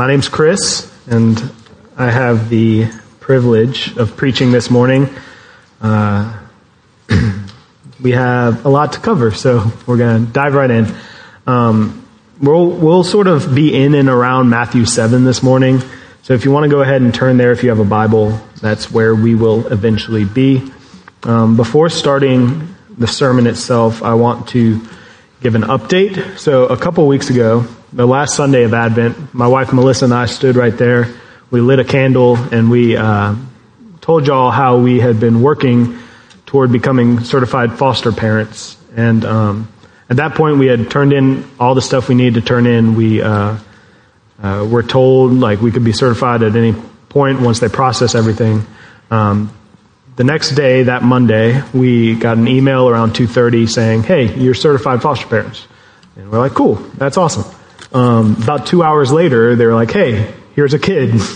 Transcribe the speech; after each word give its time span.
my 0.00 0.06
name's 0.06 0.30
Chris, 0.30 0.90
and 1.08 1.52
I 1.94 2.10
have 2.10 2.48
the 2.48 2.90
privilege 3.20 3.98
of 3.98 4.16
preaching 4.16 4.50
this 4.50 4.70
morning. 4.70 5.10
Uh, 5.78 6.40
we 8.00 8.12
have 8.12 8.64
a 8.64 8.70
lot 8.70 8.94
to 8.94 9.00
cover, 9.00 9.30
so 9.30 9.70
we're 9.86 9.98
going 9.98 10.24
to 10.24 10.32
dive 10.32 10.54
right 10.54 10.70
in. 10.70 10.86
Um, 11.46 12.08
we'll, 12.40 12.70
we'll 12.70 13.04
sort 13.04 13.26
of 13.26 13.54
be 13.54 13.76
in 13.76 13.94
and 13.94 14.08
around 14.08 14.48
Matthew 14.48 14.86
7 14.86 15.24
this 15.24 15.42
morning. 15.42 15.82
So 16.22 16.32
if 16.32 16.46
you 16.46 16.50
want 16.50 16.64
to 16.64 16.70
go 16.70 16.80
ahead 16.80 17.02
and 17.02 17.14
turn 17.14 17.36
there, 17.36 17.52
if 17.52 17.62
you 17.62 17.68
have 17.68 17.78
a 17.78 17.84
Bible, 17.84 18.40
that's 18.58 18.90
where 18.90 19.14
we 19.14 19.34
will 19.34 19.66
eventually 19.66 20.24
be. 20.24 20.72
Um, 21.24 21.58
before 21.58 21.90
starting 21.90 22.74
the 22.96 23.06
sermon 23.06 23.46
itself, 23.46 24.02
I 24.02 24.14
want 24.14 24.48
to 24.48 24.80
give 25.42 25.56
an 25.56 25.64
update. 25.64 26.38
So 26.38 26.68
a 26.68 26.76
couple 26.78 27.06
weeks 27.06 27.28
ago, 27.28 27.66
the 27.92 28.06
last 28.06 28.36
Sunday 28.36 28.62
of 28.62 28.72
Advent, 28.72 29.34
my 29.34 29.48
wife 29.48 29.72
Melissa 29.72 30.04
and 30.04 30.14
I 30.14 30.26
stood 30.26 30.56
right 30.56 30.76
there. 30.76 31.08
We 31.50 31.60
lit 31.60 31.80
a 31.80 31.84
candle 31.84 32.36
and 32.36 32.70
we 32.70 32.96
uh, 32.96 33.34
told 34.00 34.26
y'all 34.26 34.50
how 34.50 34.78
we 34.78 35.00
had 35.00 35.18
been 35.18 35.42
working 35.42 35.98
toward 36.46 36.70
becoming 36.70 37.20
certified 37.20 37.72
foster 37.78 38.12
parents. 38.12 38.76
And 38.96 39.24
um, 39.24 39.72
at 40.08 40.16
that 40.16 40.34
point, 40.34 40.58
we 40.58 40.66
had 40.66 40.90
turned 40.90 41.12
in 41.12 41.48
all 41.58 41.74
the 41.74 41.82
stuff 41.82 42.08
we 42.08 42.14
needed 42.14 42.34
to 42.34 42.46
turn 42.46 42.66
in. 42.66 42.94
We 42.94 43.22
uh, 43.22 43.58
uh, 44.40 44.68
were 44.70 44.82
told 44.82 45.32
like 45.32 45.60
we 45.60 45.72
could 45.72 45.84
be 45.84 45.92
certified 45.92 46.42
at 46.42 46.54
any 46.54 46.74
point 47.08 47.40
once 47.40 47.58
they 47.58 47.68
process 47.68 48.14
everything. 48.14 48.64
Um, 49.10 49.52
the 50.14 50.24
next 50.24 50.50
day, 50.50 50.84
that 50.84 51.02
Monday, 51.02 51.62
we 51.72 52.14
got 52.14 52.36
an 52.36 52.46
email 52.46 52.88
around 52.88 53.14
2:30 53.14 53.66
saying, 53.66 54.02
"Hey, 54.02 54.34
you're 54.36 54.54
certified 54.54 55.02
foster 55.02 55.26
parents." 55.26 55.66
And 56.16 56.30
we're 56.30 56.38
like, 56.38 56.52
"Cool, 56.52 56.74
that's 56.98 57.16
awesome." 57.16 57.44
Um, 57.92 58.36
about 58.42 58.66
two 58.66 58.82
hours 58.82 59.12
later, 59.12 59.56
they 59.56 59.66
were 59.66 59.74
like, 59.74 59.90
"Hey, 59.90 60.32
here's 60.54 60.74
a 60.74 60.78
kid." 60.78 61.14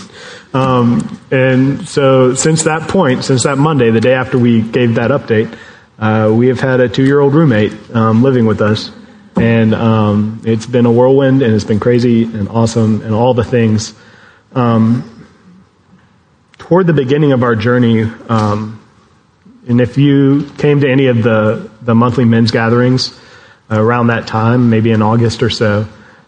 Um, 0.55 1.19
and 1.31 1.85
so, 1.85 2.33
since 2.33 2.63
that 2.63 2.87
point, 2.87 3.25
since 3.25 3.43
that 3.43 3.57
Monday, 3.57 3.91
the 3.91 3.99
day 3.99 4.13
after 4.13 4.39
we 4.39 4.61
gave 4.61 4.95
that 4.95 5.11
update, 5.11 5.53
uh, 5.99 6.33
we 6.33 6.47
have 6.47 6.61
had 6.61 6.79
a 6.79 6.87
two-year-old 6.87 7.33
roommate 7.33 7.73
um, 7.93 8.23
living 8.23 8.45
with 8.45 8.61
us, 8.61 8.89
and 9.35 9.75
um, 9.75 10.41
it's 10.45 10.65
been 10.65 10.85
a 10.85 10.91
whirlwind, 10.93 11.41
and 11.41 11.53
it's 11.53 11.65
been 11.65 11.81
crazy 11.81 12.23
and 12.23 12.47
awesome, 12.47 13.01
and 13.01 13.13
all 13.13 13.33
the 13.33 13.43
things. 13.43 13.93
Um, 14.53 15.27
toward 16.57 16.87
the 16.87 16.93
beginning 16.93 17.33
of 17.33 17.43
our 17.43 17.57
journey, 17.57 18.03
um, 18.29 18.81
and 19.67 19.81
if 19.81 19.97
you 19.97 20.49
came 20.57 20.79
to 20.79 20.89
any 20.89 21.07
of 21.07 21.21
the 21.21 21.69
the 21.81 21.93
monthly 21.93 22.23
men's 22.23 22.51
gatherings 22.51 23.19
uh, 23.69 23.81
around 23.81 24.07
that 24.07 24.25
time, 24.25 24.69
maybe 24.69 24.91
in 24.91 25.01
August 25.01 25.43
or 25.43 25.49
so. 25.49 25.85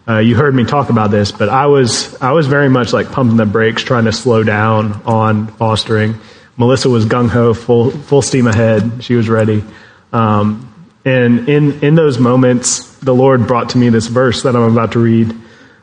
Uh, 0.08 0.20
you 0.20 0.34
heard 0.34 0.54
me 0.54 0.64
talk 0.64 0.88
about 0.88 1.10
this, 1.10 1.32
but 1.32 1.50
I 1.50 1.66
was 1.66 2.16
I 2.22 2.32
was 2.32 2.46
very 2.46 2.70
much 2.70 2.94
like 2.94 3.12
pumping 3.12 3.36
the 3.36 3.44
brakes, 3.44 3.82
trying 3.82 4.06
to 4.06 4.12
slow 4.12 4.42
down 4.42 5.02
on 5.04 5.48
fostering. 5.48 6.18
Melissa 6.56 6.88
was 6.88 7.04
gung 7.04 7.28
ho, 7.28 7.52
full 7.52 7.90
full 7.90 8.22
steam 8.22 8.46
ahead. 8.46 9.04
She 9.04 9.14
was 9.16 9.28
ready, 9.28 9.62
um, 10.10 10.72
and 11.04 11.50
in 11.50 11.80
in 11.80 11.94
those 11.94 12.18
moments, 12.18 12.96
the 13.00 13.14
Lord 13.14 13.46
brought 13.46 13.70
to 13.70 13.78
me 13.78 13.90
this 13.90 14.06
verse 14.06 14.44
that 14.44 14.56
I'm 14.56 14.72
about 14.72 14.92
to 14.92 14.98
read, 14.98 15.36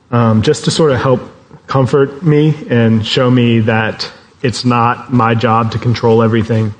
um, 0.09 0.41
just 0.41 0.65
to 0.65 0.71
sort 0.71 0.91
of 0.91 0.99
help 0.99 1.21
comfort 1.67 2.23
me 2.23 2.55
and 2.67 3.05
show 3.05 3.29
me 3.29 3.59
that 3.59 4.11
it's 4.41 4.65
not 4.65 5.13
my 5.13 5.35
job 5.35 5.73
to 5.73 5.77
control 5.77 6.23
everything 6.23 6.73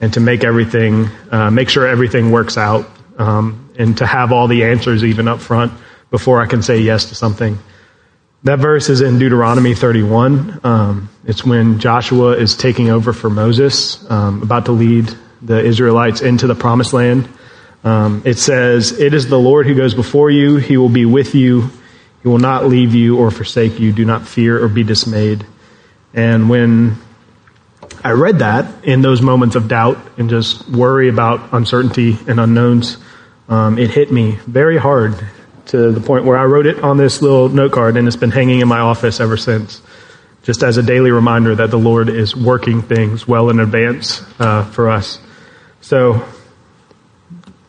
and 0.00 0.12
to 0.12 0.20
make 0.20 0.44
everything, 0.44 1.08
uh, 1.32 1.50
make 1.50 1.70
sure 1.70 1.88
everything 1.88 2.30
works 2.30 2.56
out, 2.56 2.88
um, 3.18 3.68
and 3.76 3.98
to 3.98 4.06
have 4.06 4.30
all 4.30 4.46
the 4.46 4.62
answers 4.62 5.02
even 5.02 5.26
up 5.26 5.40
front 5.40 5.72
before 6.14 6.40
I 6.40 6.46
can 6.46 6.62
say 6.62 6.78
yes 6.78 7.06
to 7.06 7.16
something. 7.16 7.58
That 8.44 8.60
verse 8.60 8.88
is 8.88 9.00
in 9.00 9.18
Deuteronomy 9.18 9.74
31. 9.74 10.60
Um, 10.62 11.08
it's 11.24 11.44
when 11.44 11.80
Joshua 11.80 12.36
is 12.36 12.54
taking 12.54 12.88
over 12.88 13.12
for 13.12 13.28
Moses, 13.28 14.08
um, 14.08 14.40
about 14.40 14.66
to 14.66 14.70
lead 14.70 15.12
the 15.42 15.58
Israelites 15.58 16.20
into 16.20 16.46
the 16.46 16.54
promised 16.54 16.92
land. 16.92 17.28
Um, 17.82 18.22
it 18.24 18.38
says, 18.38 18.92
It 18.92 19.12
is 19.12 19.26
the 19.26 19.40
Lord 19.40 19.66
who 19.66 19.74
goes 19.74 19.92
before 19.92 20.30
you. 20.30 20.58
He 20.58 20.76
will 20.76 20.88
be 20.88 21.04
with 21.04 21.34
you. 21.34 21.68
He 22.22 22.28
will 22.28 22.38
not 22.38 22.64
leave 22.64 22.94
you 22.94 23.18
or 23.18 23.32
forsake 23.32 23.80
you. 23.80 23.90
Do 23.90 24.04
not 24.04 24.24
fear 24.24 24.62
or 24.62 24.68
be 24.68 24.84
dismayed. 24.84 25.44
And 26.14 26.48
when 26.48 26.96
I 28.04 28.12
read 28.12 28.38
that 28.38 28.84
in 28.84 29.02
those 29.02 29.20
moments 29.20 29.56
of 29.56 29.66
doubt 29.66 29.98
and 30.16 30.30
just 30.30 30.68
worry 30.68 31.08
about 31.08 31.52
uncertainty 31.52 32.16
and 32.28 32.38
unknowns, 32.38 32.98
um, 33.48 33.78
it 33.78 33.90
hit 33.90 34.12
me 34.12 34.38
very 34.46 34.78
hard 34.78 35.18
to 35.66 35.92
the 35.92 36.00
point 36.00 36.24
where 36.24 36.36
I 36.36 36.44
wrote 36.44 36.66
it 36.66 36.82
on 36.82 36.96
this 36.96 37.22
little 37.22 37.48
note 37.48 37.72
card 37.72 37.96
and 37.96 38.06
it's 38.06 38.16
been 38.16 38.30
hanging 38.30 38.60
in 38.60 38.68
my 38.68 38.80
office 38.80 39.20
ever 39.20 39.36
since, 39.36 39.80
just 40.42 40.62
as 40.62 40.76
a 40.76 40.82
daily 40.82 41.10
reminder 41.10 41.54
that 41.54 41.70
the 41.70 41.78
Lord 41.78 42.08
is 42.08 42.36
working 42.36 42.82
things 42.82 43.26
well 43.26 43.50
in 43.50 43.60
advance 43.60 44.22
uh, 44.38 44.64
for 44.64 44.90
us. 44.90 45.18
So, 45.80 46.26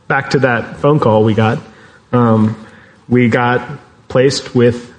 back 0.07 0.31
to 0.31 0.39
that 0.39 0.78
phone 0.78 1.00
call 1.00 1.23
we 1.23 1.33
got. 1.33 1.61
Um, 2.11 2.66
we 3.07 3.29
got 3.29 3.79
placed 4.07 4.56
with 4.56 4.94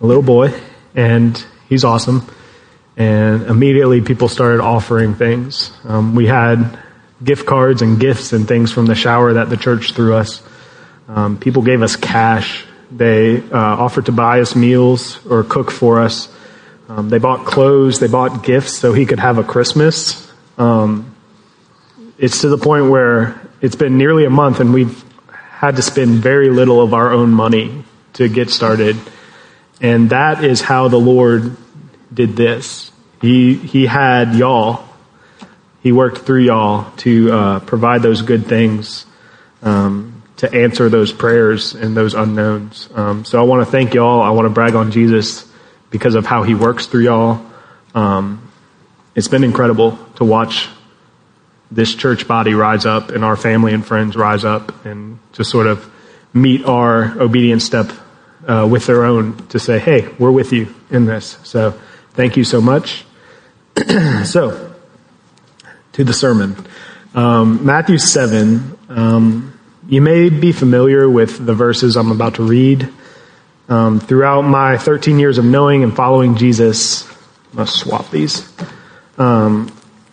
a 0.00 0.06
little 0.06 0.22
boy, 0.22 0.52
and 0.94 1.44
he's 1.68 1.84
awesome. 1.84 2.26
And 2.96 3.42
immediately 3.42 4.00
people 4.00 4.28
started 4.28 4.60
offering 4.60 5.14
things. 5.14 5.70
Um, 5.84 6.14
we 6.14 6.26
had 6.26 6.78
gift 7.22 7.46
cards 7.46 7.82
and 7.82 8.00
gifts 8.00 8.32
and 8.32 8.46
things 8.48 8.72
from 8.72 8.86
the 8.86 8.94
shower 8.94 9.34
that 9.34 9.50
the 9.50 9.56
church 9.56 9.92
threw 9.92 10.14
us. 10.14 10.42
Um, 11.08 11.38
people 11.38 11.62
gave 11.62 11.82
us 11.82 11.96
cash. 11.96 12.64
They 12.90 13.38
uh, 13.38 13.58
offered 13.58 14.06
to 14.06 14.12
buy 14.12 14.40
us 14.40 14.54
meals 14.56 15.24
or 15.26 15.44
cook 15.44 15.70
for 15.70 16.00
us. 16.00 16.32
Um, 16.88 17.08
they 17.08 17.18
bought 17.18 17.46
clothes. 17.46 17.98
They 17.98 18.06
bought 18.08 18.44
gifts 18.44 18.74
so 18.78 18.92
he 18.92 19.06
could 19.06 19.18
have 19.18 19.38
a 19.38 19.44
Christmas. 19.44 20.32
Um, 20.58 21.14
it's 22.18 22.40
to 22.42 22.48
the 22.48 22.58
point 22.58 22.90
where 22.90 23.40
it's 23.60 23.76
been 23.76 23.98
nearly 23.98 24.24
a 24.24 24.30
month 24.30 24.60
and 24.60 24.72
we've 24.72 25.04
had 25.50 25.76
to 25.76 25.82
spend 25.82 26.18
very 26.18 26.50
little 26.50 26.80
of 26.80 26.94
our 26.94 27.12
own 27.12 27.30
money 27.30 27.84
to 28.14 28.28
get 28.28 28.50
started. 28.50 28.96
And 29.80 30.10
that 30.10 30.44
is 30.44 30.60
how 30.60 30.88
the 30.88 30.98
Lord 30.98 31.56
did 32.12 32.36
this. 32.36 32.90
He, 33.20 33.54
he 33.54 33.86
had 33.86 34.34
y'all. 34.34 34.84
He 35.82 35.92
worked 35.92 36.18
through 36.18 36.44
y'all 36.44 36.90
to 36.98 37.32
uh, 37.32 37.60
provide 37.60 38.02
those 38.02 38.22
good 38.22 38.46
things. 38.46 39.06
Um, 39.62 40.15
to 40.36 40.52
answer 40.52 40.88
those 40.88 41.12
prayers 41.12 41.74
and 41.74 41.96
those 41.96 42.14
unknowns. 42.14 42.88
Um, 42.94 43.24
so 43.24 43.40
I 43.40 43.42
want 43.42 43.64
to 43.64 43.70
thank 43.70 43.94
y'all. 43.94 44.20
I 44.20 44.30
want 44.30 44.46
to 44.46 44.50
brag 44.50 44.74
on 44.74 44.90
Jesus 44.90 45.50
because 45.90 46.14
of 46.14 46.26
how 46.26 46.42
he 46.42 46.54
works 46.54 46.86
through 46.86 47.04
y'all. 47.04 47.44
Um, 47.94 48.50
it's 49.14 49.28
been 49.28 49.44
incredible 49.44 49.98
to 50.16 50.24
watch 50.24 50.68
this 51.70 51.94
church 51.94 52.28
body 52.28 52.54
rise 52.54 52.86
up 52.86 53.10
and 53.10 53.24
our 53.24 53.36
family 53.36 53.72
and 53.72 53.84
friends 53.84 54.14
rise 54.14 54.44
up 54.44 54.84
and 54.84 55.18
to 55.32 55.44
sort 55.44 55.66
of 55.66 55.90
meet 56.32 56.64
our 56.64 57.18
obedience 57.20 57.64
step 57.64 57.90
uh, 58.46 58.68
with 58.70 58.86
their 58.86 59.04
own 59.04 59.36
to 59.48 59.58
say, 59.58 59.78
hey, 59.78 60.06
we're 60.18 60.30
with 60.30 60.52
you 60.52 60.72
in 60.90 61.06
this. 61.06 61.38
So 61.44 61.72
thank 62.12 62.36
you 62.36 62.44
so 62.44 62.60
much. 62.60 63.04
so, 64.24 64.74
to 65.92 66.04
the 66.04 66.12
sermon. 66.12 66.56
Um, 67.14 67.64
Matthew 67.64 67.98
7. 67.98 68.78
You 69.88 70.00
may 70.00 70.30
be 70.30 70.50
familiar 70.50 71.08
with 71.08 71.46
the 71.46 71.54
verses 71.54 71.96
I'm 71.96 72.10
about 72.10 72.34
to 72.36 72.42
read. 72.42 72.92
Um, 73.68 74.00
throughout 74.00 74.42
my 74.42 74.78
13 74.78 75.20
years 75.20 75.38
of 75.38 75.44
knowing 75.44 75.84
and 75.84 75.94
following 75.94 76.34
Jesus, 76.34 77.08
I'll 77.56 77.66
swap 77.66 78.10
these. 78.10 78.52
Um, 79.16 79.70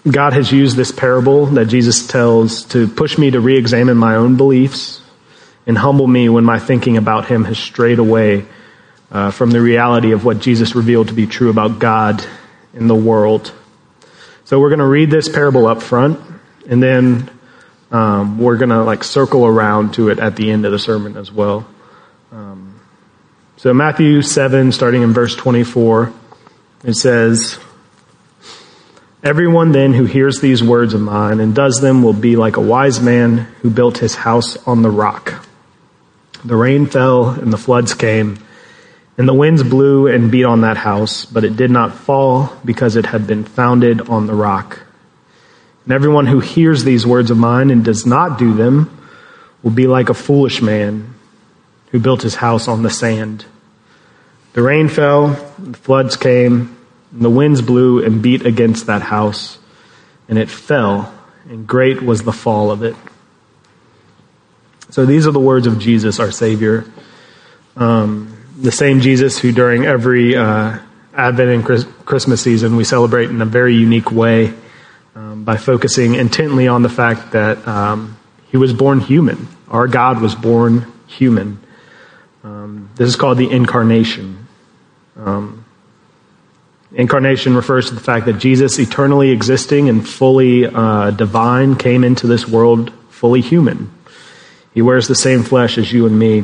God 0.08 0.34
has 0.34 0.52
used 0.52 0.78
this 0.78 0.92
parable 0.92 1.48
that 1.48 1.66
Jesus 1.66 2.06
tells 2.06 2.66
to 2.66 2.88
push 2.88 3.18
me 3.18 3.32
to 3.32 3.40
re 3.40 3.58
examine 3.58 3.98
my 3.98 4.16
own 4.16 4.38
beliefs 4.38 5.02
and 5.66 5.76
humble 5.76 6.06
me 6.06 6.30
when 6.30 6.44
my 6.44 6.60
thinking 6.60 6.98
about 6.98 7.26
Him 7.26 7.44
has 7.46 7.58
strayed 7.58 7.98
away 7.98 8.46
uh, 9.12 9.32
from 9.32 9.50
the 9.50 9.60
reality 9.60 10.12
of 10.12 10.24
what 10.24 10.40
Jesus 10.40 10.76
revealed 10.76 11.08
to 11.08 11.16
be 11.16 11.26
true 11.26 11.50
about 11.50 11.80
God 11.80 12.24
and 12.76 12.88
the 12.88 12.94
world. 12.94 13.52
So 14.46 14.60
we're 14.60 14.70
going 14.70 14.80
to 14.80 14.86
read 14.86 15.10
this 15.10 15.30
parable 15.30 15.66
up 15.66 15.82
front, 15.82 16.20
and 16.70 16.84
then 16.84 17.32
um, 17.94 18.40
we're 18.40 18.58
going 18.58 18.70
to 18.70 18.84
like 18.84 19.04
circle 19.04 19.46
around 19.46 19.94
to 19.94 20.10
it 20.10 20.18
at 20.18 20.36
the 20.36 20.52
end 20.52 20.66
of 20.66 20.72
the 20.72 20.80
sermon 20.80 21.16
as 21.16 21.32
well. 21.32 21.66
Um, 22.32 22.82
so 23.58 23.72
Matthew 23.74 24.24
7, 24.24 24.72
starting 24.72 25.04
in 25.04 25.14
verse 25.14 25.36
24, 25.36 26.12
it 26.84 26.96
says, 26.96 27.60
Everyone 29.24 29.72
then 29.72 29.94
who 29.94 30.06
hears 30.06 30.42
these 30.42 30.62
words 30.62 30.94
of 30.94 31.02
mine 31.02 31.40
and 31.40 31.56
does 31.56 31.80
them 31.80 32.04
will 32.04 32.14
be 32.14 32.36
like 32.36 32.58
a 32.58 32.62
wise 32.62 33.00
man 33.00 33.38
who 33.62 33.70
built 33.70 34.00
his 34.00 34.16
house 34.16 34.58
on 34.68 34.82
the 34.82 34.90
rock. 34.90 35.48
The 36.44 36.58
rain 36.58 36.88
fell 36.88 37.30
and 37.30 37.54
the 37.54 37.58
floods 37.58 37.94
came, 37.94 38.44
and 39.18 39.30
the 39.30 39.34
winds 39.34 39.64
blew 39.64 40.08
and 40.08 40.32
beat 40.32 40.44
on 40.44 40.62
that 40.62 40.76
house, 40.76 41.24
but 41.26 41.46
it 41.46 41.56
did 41.56 41.72
not 41.72 41.94
fall 41.94 42.52
because 42.66 42.98
it 42.98 43.06
had 43.06 43.28
been 43.28 43.46
founded 43.46 44.10
on 44.10 44.26
the 44.28 44.34
rock. 44.34 44.83
And 45.84 45.94
everyone 45.94 46.28
who 46.28 46.40
hears 46.40 46.84
these 46.84 47.06
words 47.06 47.30
of 47.32 47.38
mine 47.38 47.70
and 47.70 47.84
does 47.84 48.06
not 48.06 48.40
do 48.40 48.54
them 48.54 49.00
will 49.62 49.72
be 49.72 49.88
like 49.88 50.10
a 50.10 50.14
foolish 50.14 50.62
man 50.62 51.14
who 51.92 52.00
built 52.00 52.22
his 52.22 52.36
house 52.36 52.68
on 52.68 52.84
the 52.84 52.90
sand. 52.90 53.46
The 54.54 54.62
rain 54.62 54.88
fell, 54.88 55.30
the 55.58 55.78
floods 55.78 56.16
came, 56.16 56.78
and 57.12 57.22
the 57.22 57.30
winds 57.30 57.62
blew 57.62 58.04
and 58.04 58.22
beat 58.22 58.46
against 58.46 58.88
that 58.88 59.02
house, 59.02 59.58
and 60.30 60.38
it 60.38 60.50
fell, 60.50 61.14
and 61.50 61.68
great 61.68 62.02
was 62.02 62.24
the 62.24 62.32
fall 62.32 62.72
of 62.72 62.84
it. 62.84 62.96
So 64.90 65.06
these 65.06 65.28
are 65.28 65.32
the 65.32 65.40
words 65.40 65.66
of 65.68 65.80
Jesus, 65.80 66.20
our 66.20 66.32
Savior. 66.32 66.86
Um, 67.76 68.38
the 68.58 68.72
same 68.72 69.02
Jesus 69.02 69.40
who, 69.40 69.52
during 69.52 69.86
every 69.86 70.36
uh, 70.36 70.78
Advent 71.16 71.50
and 71.50 71.66
Chris- 71.66 71.88
Christmas 72.06 72.42
season, 72.42 72.76
we 72.76 72.84
celebrate 72.84 73.30
in 73.30 73.42
a 73.42 73.46
very 73.46 73.76
unique 73.76 74.12
way 74.12 74.54
by 75.44 75.58
focusing 75.58 76.16
intently 76.16 76.68
on 76.68 76.84
the 76.84 76.90
fact 76.90 77.32
that 77.32 77.68
um, 77.68 78.18
he 78.50 78.58
was 78.58 78.74
born 78.74 79.00
human. 79.00 79.48
Our 79.68 79.88
God 79.88 80.22
was 80.22 80.36
born 80.36 80.92
human. 81.08 81.60
Um, 82.44 82.90
this 82.96 83.08
is 83.10 83.16
called 83.16 83.38
the 83.38 83.50
incarnation. 83.50 84.48
Um, 85.18 85.66
incarnation 86.94 87.56
refers 87.56 87.90
to 87.90 87.96
the 87.96 88.02
fact 88.02 88.26
that 88.26 88.34
Jesus, 88.34 88.78
eternally 88.80 89.32
existing 89.32 89.90
and 89.90 90.08
fully 90.08 90.66
uh, 90.66 91.12
divine, 91.12 91.76
came 91.76 92.04
into 92.04 92.28
this 92.28 92.48
world 92.48 92.92
fully 93.10 93.42
human. 93.42 93.92
He 94.74 94.82
wears 94.82 95.08
the 95.08 95.16
same 95.16 95.44
flesh 95.44 95.78
as 95.78 95.92
you 95.92 96.06
and 96.06 96.18
me. 96.18 96.44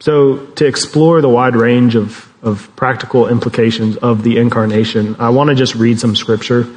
So, 0.00 0.46
to 0.46 0.66
explore 0.66 1.20
the 1.20 1.28
wide 1.28 1.56
range 1.56 1.96
of, 1.96 2.32
of 2.42 2.74
practical 2.76 3.28
implications 3.28 3.96
of 3.96 4.22
the 4.22 4.38
incarnation, 4.38 5.16
I 5.18 5.30
want 5.30 5.50
to 5.50 5.56
just 5.56 5.74
read 5.74 5.98
some 5.98 6.14
scripture. 6.14 6.68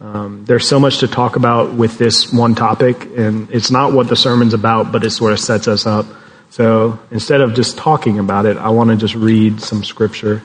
Um, 0.00 0.44
there's 0.44 0.66
so 0.66 0.78
much 0.78 0.98
to 0.98 1.08
talk 1.08 1.36
about 1.36 1.74
with 1.74 1.98
this 1.98 2.32
one 2.32 2.54
topic, 2.54 3.04
and 3.16 3.50
it's 3.50 3.70
not 3.70 3.92
what 3.92 4.08
the 4.08 4.16
sermon's 4.16 4.54
about, 4.54 4.92
but 4.92 5.04
it 5.04 5.10
sort 5.10 5.32
of 5.32 5.40
sets 5.40 5.68
us 5.68 5.86
up. 5.86 6.06
So 6.50 6.98
instead 7.10 7.40
of 7.40 7.54
just 7.54 7.76
talking 7.76 8.18
about 8.18 8.46
it, 8.46 8.56
I 8.56 8.70
want 8.70 8.90
to 8.90 8.96
just 8.96 9.14
read 9.14 9.60
some 9.60 9.84
scripture. 9.84 10.42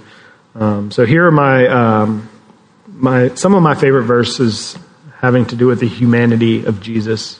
Um, 0.55 0.91
so 0.91 1.05
here 1.05 1.25
are 1.27 1.31
my 1.31 1.67
um, 1.67 2.29
my 2.87 3.33
some 3.35 3.53
of 3.53 3.63
my 3.63 3.75
favorite 3.75 4.03
verses 4.03 4.77
having 5.17 5.45
to 5.45 5.55
do 5.55 5.67
with 5.67 5.79
the 5.79 5.87
humanity 5.87 6.65
of 6.65 6.81
Jesus. 6.81 7.39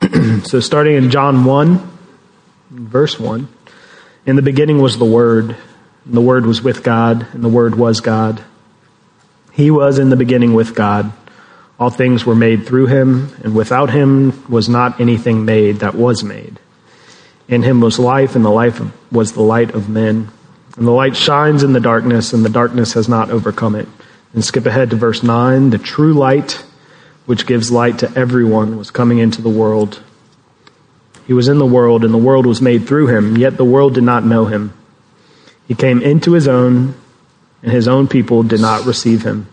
so 0.44 0.60
starting 0.60 0.96
in 0.96 1.10
John 1.10 1.44
one, 1.44 1.96
verse 2.70 3.18
one, 3.18 3.48
in 4.26 4.36
the 4.36 4.42
beginning 4.42 4.78
was 4.78 4.98
the 4.98 5.04
Word, 5.04 5.56
and 6.04 6.14
the 6.14 6.20
Word 6.20 6.44
was 6.44 6.60
with 6.60 6.82
God, 6.82 7.26
and 7.32 7.42
the 7.42 7.48
Word 7.48 7.76
was 7.76 8.00
God. 8.00 8.42
He 9.52 9.70
was 9.70 9.98
in 9.98 10.10
the 10.10 10.16
beginning 10.16 10.52
with 10.52 10.74
God. 10.74 11.12
All 11.78 11.90
things 11.90 12.26
were 12.26 12.34
made 12.34 12.66
through 12.66 12.86
him, 12.86 13.34
and 13.42 13.54
without 13.54 13.90
him 13.90 14.44
was 14.50 14.68
not 14.68 15.00
anything 15.00 15.44
made 15.44 15.76
that 15.76 15.94
was 15.94 16.24
made. 16.24 16.58
In 17.48 17.62
him 17.62 17.80
was 17.80 17.98
life, 17.98 18.34
and 18.34 18.44
the 18.44 18.50
life 18.50 18.82
was 19.12 19.32
the 19.32 19.42
light 19.42 19.74
of 19.74 19.88
men. 19.88 20.28
And 20.76 20.86
the 20.86 20.92
light 20.92 21.16
shines 21.16 21.62
in 21.62 21.72
the 21.72 21.80
darkness, 21.80 22.32
and 22.32 22.44
the 22.44 22.50
darkness 22.50 22.94
has 22.94 23.08
not 23.08 23.30
overcome 23.30 23.74
it. 23.76 23.88
And 24.34 24.44
skip 24.44 24.66
ahead 24.66 24.90
to 24.90 24.96
verse 24.96 25.22
9. 25.22 25.70
The 25.70 25.78
true 25.78 26.12
light, 26.12 26.64
which 27.26 27.46
gives 27.46 27.70
light 27.70 28.00
to 28.00 28.12
everyone, 28.16 28.76
was 28.76 28.90
coming 28.90 29.18
into 29.18 29.40
the 29.40 29.48
world. 29.48 30.02
He 31.26 31.32
was 31.32 31.48
in 31.48 31.58
the 31.58 31.66
world, 31.66 32.04
and 32.04 32.14
the 32.14 32.18
world 32.18 32.46
was 32.46 32.62
made 32.62 32.86
through 32.86 33.08
him, 33.08 33.36
yet 33.36 33.56
the 33.56 33.64
world 33.64 33.94
did 33.94 34.04
not 34.04 34.24
know 34.24 34.44
him. 34.44 34.72
He 35.66 35.74
came 35.74 36.00
into 36.00 36.32
his 36.32 36.46
own, 36.46 36.94
and 37.62 37.72
his 37.72 37.88
own 37.88 38.06
people 38.06 38.44
did 38.44 38.60
not 38.60 38.86
receive 38.86 39.24
him. 39.24 39.48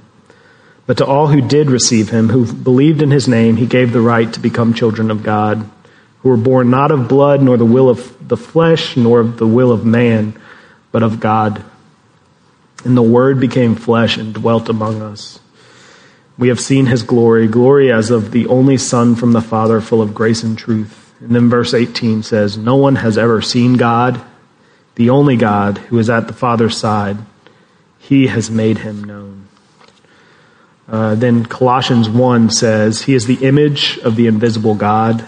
But 0.86 0.98
to 0.98 1.06
all 1.06 1.28
who 1.28 1.42
did 1.42 1.72
receive 1.72 2.10
him, 2.10 2.30
who 2.30 2.52
believed 2.52 3.02
in 3.02 3.10
his 3.10 3.28
name, 3.28 3.56
he 3.56 3.66
gave 3.66 3.92
the 3.92 4.02
right 4.02 4.32
to 4.34 4.40
become 4.40 4.74
children 4.74 5.10
of 5.10 5.24
God, 5.24 5.68
who 6.22 6.30
were 6.30 6.38
born 6.38 6.70
not 6.70 6.92
of 6.92 7.08
blood, 7.08 7.42
nor 7.42 7.58
the 7.58 7.66
will 7.66 7.90
of 7.90 8.28
the 8.28 8.38
flesh, 8.38 8.96
nor 8.96 9.20
of 9.20 9.38
the 9.38 9.48
will 9.48 9.72
of 9.72 9.86
man, 9.86 10.40
but 10.92 11.02
of 11.02 11.20
God. 11.20 11.64
And 12.86 12.96
the 12.96 13.02
Word 13.02 13.40
became 13.40 13.76
flesh 13.76 14.18
and 14.18 14.34
dwelt 14.34 14.70
among 14.70 15.02
us. 15.02 15.40
We 16.38 16.50
have 16.50 16.60
seen 16.60 16.86
his 16.86 17.02
glory, 17.04 17.48
glory 17.48 17.92
as 17.92 18.12
of 18.12 18.32
the 18.32 18.48
only 18.48 18.78
Son 18.78 19.16
from 19.16 19.32
the 19.32 19.42
Father, 19.42 19.82
full 19.82 20.02
of 20.02 20.14
grace 20.14 20.44
and 20.44 20.58
truth. 20.58 21.03
And 21.24 21.34
then 21.34 21.50
verse 21.50 21.74
18 21.74 22.22
says, 22.22 22.58
No 22.58 22.76
one 22.76 22.98
has 22.98 23.18
ever 23.18 23.42
seen 23.42 23.76
God, 23.76 24.22
the 24.96 25.10
only 25.10 25.38
God 25.38 25.78
who 25.78 25.98
is 25.98 26.10
at 26.10 26.28
the 26.28 26.34
Father's 26.34 26.76
side. 26.76 27.18
He 27.98 28.28
has 28.28 28.52
made 28.52 28.80
him 28.80 29.06
known. 29.06 29.48
Uh, 30.86 31.16
then 31.16 31.46
Colossians 31.46 32.10
1 32.10 32.50
says, 32.50 33.04
He 33.04 33.14
is 33.14 33.26
the 33.26 33.46
image 33.46 33.98
of 34.00 34.18
the 34.18 34.28
invisible 34.28 34.76
God, 34.76 35.26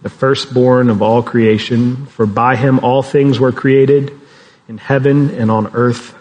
the 0.00 0.10
firstborn 0.10 0.88
of 0.88 1.02
all 1.02 1.24
creation, 1.24 2.06
for 2.06 2.24
by 2.24 2.54
him 2.54 2.78
all 2.78 3.02
things 3.02 3.40
were 3.40 3.50
created, 3.50 4.16
in 4.68 4.78
heaven 4.78 5.30
and 5.30 5.50
on 5.50 5.74
earth, 5.74 6.16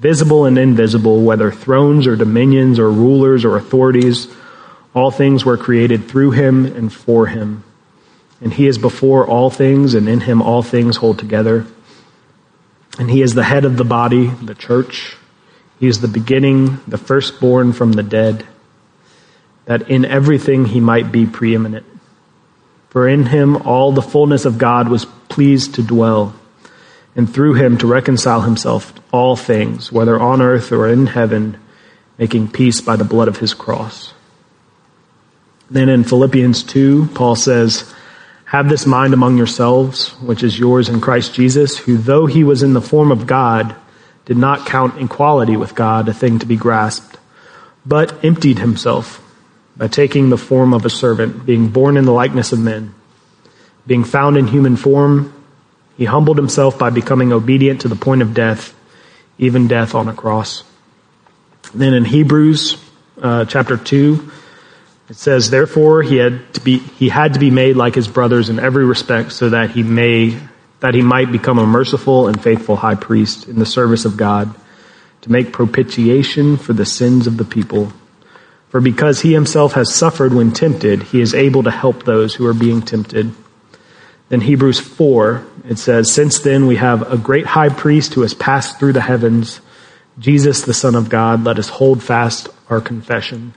visible 0.00 0.44
and 0.44 0.58
invisible, 0.58 1.22
whether 1.22 1.52
thrones 1.52 2.08
or 2.08 2.16
dominions 2.16 2.80
or 2.80 2.90
rulers 2.90 3.44
or 3.44 3.56
authorities. 3.56 4.26
All 4.92 5.12
things 5.12 5.44
were 5.44 5.56
created 5.56 6.08
through 6.08 6.32
him 6.32 6.66
and 6.66 6.92
for 6.92 7.26
him. 7.26 7.62
And 8.44 8.52
he 8.52 8.68
is 8.68 8.78
before 8.78 9.26
all 9.26 9.50
things, 9.50 9.94
and 9.94 10.08
in 10.08 10.20
him 10.20 10.40
all 10.40 10.62
things 10.62 10.98
hold 10.98 11.18
together. 11.18 11.66
And 13.00 13.10
he 13.10 13.22
is 13.22 13.34
the 13.34 13.42
head 13.42 13.64
of 13.64 13.76
the 13.76 13.84
body, 13.84 14.28
the 14.28 14.54
church 14.54 15.16
he 15.84 15.88
is 15.88 16.00
the 16.00 16.08
beginning, 16.08 16.80
the 16.86 16.98
firstborn 16.98 17.72
from 17.72 17.92
the 17.92 18.02
dead, 18.02 18.46
that 19.66 19.90
in 19.90 20.04
everything 20.04 20.66
he 20.66 20.80
might 20.80 21.10
be 21.10 21.26
preeminent. 21.26 21.86
For 22.90 23.08
in 23.08 23.26
him 23.26 23.56
all 23.56 23.92
the 23.92 24.02
fullness 24.02 24.44
of 24.44 24.58
God 24.58 24.88
was 24.88 25.04
pleased 25.28 25.74
to 25.74 25.82
dwell, 25.82 26.34
and 27.16 27.32
through 27.32 27.54
him 27.54 27.76
to 27.78 27.86
reconcile 27.86 28.42
himself 28.42 28.92
all 29.12 29.36
things, 29.36 29.90
whether 29.90 30.18
on 30.18 30.40
earth 30.40 30.70
or 30.70 30.88
in 30.88 31.06
heaven, 31.06 31.58
making 32.18 32.48
peace 32.48 32.80
by 32.80 32.96
the 32.96 33.04
blood 33.04 33.28
of 33.28 33.38
his 33.38 33.52
cross. 33.52 34.14
Then 35.70 35.88
in 35.88 36.04
Philippians 36.04 36.62
2, 36.62 37.08
Paul 37.14 37.34
says, 37.36 37.92
Have 38.54 38.68
this 38.68 38.86
mind 38.86 39.12
among 39.12 39.36
yourselves, 39.36 40.10
which 40.22 40.44
is 40.44 40.56
yours 40.56 40.88
in 40.88 41.00
Christ 41.00 41.34
Jesus, 41.34 41.76
who 41.76 41.96
though 41.96 42.26
he 42.26 42.44
was 42.44 42.62
in 42.62 42.72
the 42.72 42.80
form 42.80 43.10
of 43.10 43.26
God, 43.26 43.74
did 44.26 44.36
not 44.36 44.64
count 44.64 45.02
equality 45.02 45.56
with 45.56 45.74
God 45.74 46.08
a 46.08 46.14
thing 46.14 46.38
to 46.38 46.46
be 46.46 46.54
grasped, 46.54 47.18
but 47.84 48.24
emptied 48.24 48.60
himself 48.60 49.20
by 49.76 49.88
taking 49.88 50.30
the 50.30 50.38
form 50.38 50.72
of 50.72 50.86
a 50.86 50.88
servant, 50.88 51.44
being 51.44 51.66
born 51.66 51.96
in 51.96 52.04
the 52.04 52.12
likeness 52.12 52.52
of 52.52 52.60
men. 52.60 52.94
Being 53.88 54.04
found 54.04 54.36
in 54.36 54.46
human 54.46 54.76
form, 54.76 55.34
he 55.96 56.04
humbled 56.04 56.36
himself 56.36 56.78
by 56.78 56.90
becoming 56.90 57.32
obedient 57.32 57.80
to 57.80 57.88
the 57.88 57.96
point 57.96 58.22
of 58.22 58.34
death, 58.34 58.72
even 59.36 59.66
death 59.66 59.96
on 59.96 60.06
a 60.06 60.14
cross. 60.14 60.62
Then 61.74 61.92
in 61.92 62.04
Hebrews 62.04 62.76
uh, 63.20 63.46
chapter 63.46 63.76
2, 63.76 64.30
it 65.08 65.16
says, 65.16 65.50
Therefore 65.50 66.02
he 66.02 66.16
had, 66.16 66.54
to 66.54 66.60
be, 66.60 66.78
he 66.78 67.08
had 67.08 67.34
to 67.34 67.40
be 67.40 67.50
made 67.50 67.76
like 67.76 67.94
his 67.94 68.08
brothers 68.08 68.48
in 68.48 68.58
every 68.58 68.84
respect 68.84 69.32
so 69.32 69.50
that 69.50 69.70
he 69.70 69.82
may 69.82 70.38
that 70.80 70.94
he 70.94 71.00
might 71.00 71.32
become 71.32 71.58
a 71.58 71.66
merciful 71.66 72.28
and 72.28 72.42
faithful 72.42 72.76
high 72.76 72.94
priest 72.94 73.48
in 73.48 73.58
the 73.58 73.64
service 73.64 74.04
of 74.04 74.18
God 74.18 74.54
to 75.22 75.32
make 75.32 75.50
propitiation 75.50 76.58
for 76.58 76.74
the 76.74 76.84
sins 76.84 77.26
of 77.26 77.38
the 77.38 77.44
people. 77.44 77.90
For 78.68 78.82
because 78.82 79.22
he 79.22 79.32
himself 79.32 79.72
has 79.72 79.94
suffered 79.94 80.34
when 80.34 80.52
tempted, 80.52 81.04
he 81.04 81.22
is 81.22 81.32
able 81.32 81.62
to 81.62 81.70
help 81.70 82.04
those 82.04 82.34
who 82.34 82.46
are 82.46 82.52
being 82.52 82.82
tempted. 82.82 83.32
Then 84.28 84.42
Hebrews 84.42 84.78
4, 84.78 85.46
it 85.70 85.78
says, 85.78 86.12
Since 86.12 86.40
then 86.40 86.66
we 86.66 86.76
have 86.76 87.10
a 87.10 87.16
great 87.16 87.46
high 87.46 87.70
priest 87.70 88.12
who 88.12 88.20
has 88.20 88.34
passed 88.34 88.78
through 88.78 88.92
the 88.92 89.00
heavens, 89.00 89.62
Jesus 90.18 90.62
the 90.62 90.74
Son 90.74 90.94
of 90.94 91.08
God, 91.08 91.44
let 91.44 91.58
us 91.58 91.70
hold 91.70 92.02
fast 92.02 92.50
our 92.68 92.82
confession. 92.82 93.54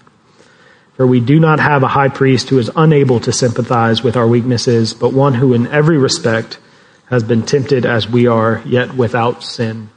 For 0.97 1.05
we 1.05 1.19
do 1.19 1.39
not 1.39 1.59
have 1.59 1.83
a 1.83 1.87
high 1.87 2.09
priest 2.09 2.49
who 2.49 2.57
is 2.57 2.71
unable 2.75 3.19
to 3.19 3.31
sympathize 3.31 4.01
with 4.01 4.17
our 4.17 4.27
weaknesses, 4.27 4.95
but 4.95 5.13
one 5.13 5.35
who 5.35 5.53
in 5.53 5.67
every 5.67 5.97
respect 5.97 6.57
has 7.05 7.23
been 7.23 7.43
tempted 7.43 7.85
as 7.85 8.09
we 8.09 8.25
are, 8.25 8.63
yet 8.65 8.95
without 8.95 9.43
sin. 9.43 9.89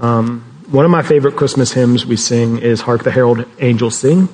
Um, 0.00 0.40
one 0.70 0.86
of 0.86 0.90
my 0.90 1.02
favorite 1.02 1.36
Christmas 1.36 1.72
hymns 1.72 2.06
we 2.06 2.16
sing 2.16 2.56
is 2.56 2.80
Hark 2.80 3.04
the 3.04 3.10
Herald 3.10 3.44
Angels 3.60 3.98
Sing. 3.98 4.28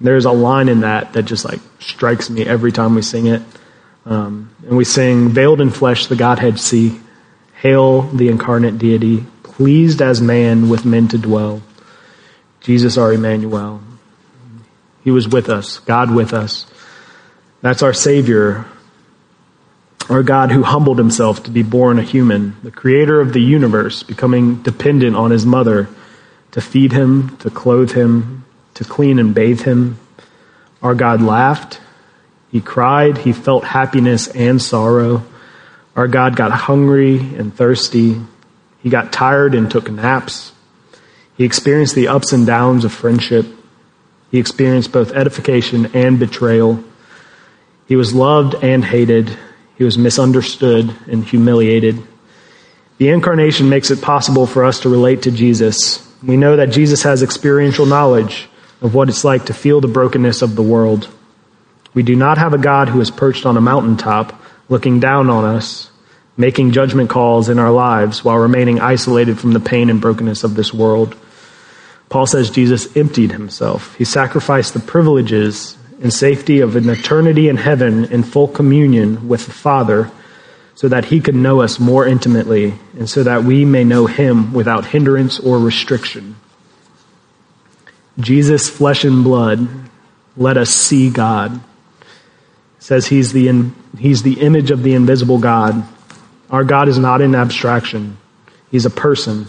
There's 0.00 0.24
a 0.24 0.30
line 0.30 0.68
in 0.68 0.80
that 0.80 1.14
that 1.14 1.24
just 1.24 1.44
like 1.44 1.60
strikes 1.80 2.30
me 2.30 2.46
every 2.46 2.70
time 2.70 2.94
we 2.94 3.02
sing 3.02 3.26
it. 3.26 3.42
Um, 4.06 4.54
and 4.68 4.76
we 4.76 4.84
sing, 4.84 5.30
Veiled 5.30 5.60
in 5.60 5.70
flesh 5.70 6.06
the 6.06 6.14
Godhead 6.14 6.60
see, 6.60 7.00
Hail 7.54 8.02
the 8.02 8.28
incarnate 8.28 8.78
deity, 8.78 9.26
pleased 9.42 10.00
as 10.00 10.22
man 10.22 10.68
with 10.68 10.84
men 10.84 11.08
to 11.08 11.18
dwell. 11.18 11.60
Jesus 12.60 12.96
our 12.96 13.12
Emmanuel. 13.12 13.82
He 15.08 15.10
was 15.10 15.26
with 15.26 15.48
us, 15.48 15.78
God 15.78 16.14
with 16.14 16.34
us. 16.34 16.66
That's 17.62 17.82
our 17.82 17.94
Savior 17.94 18.66
our 20.10 20.22
God 20.22 20.52
who 20.52 20.62
humbled 20.62 20.98
himself 20.98 21.44
to 21.44 21.50
be 21.50 21.62
born 21.62 21.98
a 21.98 22.02
human, 22.02 22.56
the 22.62 22.70
creator 22.70 23.18
of 23.22 23.32
the 23.32 23.40
universe, 23.40 24.02
becoming 24.02 24.56
dependent 24.56 25.16
on 25.16 25.30
his 25.30 25.46
mother 25.46 25.88
to 26.50 26.60
feed 26.60 26.92
him, 26.92 27.38
to 27.38 27.48
clothe 27.48 27.92
him, 27.92 28.44
to 28.74 28.84
clean 28.84 29.18
and 29.18 29.34
bathe 29.34 29.62
him. 29.62 29.98
Our 30.82 30.94
God 30.94 31.22
laughed. 31.22 31.80
He 32.52 32.60
cried. 32.60 33.16
He 33.16 33.32
felt 33.32 33.64
happiness 33.64 34.28
and 34.28 34.60
sorrow. 34.60 35.24
Our 35.96 36.06
God 36.06 36.36
got 36.36 36.52
hungry 36.52 37.16
and 37.16 37.54
thirsty. 37.54 38.20
He 38.82 38.90
got 38.90 39.10
tired 39.10 39.54
and 39.54 39.70
took 39.70 39.90
naps. 39.90 40.52
He 41.38 41.44
experienced 41.44 41.94
the 41.94 42.08
ups 42.08 42.34
and 42.34 42.46
downs 42.46 42.84
of 42.84 42.92
friendship. 42.92 43.46
He 44.30 44.38
experienced 44.38 44.92
both 44.92 45.12
edification 45.12 45.94
and 45.94 46.18
betrayal. 46.18 46.82
He 47.86 47.96
was 47.96 48.14
loved 48.14 48.54
and 48.62 48.84
hated. 48.84 49.36
He 49.76 49.84
was 49.84 49.96
misunderstood 49.96 50.94
and 51.06 51.24
humiliated. 51.24 52.02
The 52.98 53.08
incarnation 53.08 53.68
makes 53.68 53.90
it 53.90 54.02
possible 54.02 54.46
for 54.46 54.64
us 54.64 54.80
to 54.80 54.88
relate 54.88 55.22
to 55.22 55.30
Jesus. 55.30 56.06
We 56.22 56.36
know 56.36 56.56
that 56.56 56.70
Jesus 56.70 57.02
has 57.04 57.22
experiential 57.22 57.86
knowledge 57.86 58.48
of 58.82 58.94
what 58.94 59.08
it's 59.08 59.24
like 59.24 59.46
to 59.46 59.54
feel 59.54 59.80
the 59.80 59.88
brokenness 59.88 60.42
of 60.42 60.56
the 60.56 60.62
world. 60.62 61.08
We 61.94 62.02
do 62.02 62.16
not 62.16 62.38
have 62.38 62.52
a 62.52 62.58
God 62.58 62.88
who 62.88 63.00
is 63.00 63.10
perched 63.10 63.46
on 63.46 63.56
a 63.56 63.60
mountaintop 63.60 64.40
looking 64.68 65.00
down 65.00 65.30
on 65.30 65.44
us, 65.44 65.90
making 66.36 66.72
judgment 66.72 67.08
calls 67.08 67.48
in 67.48 67.58
our 67.58 67.70
lives 67.70 68.24
while 68.24 68.36
remaining 68.36 68.80
isolated 68.80 69.38
from 69.38 69.52
the 69.52 69.60
pain 69.60 69.90
and 69.90 70.00
brokenness 70.00 70.44
of 70.44 70.54
this 70.54 70.74
world. 70.74 71.16
Paul 72.08 72.26
says 72.26 72.50
Jesus 72.50 72.96
emptied 72.96 73.32
himself. 73.32 73.94
He 73.96 74.04
sacrificed 74.04 74.74
the 74.74 74.80
privileges 74.80 75.76
and 76.02 76.12
safety 76.12 76.60
of 76.60 76.76
an 76.76 76.88
eternity 76.88 77.48
in 77.48 77.56
heaven 77.56 78.06
in 78.06 78.22
full 78.22 78.48
communion 78.48 79.28
with 79.28 79.46
the 79.46 79.52
Father 79.52 80.10
so 80.74 80.88
that 80.88 81.06
he 81.06 81.20
could 81.20 81.34
know 81.34 81.60
us 81.60 81.80
more 81.80 82.06
intimately 82.06 82.74
and 82.96 83.10
so 83.10 83.24
that 83.24 83.42
we 83.42 83.64
may 83.64 83.84
know 83.84 84.06
him 84.06 84.52
without 84.52 84.86
hindrance 84.86 85.40
or 85.40 85.58
restriction. 85.58 86.36
Jesus, 88.18 88.70
flesh 88.70 89.04
and 89.04 89.24
blood, 89.24 89.68
let 90.36 90.56
us 90.56 90.70
see 90.70 91.10
God. 91.10 91.56
It 91.56 91.62
says 92.78 93.08
he's 93.08 93.32
the, 93.32 93.48
in, 93.48 93.74
he's 93.98 94.22
the 94.22 94.40
image 94.40 94.70
of 94.70 94.82
the 94.82 94.94
invisible 94.94 95.38
God. 95.38 95.84
Our 96.48 96.64
God 96.64 96.88
is 96.88 96.98
not 96.98 97.20
an 97.20 97.34
abstraction. 97.34 98.16
He's 98.70 98.86
a 98.86 98.90
person. 98.90 99.46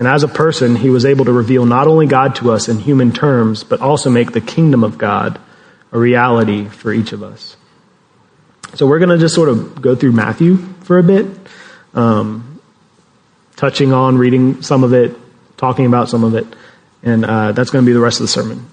And 0.00 0.08
as 0.08 0.22
a 0.22 0.28
person, 0.28 0.76
he 0.76 0.88
was 0.88 1.04
able 1.04 1.26
to 1.26 1.32
reveal 1.32 1.66
not 1.66 1.86
only 1.86 2.06
God 2.06 2.36
to 2.36 2.52
us 2.52 2.70
in 2.70 2.78
human 2.78 3.12
terms, 3.12 3.64
but 3.64 3.82
also 3.82 4.08
make 4.08 4.32
the 4.32 4.40
kingdom 4.40 4.82
of 4.82 4.96
God 4.96 5.38
a 5.92 5.98
reality 5.98 6.64
for 6.64 6.90
each 6.90 7.12
of 7.12 7.22
us. 7.22 7.54
So 8.76 8.86
we're 8.86 8.98
going 8.98 9.10
to 9.10 9.18
just 9.18 9.34
sort 9.34 9.50
of 9.50 9.82
go 9.82 9.94
through 9.94 10.12
Matthew 10.12 10.56
for 10.84 10.98
a 10.98 11.02
bit, 11.02 11.26
um, 11.92 12.62
touching 13.56 13.92
on 13.92 14.16
reading 14.16 14.62
some 14.62 14.84
of 14.84 14.94
it, 14.94 15.14
talking 15.58 15.84
about 15.84 16.08
some 16.08 16.24
of 16.24 16.34
it, 16.34 16.46
and 17.02 17.26
uh, 17.26 17.52
that's 17.52 17.68
going 17.68 17.84
to 17.84 17.86
be 17.86 17.92
the 17.92 18.00
rest 18.00 18.20
of 18.20 18.24
the 18.24 18.28
sermon. 18.28 18.66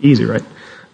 Easy, 0.00 0.24
right? 0.24 0.44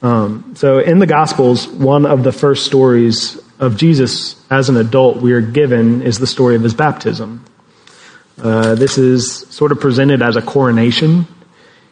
Um, 0.02 0.52
so 0.54 0.80
in 0.80 0.98
the 0.98 1.06
Gospels, 1.06 1.66
one 1.66 2.04
of 2.04 2.24
the 2.24 2.32
first 2.32 2.66
stories 2.66 3.40
of 3.58 3.78
Jesus 3.78 4.36
as 4.50 4.68
an 4.68 4.76
adult 4.76 5.22
we 5.22 5.32
are 5.32 5.40
given 5.40 6.02
is 6.02 6.18
the 6.18 6.26
story 6.26 6.56
of 6.56 6.62
his 6.62 6.74
baptism. 6.74 7.42
Uh, 8.42 8.74
this 8.74 8.98
is 8.98 9.46
sort 9.50 9.70
of 9.70 9.78
presented 9.78 10.20
as 10.20 10.34
a 10.34 10.42
coronation. 10.42 11.28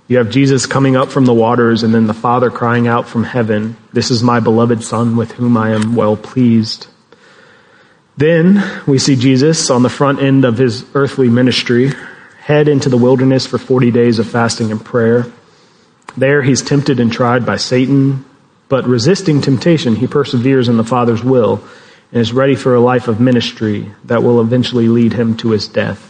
You 0.08 0.18
have 0.18 0.30
Jesus 0.30 0.66
coming 0.66 0.96
up 0.96 1.10
from 1.10 1.24
the 1.24 1.32
waters 1.32 1.84
and 1.84 1.94
then 1.94 2.08
the 2.08 2.14
Father 2.14 2.50
crying 2.50 2.88
out 2.88 3.06
from 3.06 3.22
heaven, 3.22 3.76
This 3.92 4.10
is 4.10 4.24
my 4.24 4.40
beloved 4.40 4.82
Son 4.82 5.16
with 5.16 5.30
whom 5.30 5.56
I 5.56 5.70
am 5.70 5.94
well 5.94 6.16
pleased. 6.16 6.88
Then 8.16 8.82
we 8.84 8.98
see 8.98 9.14
Jesus 9.14 9.70
on 9.70 9.84
the 9.84 9.88
front 9.88 10.20
end 10.20 10.44
of 10.44 10.58
his 10.58 10.84
earthly 10.92 11.28
ministry 11.28 11.92
head 12.40 12.66
into 12.66 12.88
the 12.88 12.96
wilderness 12.96 13.46
for 13.46 13.56
40 13.56 13.92
days 13.92 14.18
of 14.18 14.28
fasting 14.28 14.72
and 14.72 14.84
prayer. 14.84 15.26
There 16.16 16.42
he's 16.42 16.62
tempted 16.62 16.98
and 16.98 17.12
tried 17.12 17.46
by 17.46 17.58
Satan, 17.58 18.24
but 18.68 18.86
resisting 18.86 19.40
temptation, 19.40 19.94
he 19.94 20.08
perseveres 20.08 20.68
in 20.68 20.78
the 20.78 20.84
Father's 20.84 21.22
will 21.22 21.62
and 22.10 22.20
is 22.20 22.32
ready 22.32 22.56
for 22.56 22.74
a 22.74 22.80
life 22.80 23.06
of 23.06 23.20
ministry 23.20 23.92
that 24.06 24.24
will 24.24 24.40
eventually 24.40 24.88
lead 24.88 25.12
him 25.12 25.36
to 25.36 25.50
his 25.50 25.68
death. 25.68 26.09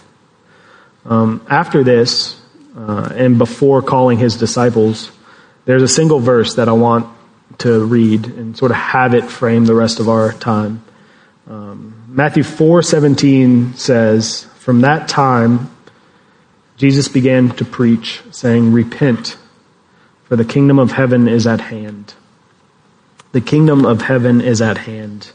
Um, 1.05 1.45
after 1.49 1.83
this, 1.83 2.41
uh, 2.77 3.13
and 3.15 3.39
before 3.39 3.83
calling 3.83 4.19
his 4.19 4.37
disciples, 4.37 5.11
there's 5.65 5.83
a 5.83 5.89
single 5.89 6.21
verse 6.21 6.55
that 6.55 6.69
I 6.69 6.73
want 6.73 7.07
to 7.59 7.85
read 7.85 8.27
and 8.27 8.57
sort 8.57 8.71
of 8.71 8.77
have 8.77 9.15
it 9.15 9.25
frame 9.25 9.65
the 9.65 9.75
rest 9.75 10.01
of 10.01 10.09
our 10.09 10.33
time. 10.33 10.83
Um, 11.49 11.95
Matthew 12.09 12.43
4:17 12.43 13.75
says, 13.77 14.47
"From 14.59 14.83
that 14.83 15.09
time 15.09 15.71
Jesus 16.77 17.09
began 17.09 17.51
to 17.51 17.65
preach, 17.65 18.23
saying, 18.31 18.73
"Repent, 18.73 19.37
for 20.25 20.37
the 20.37 20.45
kingdom 20.45 20.79
of 20.79 20.93
heaven 20.93 21.29
is 21.29 21.47
at 21.47 21.61
hand." 21.61 22.15
The 23.33 23.41
kingdom 23.41 23.85
of 23.85 24.03
heaven 24.03 24.41
is 24.41 24.61
at 24.63 24.79
hand. 24.79 25.31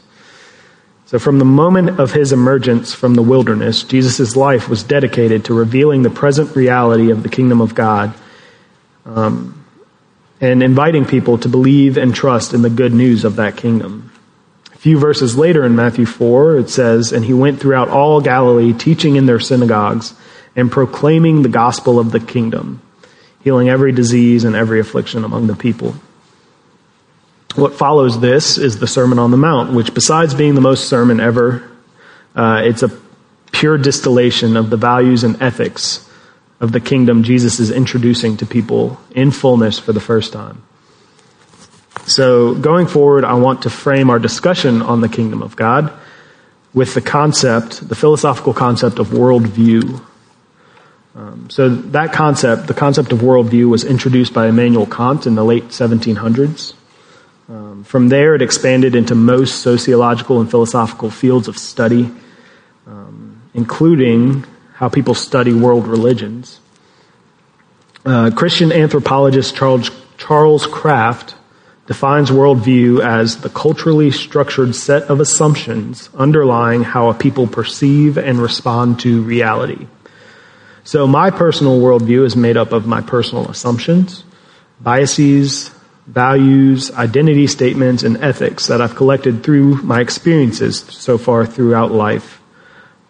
So, 1.06 1.20
from 1.20 1.38
the 1.38 1.44
moment 1.44 2.00
of 2.00 2.12
his 2.12 2.32
emergence 2.32 2.92
from 2.92 3.14
the 3.14 3.22
wilderness, 3.22 3.84
Jesus' 3.84 4.34
life 4.34 4.68
was 4.68 4.82
dedicated 4.82 5.44
to 5.44 5.54
revealing 5.54 6.02
the 6.02 6.10
present 6.10 6.56
reality 6.56 7.12
of 7.12 7.22
the 7.22 7.28
kingdom 7.28 7.60
of 7.60 7.76
God 7.76 8.12
um, 9.04 9.64
and 10.40 10.64
inviting 10.64 11.04
people 11.04 11.38
to 11.38 11.48
believe 11.48 11.96
and 11.96 12.12
trust 12.12 12.54
in 12.54 12.62
the 12.62 12.70
good 12.70 12.92
news 12.92 13.24
of 13.24 13.36
that 13.36 13.56
kingdom. 13.56 14.10
A 14.74 14.78
few 14.78 14.98
verses 14.98 15.38
later 15.38 15.64
in 15.64 15.76
Matthew 15.76 16.06
4, 16.06 16.58
it 16.58 16.70
says, 16.70 17.12
And 17.12 17.24
he 17.24 17.32
went 17.32 17.60
throughout 17.60 17.88
all 17.88 18.20
Galilee, 18.20 18.72
teaching 18.72 19.14
in 19.14 19.26
their 19.26 19.40
synagogues 19.40 20.12
and 20.56 20.72
proclaiming 20.72 21.42
the 21.42 21.48
gospel 21.48 22.00
of 22.00 22.10
the 22.10 22.20
kingdom, 22.20 22.82
healing 23.44 23.68
every 23.68 23.92
disease 23.92 24.42
and 24.42 24.56
every 24.56 24.80
affliction 24.80 25.22
among 25.22 25.46
the 25.46 25.54
people. 25.54 25.94
What 27.56 27.74
follows 27.74 28.20
this 28.20 28.58
is 28.58 28.80
the 28.80 28.86
Sermon 28.86 29.18
on 29.18 29.30
the 29.30 29.38
Mount, 29.38 29.72
which, 29.72 29.94
besides 29.94 30.34
being 30.34 30.54
the 30.54 30.60
most 30.60 30.90
sermon 30.90 31.20
ever, 31.20 31.66
uh, 32.34 32.60
it's 32.62 32.82
a 32.82 32.90
pure 33.50 33.78
distillation 33.78 34.58
of 34.58 34.68
the 34.68 34.76
values 34.76 35.24
and 35.24 35.40
ethics 35.42 36.06
of 36.60 36.72
the 36.72 36.80
kingdom 36.80 37.22
Jesus 37.22 37.58
is 37.58 37.70
introducing 37.70 38.36
to 38.36 38.46
people 38.46 39.00
in 39.12 39.30
fullness 39.30 39.78
for 39.78 39.94
the 39.94 40.00
first 40.00 40.34
time. 40.34 40.62
So, 42.06 42.54
going 42.54 42.88
forward, 42.88 43.24
I 43.24 43.34
want 43.34 43.62
to 43.62 43.70
frame 43.70 44.10
our 44.10 44.18
discussion 44.18 44.82
on 44.82 45.00
the 45.00 45.08
kingdom 45.08 45.42
of 45.42 45.56
God 45.56 45.90
with 46.74 46.92
the 46.92 47.00
concept, 47.00 47.88
the 47.88 47.94
philosophical 47.94 48.52
concept 48.52 48.98
of 48.98 49.08
worldview. 49.08 50.04
Um, 51.14 51.48
so, 51.48 51.70
that 51.70 52.12
concept, 52.12 52.66
the 52.66 52.74
concept 52.74 53.12
of 53.12 53.20
worldview, 53.20 53.70
was 53.70 53.82
introduced 53.82 54.34
by 54.34 54.48
Immanuel 54.48 54.86
Kant 54.86 55.26
in 55.26 55.36
the 55.36 55.44
late 55.44 55.68
1700s. 55.68 56.74
Um, 57.48 57.84
from 57.84 58.08
there, 58.08 58.34
it 58.34 58.42
expanded 58.42 58.96
into 58.96 59.14
most 59.14 59.62
sociological 59.62 60.40
and 60.40 60.50
philosophical 60.50 61.10
fields 61.10 61.46
of 61.46 61.56
study, 61.56 62.10
um, 62.86 63.40
including 63.54 64.44
how 64.74 64.88
people 64.88 65.14
study 65.14 65.54
world 65.54 65.86
religions. 65.86 66.60
Uh, 68.04 68.30
Christian 68.34 68.72
anthropologist 68.72 69.54
Charles, 69.54 69.90
Charles 70.18 70.66
Kraft 70.66 71.34
defines 71.86 72.30
worldview 72.30 73.00
as 73.00 73.38
the 73.38 73.48
culturally 73.48 74.10
structured 74.10 74.74
set 74.74 75.04
of 75.04 75.20
assumptions 75.20 76.10
underlying 76.14 76.82
how 76.82 77.08
a 77.10 77.14
people 77.14 77.46
perceive 77.46 78.18
and 78.18 78.38
respond 78.38 78.98
to 79.00 79.22
reality. 79.22 79.86
So, 80.82 81.06
my 81.06 81.30
personal 81.30 81.80
worldview 81.80 82.24
is 82.24 82.36
made 82.36 82.56
up 82.56 82.72
of 82.72 82.86
my 82.86 83.00
personal 83.00 83.48
assumptions, 83.48 84.24
biases, 84.80 85.70
values, 86.06 86.90
identity 86.92 87.46
statements, 87.46 88.02
and 88.02 88.16
ethics 88.18 88.68
that 88.68 88.80
I've 88.80 88.94
collected 88.94 89.42
through 89.42 89.82
my 89.82 90.00
experiences 90.00 90.80
so 90.80 91.18
far 91.18 91.44
throughout 91.44 91.90
life. 91.90 92.40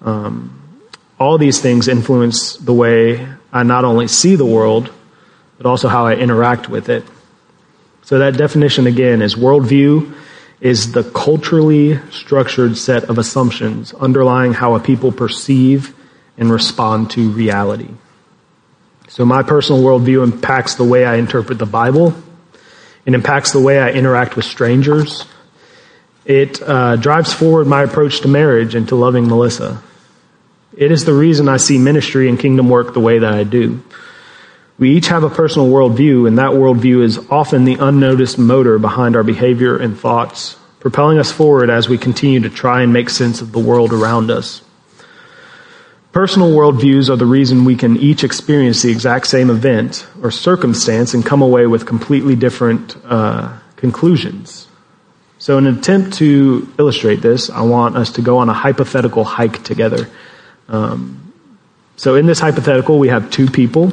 Um, 0.00 0.80
all 1.18 1.38
these 1.38 1.60
things 1.60 1.88
influence 1.88 2.56
the 2.56 2.74
way 2.74 3.26
I 3.52 3.62
not 3.62 3.84
only 3.84 4.08
see 4.08 4.36
the 4.36 4.46
world, 4.46 4.92
but 5.56 5.66
also 5.66 5.88
how 5.88 6.06
I 6.06 6.14
interact 6.14 6.68
with 6.68 6.88
it. 6.88 7.04
So 8.02 8.18
that 8.18 8.36
definition 8.36 8.86
again 8.86 9.22
is 9.22 9.34
worldview 9.34 10.14
is 10.60 10.92
the 10.92 11.02
culturally 11.02 11.98
structured 12.10 12.78
set 12.78 13.04
of 13.04 13.18
assumptions 13.18 13.92
underlying 13.94 14.54
how 14.54 14.74
a 14.74 14.80
people 14.80 15.12
perceive 15.12 15.94
and 16.38 16.50
respond 16.50 17.10
to 17.10 17.30
reality. 17.30 17.90
So 19.08 19.24
my 19.24 19.42
personal 19.42 19.82
worldview 19.82 20.22
impacts 20.22 20.74
the 20.74 20.84
way 20.84 21.04
I 21.04 21.16
interpret 21.16 21.58
the 21.58 21.66
Bible 21.66 22.14
it 23.06 23.14
impacts 23.14 23.52
the 23.52 23.60
way 23.60 23.78
I 23.78 23.90
interact 23.90 24.36
with 24.36 24.44
strangers. 24.44 25.24
It 26.24 26.60
uh, 26.60 26.96
drives 26.96 27.32
forward 27.32 27.68
my 27.68 27.84
approach 27.84 28.20
to 28.22 28.28
marriage 28.28 28.74
and 28.74 28.88
to 28.88 28.96
loving 28.96 29.28
Melissa. 29.28 29.80
It 30.76 30.90
is 30.90 31.04
the 31.04 31.14
reason 31.14 31.48
I 31.48 31.56
see 31.56 31.78
ministry 31.78 32.28
and 32.28 32.38
kingdom 32.38 32.68
work 32.68 32.92
the 32.92 33.00
way 33.00 33.20
that 33.20 33.32
I 33.32 33.44
do. 33.44 33.82
We 34.78 34.90
each 34.90 35.06
have 35.06 35.22
a 35.22 35.30
personal 35.30 35.68
worldview, 35.68 36.28
and 36.28 36.36
that 36.38 36.50
worldview 36.50 37.02
is 37.02 37.18
often 37.30 37.64
the 37.64 37.76
unnoticed 37.76 38.38
motor 38.38 38.78
behind 38.78 39.16
our 39.16 39.22
behavior 39.22 39.78
and 39.78 39.98
thoughts, 39.98 40.56
propelling 40.80 41.18
us 41.18 41.32
forward 41.32 41.70
as 41.70 41.88
we 41.88 41.96
continue 41.96 42.40
to 42.40 42.50
try 42.50 42.82
and 42.82 42.92
make 42.92 43.08
sense 43.08 43.40
of 43.40 43.52
the 43.52 43.58
world 43.58 43.92
around 43.92 44.30
us. 44.30 44.60
Personal 46.16 46.50
worldviews 46.50 47.10
are 47.10 47.16
the 47.16 47.26
reason 47.26 47.66
we 47.66 47.76
can 47.76 47.98
each 47.98 48.24
experience 48.24 48.80
the 48.80 48.90
exact 48.90 49.26
same 49.26 49.50
event 49.50 50.06
or 50.22 50.30
circumstance 50.30 51.12
and 51.12 51.22
come 51.22 51.42
away 51.42 51.66
with 51.66 51.84
completely 51.84 52.34
different 52.34 52.96
uh, 53.04 53.54
conclusions. 53.76 54.66
So, 55.36 55.58
in 55.58 55.66
an 55.66 55.76
attempt 55.76 56.16
to 56.16 56.72
illustrate 56.78 57.16
this, 57.16 57.50
I 57.50 57.60
want 57.60 57.98
us 57.98 58.12
to 58.12 58.22
go 58.22 58.38
on 58.38 58.48
a 58.48 58.54
hypothetical 58.54 59.24
hike 59.24 59.62
together. 59.62 60.08
Um, 60.68 61.34
so, 61.96 62.14
in 62.14 62.24
this 62.24 62.40
hypothetical, 62.40 62.98
we 62.98 63.08
have 63.08 63.30
two 63.30 63.50
people. 63.50 63.92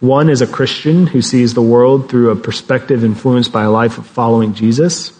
One 0.00 0.28
is 0.28 0.42
a 0.42 0.46
Christian 0.46 1.06
who 1.06 1.22
sees 1.22 1.54
the 1.54 1.62
world 1.62 2.10
through 2.10 2.32
a 2.32 2.36
perspective 2.36 3.02
influenced 3.02 3.50
by 3.50 3.62
a 3.62 3.70
life 3.70 3.96
of 3.96 4.06
following 4.06 4.52
Jesus. 4.52 5.18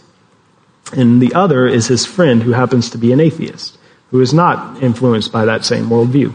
And 0.92 1.22
the 1.22 1.32
other 1.32 1.66
is 1.66 1.86
his 1.86 2.04
friend 2.04 2.42
who 2.42 2.52
happens 2.52 2.90
to 2.90 2.98
be 2.98 3.10
an 3.10 3.20
atheist, 3.20 3.78
who 4.10 4.20
is 4.20 4.34
not 4.34 4.82
influenced 4.82 5.32
by 5.32 5.44
that 5.44 5.64
same 5.64 5.86
worldview. 5.86 6.32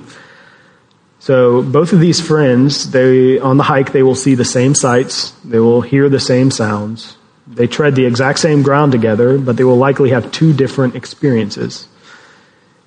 So 1.20 1.62
both 1.62 1.92
of 1.92 2.00
these 2.00 2.22
friends, 2.22 2.92
they, 2.92 3.40
on 3.40 3.58
the 3.58 3.64
hike, 3.64 3.92
they 3.92 4.04
will 4.04 4.16
see 4.16 4.36
the 4.36 4.46
same 4.46 4.76
sights, 4.76 5.32
they 5.44 5.60
will 5.60 5.82
hear 5.82 6.08
the 6.08 6.20
same 6.20 6.52
sounds, 6.52 7.18
they 7.48 7.68
tread 7.68 7.96
the 7.96 8.06
exact 8.06 8.40
same 8.40 8.64
ground 8.64 8.92
together, 8.92 9.38
but 9.38 9.58
they 9.58 9.64
will 9.64 9.78
likely 9.78 10.12
have 10.12 10.32
two 10.32 10.54
different 10.54 10.96
experiences. 10.96 11.88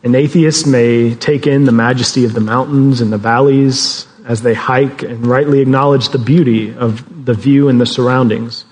An 0.04 0.14
atheist 0.14 0.66
may 0.66 1.14
take 1.16 1.46
in 1.46 1.64
the 1.64 1.72
majesty 1.72 2.24
of 2.24 2.32
the 2.32 2.40
mountains 2.40 3.00
and 3.00 3.12
the 3.12 3.18
valleys 3.18 4.06
as 4.24 4.42
they 4.42 4.54
hike 4.54 5.02
and 5.02 5.26
rightly 5.26 5.60
acknowledge 5.60 6.10
the 6.10 6.18
beauty 6.18 6.74
of 6.74 7.24
the 7.24 7.34
view 7.34 7.68
and 7.68 7.80
the 7.80 7.86
surroundings. 7.86 8.64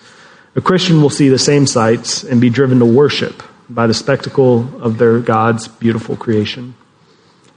A 0.54 0.60
Christian 0.60 1.02
will 1.02 1.10
see 1.10 1.28
the 1.28 1.38
same 1.38 1.66
sights 1.66 2.22
and 2.22 2.40
be 2.40 2.50
driven 2.50 2.78
to 2.78 2.84
worship 2.84 3.42
by 3.68 3.86
the 3.86 3.94
spectacle 3.94 4.82
of 4.82 4.98
their 4.98 5.18
God's 5.18 5.68
beautiful 5.68 6.16
creation. 6.16 6.74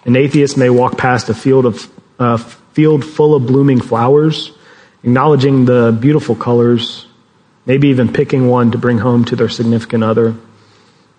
An 0.06 0.16
atheist 0.16 0.58
may 0.58 0.70
walk 0.70 0.98
past 0.98 1.30
a 1.30 1.34
field 1.34 1.66
of 1.66 1.90
a 2.18 2.38
field 2.38 3.06
full 3.06 3.36
of 3.36 3.46
blooming 3.46 3.80
flowers, 3.80 4.52
acknowledging 5.04 5.66
the 5.66 5.98
beautiful 6.00 6.36
colors 6.36 7.06
maybe 7.70 7.90
even 7.90 8.12
picking 8.12 8.48
one 8.48 8.72
to 8.72 8.80
bring 8.80 8.98
home 8.98 9.24
to 9.24 9.36
their 9.36 9.48
significant 9.48 10.04
other. 10.04 10.36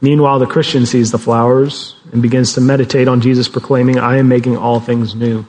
Meanwhile, 0.00 0.40
the 0.40 0.46
Christian 0.46 0.84
sees 0.84 1.12
the 1.12 1.18
flowers 1.18 1.94
and 2.12 2.20
begins 2.20 2.54
to 2.54 2.60
meditate 2.60 3.06
on 3.06 3.20
Jesus 3.20 3.48
proclaiming, 3.48 4.00
I 4.00 4.16
am 4.16 4.28
making 4.28 4.56
all 4.56 4.80
things 4.80 5.14
new. 5.14 5.46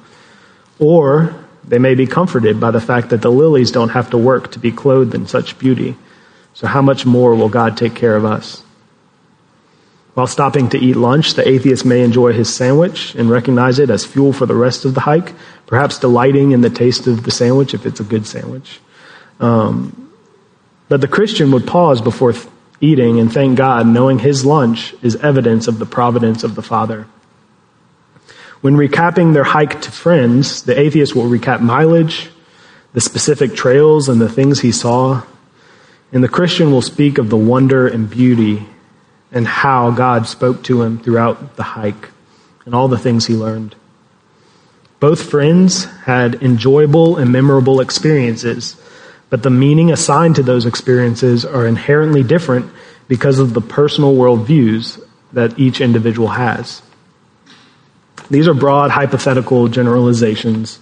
Or 0.77 1.33
they 1.63 1.79
may 1.79 1.95
be 1.95 2.05
comforted 2.05 2.60
by 2.60 2.69
the 2.69 2.79
fact 2.79 3.10
that 3.10 3.24
the 3.24 3.31
lilies 3.31 3.71
don't 3.71 3.89
have 3.89 4.12
to 4.12 4.17
work 4.17 4.51
to 4.51 4.60
be 4.60 4.71
clothed 4.71 5.15
in 5.15 5.25
such 5.25 5.57
beauty. 5.57 5.98
So 6.53 6.67
how 6.67 6.83
much 6.83 7.03
more 7.03 7.33
will 7.33 7.50
God 7.50 7.77
take 7.77 7.95
care 7.95 8.15
of 8.15 8.24
us? 8.24 8.62
While 10.13 10.27
stopping 10.27 10.70
to 10.70 10.77
eat 10.77 10.98
lunch, 10.98 11.36
the 11.36 11.48
atheist 11.48 11.86
may 11.86 12.03
enjoy 12.03 12.34
his 12.34 12.53
sandwich 12.53 13.15
and 13.15 13.30
recognize 13.30 13.80
it 13.80 13.89
as 13.89 14.06
fuel 14.06 14.34
for 14.34 14.46
the 14.46 14.56
rest 14.56 14.84
of 14.84 14.94
the 14.94 15.01
hike, 15.01 15.34
perhaps 15.68 16.00
delighting 16.00 16.51
in 16.51 16.60
the 16.62 16.70
taste 16.70 17.08
of 17.08 17.24
the 17.24 17.32
sandwich 17.32 17.74
if 17.74 17.86
it's 17.86 18.01
a 18.01 18.03
good 18.03 18.27
sandwich. 18.27 18.82
Um, 19.39 20.12
that 20.89 21.00
the 21.00 21.08
Christian 21.08 21.51
would 21.51 21.65
pause 21.65 22.01
before 22.01 22.34
eating 22.82 23.20
and 23.20 23.32
thank 23.32 23.58
God, 23.58 23.88
knowing 23.88 24.20
his 24.20 24.44
lunch 24.44 24.94
is 25.01 25.15
evidence 25.18 25.70
of 25.70 25.80
the 25.80 25.86
providence 25.86 26.44
of 26.44 26.56
the 26.56 26.62
Father. 26.62 27.08
When 28.60 28.75
recapping 28.75 29.34
their 29.34 29.46
hike 29.46 29.82
to 29.82 29.91
friends, 29.91 30.63
the 30.63 30.77
atheist 30.77 31.15
will 31.15 31.30
recap 31.30 31.62
mileage, 31.62 32.30
the 32.91 33.01
specific 33.01 33.56
trails, 33.56 34.10
and 34.10 34.20
the 34.20 34.30
things 34.30 34.60
he 34.60 34.74
saw. 34.74 35.24
And 36.12 36.22
the 36.22 36.27
Christian 36.27 36.72
will 36.72 36.82
speak 36.82 37.18
of 37.18 37.30
the 37.30 37.38
wonder 37.38 37.88
and 37.88 38.10
beauty 38.10 38.68
and 39.32 39.48
how 39.48 39.92
God 39.92 40.28
spoke 40.28 40.64
to 40.64 40.82
him 40.82 41.00
throughout 41.00 41.56
the 41.56 41.64
hike 41.64 42.10
and 42.66 42.76
all 42.76 42.88
the 42.88 42.98
things 42.98 43.28
he 43.28 43.36
learned. 43.36 43.76
Both 45.00 45.30
friends 45.30 45.86
had 46.04 46.36
enjoyable 46.44 47.18
and 47.18 47.32
memorable 47.32 47.80
experiences 47.80 48.76
but 49.32 49.44
the 49.44 49.50
meaning 49.50 49.92
assigned 49.92 50.36
to 50.36 50.44
those 50.44 50.68
experiences 50.68 51.46
are 51.46 51.66
inherently 51.66 52.22
different 52.22 52.70
because 53.08 53.40
of 53.40 53.54
the 53.54 53.62
personal 53.62 54.14
worldviews 54.14 55.02
that 55.32 55.58
each 55.58 55.80
individual 55.80 56.28
has. 56.28 56.82
These 58.30 58.50
are 58.50 58.54
broad 58.54 58.92
hypothetical 58.92 59.70
generalizations 59.70 60.80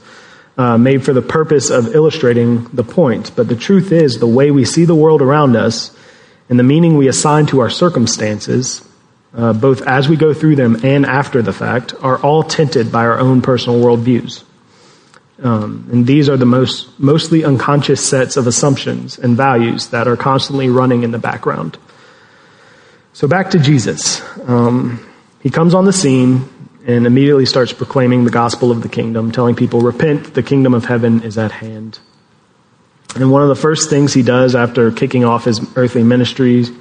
uh, 0.58 0.80
made 0.80 1.06
for 1.06 1.14
the 1.14 1.22
purpose 1.22 1.70
of 1.70 1.94
illustrating 1.96 2.64
the 2.74 2.84
point, 2.84 3.36
but 3.36 3.48
the 3.48 3.56
truth 3.56 3.92
is 3.92 4.18
the 4.18 4.28
way 4.28 4.50
we 4.50 4.66
see 4.66 4.84
the 4.84 4.96
world 4.96 5.22
around 5.22 5.56
us 5.56 5.96
and 6.50 6.60
the 6.60 6.64
meaning 6.64 6.98
we 6.98 7.08
assign 7.08 7.46
to 7.48 7.60
our 7.60 7.70
circumstances, 7.70 8.84
uh, 9.36 9.54
both 9.54 9.84
as 9.84 10.10
we 10.10 10.18
go 10.18 10.34
through 10.34 10.56
them 10.56 10.84
and 10.84 11.06
after 11.06 11.42
the 11.42 11.54
fact, 11.54 11.94
are 12.02 12.18
all 12.18 12.44
tinted 12.44 12.92
by 12.92 13.06
our 13.06 13.20
own 13.20 13.42
personal 13.42 13.80
worldviews. 13.80 14.44
Um, 15.42 15.88
and 15.92 16.06
these 16.06 16.28
are 16.28 16.36
the 16.36 16.46
most 16.46 17.00
mostly 17.00 17.46
unconscious 17.46 18.06
sets 18.06 18.36
of 18.36 18.48
assumptions 18.48 19.18
and 19.18 19.38
values 19.38 19.88
that 19.90 20.08
are 20.08 20.18
constantly 20.18 20.70
running 20.70 21.04
in 21.04 21.12
the 21.12 21.20
background. 21.20 21.78
So 23.14 23.28
back 23.28 23.52
to 23.52 23.60
Jesus. 23.60 24.22
Um, 24.48 25.06
he 25.42 25.50
comes 25.50 25.74
on 25.74 25.86
the 25.86 25.94
scene 25.94 26.50
and 26.86 27.06
immediately 27.06 27.46
starts 27.46 27.72
proclaiming 27.72 28.26
the 28.26 28.32
gospel 28.32 28.72
of 28.72 28.82
the 28.82 28.90
kingdom, 28.90 29.32
telling 29.32 29.56
people, 29.56 29.80
"Repent! 29.82 30.34
The 30.34 30.44
kingdom 30.44 30.74
of 30.74 30.86
heaven 30.86 31.22
is 31.22 31.38
at 31.38 31.52
hand." 31.52 32.00
And 33.16 33.32
one 33.32 33.42
of 33.42 33.50
the 33.50 33.56
first 33.56 33.90
things 33.90 34.14
he 34.14 34.22
does 34.22 34.56
after 34.56 34.92
kicking 34.92 35.26
off 35.26 35.46
his 35.46 35.60
earthly 35.76 36.04
ministries 36.04 36.72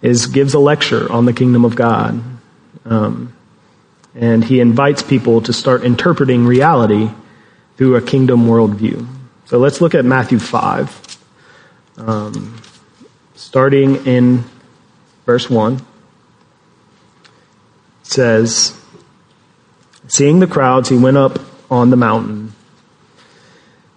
is 0.00 0.26
gives 0.26 0.54
a 0.54 0.58
lecture 0.58 1.10
on 1.10 1.24
the 1.24 1.32
kingdom 1.32 1.64
of 1.64 1.74
God. 1.74 2.22
Um, 2.84 3.34
and 4.14 4.44
he 4.44 4.60
invites 4.60 5.02
people 5.02 5.40
to 5.42 5.52
start 5.52 5.84
interpreting 5.84 6.44
reality 6.46 7.10
through 7.76 7.96
a 7.96 8.02
kingdom 8.02 8.46
worldview. 8.46 9.06
So 9.46 9.58
let's 9.58 9.80
look 9.80 9.94
at 9.94 10.04
Matthew 10.04 10.38
5, 10.38 11.18
um, 11.98 12.60
starting 13.34 14.06
in 14.06 14.44
verse 15.26 15.48
1. 15.48 15.74
It 15.74 15.80
says, 18.02 18.78
Seeing 20.08 20.40
the 20.40 20.46
crowds, 20.46 20.88
he 20.88 20.98
went 20.98 21.16
up 21.16 21.38
on 21.70 21.90
the 21.90 21.96
mountain. 21.96 22.41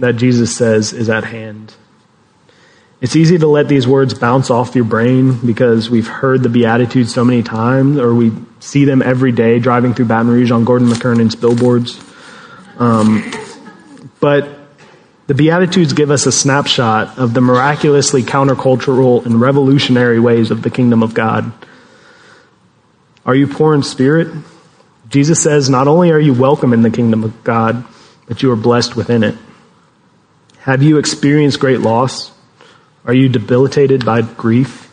that 0.00 0.14
Jesus 0.16 0.56
says 0.56 0.92
is 0.92 1.08
at 1.08 1.24
hand. 1.24 1.74
It's 3.00 3.14
easy 3.14 3.38
to 3.38 3.46
let 3.46 3.68
these 3.68 3.86
words 3.86 4.12
bounce 4.14 4.50
off 4.50 4.74
your 4.74 4.84
brain 4.84 5.38
because 5.46 5.88
we've 5.88 6.08
heard 6.08 6.42
the 6.42 6.48
Beatitudes 6.48 7.14
so 7.14 7.24
many 7.24 7.44
times, 7.44 7.96
or 7.98 8.12
we 8.12 8.32
see 8.58 8.84
them 8.84 9.02
every 9.02 9.30
day 9.30 9.60
driving 9.60 9.94
through 9.94 10.06
Baton 10.06 10.28
Rouge 10.28 10.50
on 10.50 10.64
Gordon 10.64 10.88
McKernan's 10.88 11.36
billboards. 11.36 12.02
Um, 12.78 13.30
but 14.18 14.48
the 15.28 15.34
Beatitudes 15.34 15.92
give 15.92 16.10
us 16.10 16.26
a 16.26 16.32
snapshot 16.32 17.18
of 17.18 17.34
the 17.34 17.40
miraculously 17.40 18.22
countercultural 18.22 19.24
and 19.24 19.40
revolutionary 19.40 20.18
ways 20.18 20.50
of 20.50 20.62
the 20.62 20.70
kingdom 20.70 21.02
of 21.02 21.14
God. 21.14 21.52
Are 23.24 23.34
you 23.34 23.46
poor 23.46 23.74
in 23.74 23.82
spirit? 23.82 24.34
Jesus 25.08 25.40
says, 25.40 25.70
not 25.70 25.86
only 25.86 26.10
are 26.10 26.18
you 26.18 26.34
welcome 26.34 26.72
in 26.72 26.82
the 26.82 26.90
kingdom 26.90 27.22
of 27.22 27.44
God, 27.44 27.84
but 28.26 28.42
you 28.42 28.50
are 28.50 28.56
blessed 28.56 28.96
within 28.96 29.22
it. 29.22 29.36
Have 30.68 30.82
you 30.82 30.98
experienced 30.98 31.60
great 31.60 31.80
loss? 31.80 32.30
Are 33.06 33.14
you 33.14 33.30
debilitated 33.30 34.04
by 34.04 34.20
grief? 34.20 34.92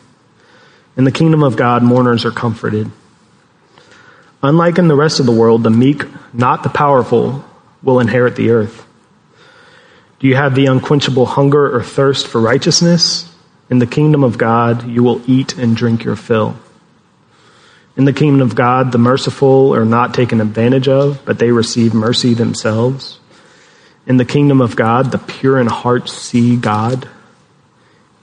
In 0.96 1.04
the 1.04 1.12
kingdom 1.12 1.42
of 1.42 1.58
God, 1.58 1.82
mourners 1.82 2.24
are 2.24 2.30
comforted. 2.30 2.90
Unlike 4.42 4.78
in 4.78 4.88
the 4.88 4.96
rest 4.96 5.20
of 5.20 5.26
the 5.26 5.32
world, 5.32 5.64
the 5.64 5.68
meek, 5.68 6.04
not 6.32 6.62
the 6.62 6.70
powerful, 6.70 7.44
will 7.82 8.00
inherit 8.00 8.36
the 8.36 8.52
earth. 8.52 8.86
Do 10.18 10.28
you 10.28 10.34
have 10.34 10.54
the 10.54 10.64
unquenchable 10.64 11.26
hunger 11.26 11.76
or 11.76 11.82
thirst 11.82 12.26
for 12.26 12.40
righteousness? 12.40 13.30
In 13.68 13.78
the 13.78 13.86
kingdom 13.86 14.24
of 14.24 14.38
God, 14.38 14.88
you 14.88 15.02
will 15.02 15.20
eat 15.30 15.58
and 15.58 15.76
drink 15.76 16.04
your 16.04 16.16
fill. 16.16 16.56
In 17.98 18.06
the 18.06 18.14
kingdom 18.14 18.40
of 18.40 18.54
God, 18.54 18.92
the 18.92 18.98
merciful 18.98 19.74
are 19.74 19.84
not 19.84 20.14
taken 20.14 20.40
advantage 20.40 20.88
of, 20.88 21.22
but 21.26 21.38
they 21.38 21.50
receive 21.50 21.92
mercy 21.92 22.32
themselves. 22.32 23.18
In 24.06 24.18
the 24.18 24.24
kingdom 24.24 24.60
of 24.60 24.76
God, 24.76 25.10
the 25.10 25.18
pure 25.18 25.58
in 25.58 25.66
heart 25.66 26.08
see 26.08 26.56
God. 26.56 27.08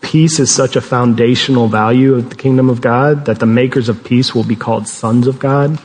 Peace 0.02 0.40
is 0.40 0.54
such 0.54 0.76
a 0.76 0.82
foundational 0.82 1.68
value 1.68 2.16
of 2.16 2.30
the 2.30 2.36
kingdom 2.36 2.70
of 2.70 2.80
God 2.80 3.26
that 3.26 3.40
the 3.40 3.46
makers 3.46 3.90
of 3.90 4.04
peace 4.04 4.34
will 4.34 4.44
be 4.44 4.56
called 4.56 4.88
sons 4.88 5.28
of 5.28 5.40
God. 5.40 5.80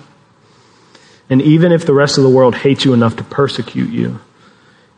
And 1.28 1.42
even 1.42 1.72
if 1.72 1.84
the 1.84 1.94
rest 1.94 2.16
of 2.16 2.24
the 2.24 2.30
world 2.30 2.54
hates 2.54 2.84
you 2.84 2.94
enough 2.94 3.16
to 3.16 3.24
persecute 3.24 3.90
you, 3.90 4.20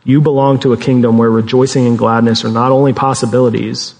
you 0.03 0.21
belong 0.21 0.59
to 0.59 0.73
a 0.73 0.77
kingdom 0.77 1.17
where 1.17 1.29
rejoicing 1.29 1.87
and 1.87 1.97
gladness 1.97 2.45
are 2.45 2.51
not 2.51 2.71
only 2.71 2.93
possibilities, 2.93 3.95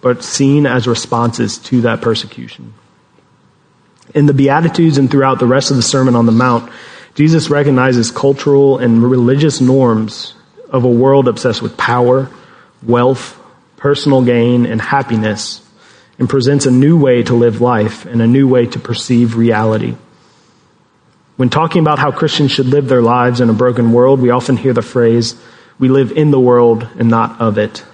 but 0.00 0.22
seen 0.22 0.66
as 0.66 0.86
responses 0.86 1.58
to 1.58 1.82
that 1.82 2.00
persecution. 2.00 2.74
In 4.14 4.26
the 4.26 4.34
Beatitudes 4.34 4.98
and 4.98 5.10
throughout 5.10 5.38
the 5.38 5.46
rest 5.46 5.70
of 5.70 5.76
the 5.76 5.82
Sermon 5.82 6.16
on 6.16 6.26
the 6.26 6.32
Mount, 6.32 6.70
Jesus 7.14 7.50
recognizes 7.50 8.10
cultural 8.10 8.78
and 8.78 9.02
religious 9.02 9.60
norms 9.60 10.34
of 10.72 10.84
a 10.84 10.88
world 10.88 11.28
obsessed 11.28 11.62
with 11.62 11.76
power, 11.76 12.30
wealth, 12.82 13.38
personal 13.76 14.24
gain, 14.24 14.66
and 14.66 14.80
happiness, 14.80 15.60
and 16.18 16.28
presents 16.28 16.66
a 16.66 16.70
new 16.70 16.98
way 16.98 17.22
to 17.22 17.34
live 17.34 17.60
life 17.60 18.06
and 18.06 18.20
a 18.20 18.26
new 18.26 18.48
way 18.48 18.66
to 18.66 18.78
perceive 18.78 19.36
reality. 19.36 19.94
When 21.36 21.50
talking 21.50 21.80
about 21.80 21.98
how 21.98 22.10
Christians 22.10 22.52
should 22.52 22.66
live 22.66 22.88
their 22.88 23.02
lives 23.02 23.40
in 23.40 23.50
a 23.50 23.54
broken 23.54 23.92
world, 23.92 24.20
we 24.20 24.30
often 24.30 24.56
hear 24.56 24.72
the 24.72 24.82
phrase, 24.82 25.34
we 25.78 25.88
live 25.88 26.12
in 26.12 26.30
the 26.30 26.40
world 26.40 26.86
and 26.98 27.08
not 27.08 27.40
of 27.40 27.58
it. 27.58 27.84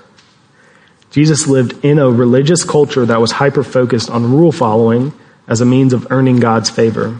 Jesus 1.10 1.46
lived 1.46 1.84
in 1.84 1.98
a 1.98 2.10
religious 2.10 2.64
culture 2.64 3.06
that 3.06 3.20
was 3.20 3.32
hyper 3.32 3.64
focused 3.64 4.10
on 4.10 4.32
rule 4.32 4.52
following 4.52 5.12
as 5.46 5.60
a 5.60 5.66
means 5.66 5.92
of 5.92 6.06
earning 6.10 6.38
God's 6.38 6.68
favor. 6.68 7.18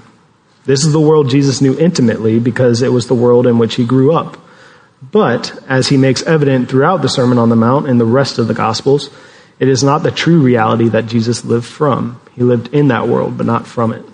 This 0.67 0.85
is 0.85 0.93
the 0.93 1.01
world 1.01 1.31
Jesus 1.31 1.63
knew 1.63 1.79
intimately 1.79 2.39
because 2.39 2.83
it 2.83 2.93
was 2.93 3.07
the 3.07 3.15
world 3.15 3.47
in 3.47 3.59
which 3.59 3.77
he 3.77 3.87
grew 3.87 4.13
up. 4.13 4.37
But, 5.01 5.57
as 5.69 5.89
he 5.89 5.97
makes 5.97 6.23
evident 6.23 6.69
throughout 6.69 7.03
the 7.03 7.09
Sermon 7.09 7.39
on 7.39 7.49
the 7.49 7.57
Mount 7.57 7.89
and 7.89 8.01
the 8.01 8.05
rest 8.05 8.39
of 8.39 8.49
the 8.49 8.55
Gospels, 8.55 9.11
it 9.59 9.69
is 9.69 9.83
not 9.83 10.03
the 10.03 10.11
true 10.11 10.41
reality 10.41 10.89
that 10.89 11.07
Jesus 11.07 11.45
lived 11.45 11.67
from. 11.67 12.21
He 12.35 12.43
lived 12.43 12.75
in 12.75 12.89
that 12.89 13.09
world, 13.09 13.37
but 13.37 13.47
not 13.47 13.67
from 13.67 13.93
it. 13.93 14.05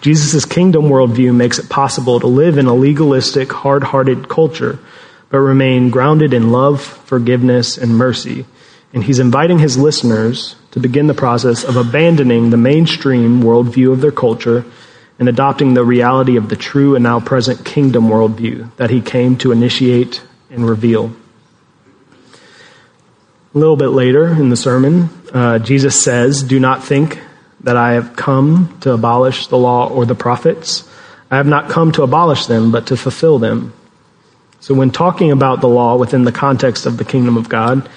Jesus' 0.00 0.46
kingdom 0.46 0.84
worldview 0.84 1.34
makes 1.34 1.58
it 1.58 1.68
possible 1.68 2.20
to 2.20 2.26
live 2.26 2.56
in 2.56 2.66
a 2.66 2.74
legalistic, 2.74 3.52
hard 3.52 3.82
hearted 3.84 4.28
culture, 4.28 4.78
but 5.28 5.38
remain 5.38 5.90
grounded 5.90 6.32
in 6.32 6.50
love, 6.50 6.80
forgiveness, 6.80 7.76
and 7.76 7.96
mercy. 7.96 8.46
And 8.94 9.04
he's 9.04 9.18
inviting 9.18 9.58
his 9.58 9.76
listeners 9.76 10.56
to 10.70 10.80
begin 10.80 11.06
the 11.06 11.14
process 11.14 11.62
of 11.62 11.76
abandoning 11.76 12.48
the 12.50 12.56
mainstream 12.56 13.42
worldview 13.42 13.92
of 13.92 14.00
their 14.00 14.10
culture 14.10 14.64
and 15.20 15.28
adopting 15.28 15.74
the 15.74 15.84
reality 15.84 16.36
of 16.36 16.48
the 16.48 16.56
true 16.56 16.96
and 16.96 17.04
now 17.04 17.20
present 17.20 17.62
kingdom 17.64 18.08
worldview 18.08 18.74
that 18.76 18.88
he 18.88 19.02
came 19.02 19.36
to 19.36 19.52
initiate 19.52 20.22
and 20.48 20.68
reveal. 20.68 21.14
A 23.54 23.58
little 23.58 23.76
bit 23.76 23.88
later 23.88 24.28
in 24.28 24.48
the 24.48 24.56
sermon, 24.56 25.10
uh, 25.34 25.58
Jesus 25.58 26.02
says, 26.02 26.42
Do 26.42 26.58
not 26.58 26.82
think 26.82 27.20
that 27.60 27.76
I 27.76 27.92
have 27.92 28.16
come 28.16 28.78
to 28.80 28.92
abolish 28.92 29.48
the 29.48 29.58
law 29.58 29.88
or 29.88 30.06
the 30.06 30.14
prophets. 30.14 30.88
I 31.30 31.36
have 31.36 31.46
not 31.46 31.68
come 31.68 31.92
to 31.92 32.02
abolish 32.02 32.46
them, 32.46 32.72
but 32.72 32.86
to 32.86 32.96
fulfill 32.96 33.38
them. 33.38 33.74
So, 34.60 34.74
when 34.74 34.90
talking 34.90 35.30
about 35.30 35.60
the 35.60 35.68
law 35.68 35.96
within 35.96 36.24
the 36.24 36.32
context 36.32 36.86
of 36.86 36.96
the 36.96 37.04
kingdom 37.04 37.36
of 37.36 37.48
God, 37.48 37.88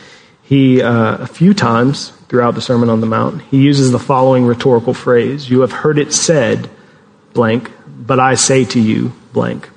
he, 0.44 0.82
uh, 0.82 1.18
a 1.18 1.28
few 1.28 1.54
times 1.54 2.10
throughout 2.28 2.56
the 2.56 2.62
Sermon 2.62 2.90
on 2.90 3.00
the 3.00 3.08
Mount, 3.08 3.42
he 3.44 3.62
uses 3.62 3.92
the 3.92 4.00
following 4.00 4.46
rhetorical 4.46 4.94
phrase 4.94 5.50
You 5.50 5.62
have 5.62 5.72
heard 5.72 5.98
it 5.98 6.14
said, 6.14 6.70
blank, 7.34 7.72
but 7.88 8.20
I 8.20 8.36
say 8.36 8.66
to 8.66 8.80
you, 8.80 9.14
blank. 9.34 9.70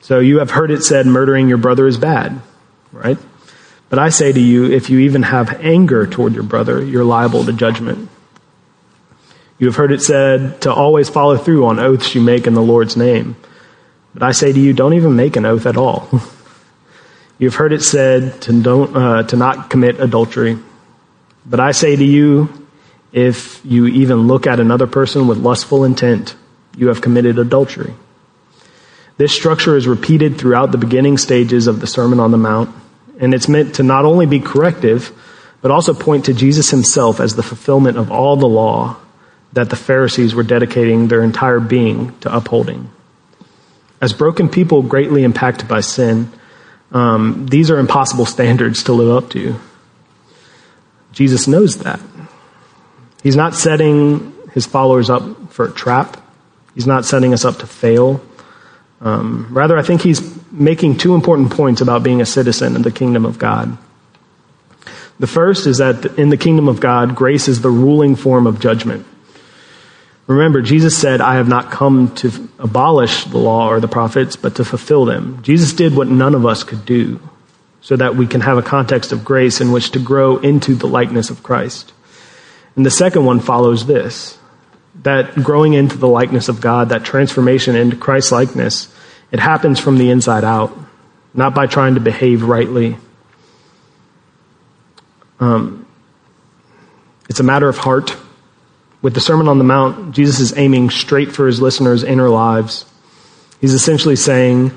So, 0.00 0.18
you 0.18 0.40
have 0.40 0.50
heard 0.50 0.70
it 0.70 0.82
said, 0.82 1.06
murdering 1.06 1.48
your 1.48 1.58
brother 1.58 1.86
is 1.86 1.96
bad, 1.96 2.40
right? 2.90 3.18
But 3.88 3.98
I 3.98 4.08
say 4.08 4.32
to 4.32 4.40
you, 4.40 4.70
if 4.70 4.90
you 4.90 5.00
even 5.00 5.22
have 5.22 5.60
anger 5.60 6.06
toward 6.06 6.34
your 6.34 6.42
brother, 6.42 6.82
you're 6.82 7.04
liable 7.04 7.44
to 7.44 7.52
judgment. 7.52 8.08
You 9.58 9.66
have 9.66 9.76
heard 9.76 9.92
it 9.92 10.02
said 10.02 10.62
to 10.62 10.72
always 10.72 11.08
follow 11.08 11.36
through 11.36 11.66
on 11.66 11.78
oaths 11.78 12.14
you 12.14 12.20
make 12.20 12.46
in 12.46 12.54
the 12.54 12.62
Lord's 12.62 12.96
name. 12.96 13.36
But 14.14 14.22
I 14.22 14.32
say 14.32 14.52
to 14.52 14.58
you, 14.58 14.72
don't 14.72 14.94
even 14.94 15.14
make 15.14 15.36
an 15.36 15.44
oath 15.44 15.66
at 15.66 15.76
all. 15.76 16.08
You've 17.38 17.54
heard 17.54 17.72
it 17.72 17.82
said 17.82 18.40
to, 18.42 18.62
don't, 18.62 18.96
uh, 18.96 19.22
to 19.24 19.36
not 19.36 19.70
commit 19.70 20.00
adultery. 20.00 20.58
But 21.44 21.60
I 21.60 21.72
say 21.72 21.94
to 21.94 22.04
you, 22.04 22.61
if 23.12 23.64
you 23.64 23.86
even 23.86 24.26
look 24.26 24.46
at 24.46 24.58
another 24.58 24.86
person 24.86 25.26
with 25.26 25.38
lustful 25.38 25.84
intent, 25.84 26.34
you 26.76 26.88
have 26.88 27.00
committed 27.00 27.38
adultery. 27.38 27.94
This 29.18 29.32
structure 29.32 29.76
is 29.76 29.86
repeated 29.86 30.38
throughout 30.38 30.72
the 30.72 30.78
beginning 30.78 31.18
stages 31.18 31.66
of 31.66 31.80
the 31.80 31.86
Sermon 31.86 32.18
on 32.18 32.30
the 32.30 32.38
Mount, 32.38 32.74
and 33.20 33.34
it's 33.34 33.48
meant 33.48 33.74
to 33.76 33.82
not 33.82 34.04
only 34.04 34.26
be 34.26 34.40
corrective, 34.40 35.12
but 35.60 35.70
also 35.70 35.94
point 35.94 36.24
to 36.24 36.34
Jesus 36.34 36.70
himself 36.70 37.20
as 37.20 37.36
the 37.36 37.42
fulfillment 37.42 37.98
of 37.98 38.10
all 38.10 38.36
the 38.36 38.48
law 38.48 38.96
that 39.52 39.68
the 39.68 39.76
Pharisees 39.76 40.34
were 40.34 40.42
dedicating 40.42 41.08
their 41.08 41.22
entire 41.22 41.60
being 41.60 42.18
to 42.20 42.34
upholding. 42.34 42.90
As 44.00 44.12
broken 44.12 44.48
people 44.48 44.82
greatly 44.82 45.22
impacted 45.22 45.68
by 45.68 45.80
sin, 45.80 46.32
um, 46.90 47.46
these 47.46 47.70
are 47.70 47.78
impossible 47.78 48.26
standards 48.36 48.84
to 48.84 48.92
live 48.92 49.24
up 49.24 49.30
to. 49.30 49.54
Jesus 51.12 51.46
knows 51.46 51.78
that. 51.78 52.00
He's 53.22 53.36
not 53.36 53.54
setting 53.54 54.32
his 54.52 54.66
followers 54.66 55.10
up 55.10 55.52
for 55.52 55.66
a 55.66 55.70
trap. 55.70 56.16
He's 56.74 56.86
not 56.86 57.04
setting 57.04 57.32
us 57.32 57.44
up 57.44 57.58
to 57.58 57.66
fail. 57.66 58.20
Um, 59.00 59.48
rather, 59.50 59.76
I 59.76 59.82
think 59.82 60.02
he's 60.02 60.20
making 60.52 60.98
two 60.98 61.14
important 61.14 61.52
points 61.52 61.80
about 61.80 62.02
being 62.02 62.20
a 62.20 62.26
citizen 62.26 62.76
in 62.76 62.82
the 62.82 62.90
kingdom 62.90 63.24
of 63.24 63.38
God. 63.38 63.76
The 65.18 65.26
first 65.26 65.66
is 65.66 65.78
that 65.78 66.18
in 66.18 66.30
the 66.30 66.36
kingdom 66.36 66.68
of 66.68 66.80
God, 66.80 67.14
grace 67.14 67.48
is 67.48 67.60
the 67.60 67.70
ruling 67.70 68.16
form 68.16 68.46
of 68.46 68.60
judgment. 68.60 69.06
Remember, 70.26 70.62
Jesus 70.62 70.96
said, 70.96 71.20
I 71.20 71.34
have 71.34 71.48
not 71.48 71.70
come 71.70 72.14
to 72.16 72.48
abolish 72.58 73.24
the 73.24 73.38
law 73.38 73.68
or 73.68 73.80
the 73.80 73.88
prophets, 73.88 74.36
but 74.36 74.56
to 74.56 74.64
fulfill 74.64 75.04
them. 75.04 75.42
Jesus 75.42 75.72
did 75.72 75.94
what 75.94 76.08
none 76.08 76.34
of 76.34 76.46
us 76.46 76.64
could 76.64 76.84
do 76.84 77.20
so 77.80 77.96
that 77.96 78.14
we 78.14 78.26
can 78.26 78.40
have 78.40 78.56
a 78.56 78.62
context 78.62 79.10
of 79.12 79.24
grace 79.24 79.60
in 79.60 79.72
which 79.72 79.90
to 79.90 79.98
grow 79.98 80.38
into 80.38 80.74
the 80.74 80.86
likeness 80.86 81.28
of 81.30 81.42
Christ. 81.42 81.92
And 82.76 82.86
the 82.86 82.90
second 82.90 83.24
one 83.24 83.40
follows 83.40 83.86
this 83.86 84.38
that 85.02 85.34
growing 85.34 85.72
into 85.72 85.96
the 85.96 86.08
likeness 86.08 86.48
of 86.48 86.60
God, 86.60 86.90
that 86.90 87.04
transformation 87.04 87.74
into 87.74 87.96
Christ 87.96 88.30
likeness, 88.30 88.94
it 89.30 89.40
happens 89.40 89.80
from 89.80 89.96
the 89.96 90.10
inside 90.10 90.44
out, 90.44 90.76
not 91.32 91.54
by 91.54 91.66
trying 91.66 91.94
to 91.94 92.00
behave 92.00 92.42
rightly. 92.42 92.98
Um, 95.40 95.86
it's 97.28 97.40
a 97.40 97.42
matter 97.42 97.68
of 97.68 97.78
heart. 97.78 98.16
With 99.00 99.14
the 99.14 99.20
Sermon 99.20 99.48
on 99.48 99.58
the 99.58 99.64
Mount, 99.64 100.14
Jesus 100.14 100.38
is 100.38 100.56
aiming 100.56 100.90
straight 100.90 101.32
for 101.32 101.46
his 101.46 101.60
listeners' 101.60 102.04
inner 102.04 102.28
lives. 102.28 102.84
He's 103.60 103.74
essentially 103.74 104.16
saying, 104.16 104.70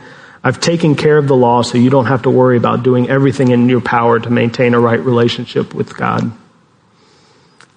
I've 0.44 0.62
taken 0.62 0.96
care 0.96 1.18
of 1.18 1.28
the 1.28 1.36
law 1.36 1.62
so 1.62 1.78
you 1.78 1.90
don't 1.90 2.06
have 2.06 2.24
to 2.24 2.30
worry 2.30 2.58
about 2.58 2.84
doing 2.84 3.10
everything 3.10 3.50
in 3.50 3.68
your 3.68 3.82
power 3.82 4.20
to 4.20 4.30
maintain 4.30 4.74
a 4.74 4.80
right 4.80 5.00
relationship 5.00 5.74
with 5.74 5.96
God. 5.96 6.32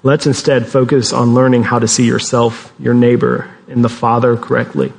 Let's 0.02 0.26
instead 0.26 0.68
focus 0.68 1.12
on 1.12 1.34
learning 1.34 1.64
how 1.64 1.80
to 1.80 1.88
see 1.88 2.06
yourself, 2.06 2.72
your 2.78 2.94
neighbor, 2.94 3.50
and 3.68 3.84
the 3.84 3.88
Father 3.88 4.36
correctly. 4.36 4.92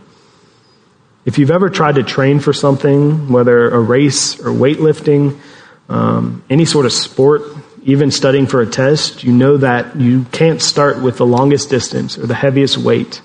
If 1.25 1.37
you've 1.37 1.51
ever 1.51 1.69
tried 1.69 1.95
to 1.95 2.03
train 2.03 2.39
for 2.39 2.51
something, 2.51 3.29
whether 3.29 3.69
a 3.69 3.79
race 3.79 4.39
or 4.39 4.51
weightlifting, 4.51 5.39
um, 5.87 6.43
any 6.49 6.65
sort 6.65 6.85
of 6.85 6.91
sport, 6.91 7.43
even 7.83 8.11
studying 8.11 8.45
for 8.45 8.61
a 8.61 8.65
test, 8.65 9.23
you 9.23 9.31
know 9.31 9.57
that 9.57 9.95
you 9.95 10.25
can't 10.31 10.61
start 10.61 11.01
with 11.01 11.17
the 11.17 11.25
longest 11.25 11.69
distance 11.69 12.17
or 12.17 12.27
the 12.27 12.35
heaviest 12.35 12.77
weight. 12.77 13.21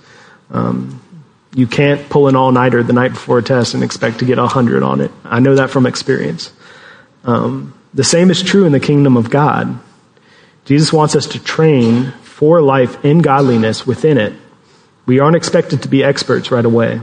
Um, 0.51 1.01
you 1.55 1.67
can't 1.67 2.09
pull 2.09 2.29
an 2.29 2.37
all 2.37 2.53
nighter 2.53 2.83
the 2.83 2.93
night 2.93 3.13
before 3.13 3.39
a 3.39 3.43
test 3.43 3.75
and 3.75 3.83
expect 3.83 4.21
to 4.21 4.25
get 4.25 4.39
a 4.39 4.43
100 4.43 4.83
on 4.83 5.01
it. 5.01 5.11
I 5.25 5.41
know 5.41 5.57
that 5.57 5.71
from 5.71 5.87
experience. 5.87 6.53
Um, 7.25 7.75
the 7.93 8.05
same 8.05 8.31
is 8.31 8.43
true 8.43 8.65
in 8.65 8.73
the 8.73 8.81
kingdom 8.81 9.17
of 9.17 9.31
God. 9.31 9.79
Jesus 10.65 10.93
wants 10.93 11.15
us 11.15 11.27
to 11.29 11.43
train 11.43 12.13
for 12.23 12.61
life 12.61 13.05
in 13.05 13.21
godliness 13.21 13.87
within 13.87 14.19
it. 14.19 14.33
We 15.07 15.21
aren't 15.21 15.37
expected 15.37 15.83
to 15.83 15.89
be 15.89 16.03
experts 16.03 16.51
right 16.51 16.65
away. 16.65 17.01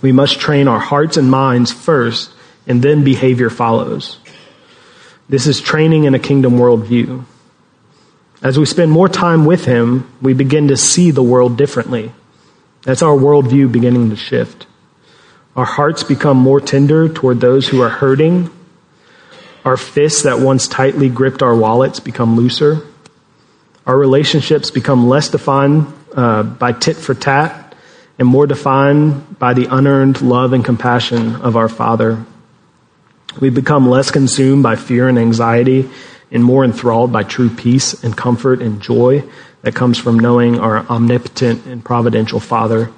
We 0.00 0.12
must 0.12 0.40
train 0.40 0.68
our 0.68 0.80
hearts 0.80 1.16
and 1.16 1.30
minds 1.30 1.72
first, 1.72 2.32
and 2.66 2.82
then 2.82 3.04
behavior 3.04 3.50
follows. 3.50 4.18
This 5.28 5.46
is 5.46 5.60
training 5.60 6.04
in 6.04 6.14
a 6.14 6.18
kingdom 6.18 6.54
worldview. 6.54 7.24
As 8.42 8.58
we 8.58 8.66
spend 8.66 8.90
more 8.90 9.08
time 9.08 9.44
with 9.44 9.64
Him, 9.64 10.10
we 10.20 10.32
begin 10.32 10.68
to 10.68 10.76
see 10.76 11.10
the 11.10 11.22
world 11.22 11.56
differently. 11.56 12.12
That's 12.82 13.02
our 13.02 13.16
worldview 13.16 13.70
beginning 13.70 14.10
to 14.10 14.16
shift. 14.16 14.66
Our 15.54 15.64
hearts 15.64 16.02
become 16.02 16.38
more 16.38 16.60
tender 16.60 17.08
toward 17.08 17.40
those 17.40 17.68
who 17.68 17.80
are 17.82 17.88
hurting. 17.88 18.50
Our 19.64 19.76
fists 19.76 20.22
that 20.22 20.40
once 20.40 20.66
tightly 20.66 21.08
gripped 21.08 21.42
our 21.42 21.54
wallets 21.54 22.00
become 22.00 22.36
looser. 22.36 22.86
Our 23.86 23.96
relationships 23.96 24.70
become 24.70 25.08
less 25.08 25.28
defined 25.28 25.92
uh, 26.14 26.42
by 26.42 26.72
tit 26.72 26.96
for 26.96 27.14
tat 27.14 27.74
and 28.18 28.28
more 28.28 28.46
defined 28.46 29.38
by 29.38 29.54
the 29.54 29.66
unearned 29.66 30.20
love 30.20 30.52
and 30.52 30.64
compassion 30.64 31.36
of 31.36 31.56
our 31.56 31.68
Father. 31.68 32.24
We 33.40 33.50
become 33.50 33.88
less 33.88 34.10
consumed 34.10 34.62
by 34.62 34.76
fear 34.76 35.08
and 35.08 35.18
anxiety 35.18 35.88
and 36.30 36.44
more 36.44 36.64
enthralled 36.64 37.12
by 37.12 37.22
true 37.22 37.50
peace 37.50 38.02
and 38.04 38.16
comfort 38.16 38.60
and 38.62 38.80
joy 38.80 39.24
that 39.62 39.74
comes 39.74 39.98
from 39.98 40.18
knowing 40.18 40.58
our 40.58 40.78
omnipotent 40.88 41.66
and 41.66 41.84
providential 41.84 42.40
Father. 42.40 42.90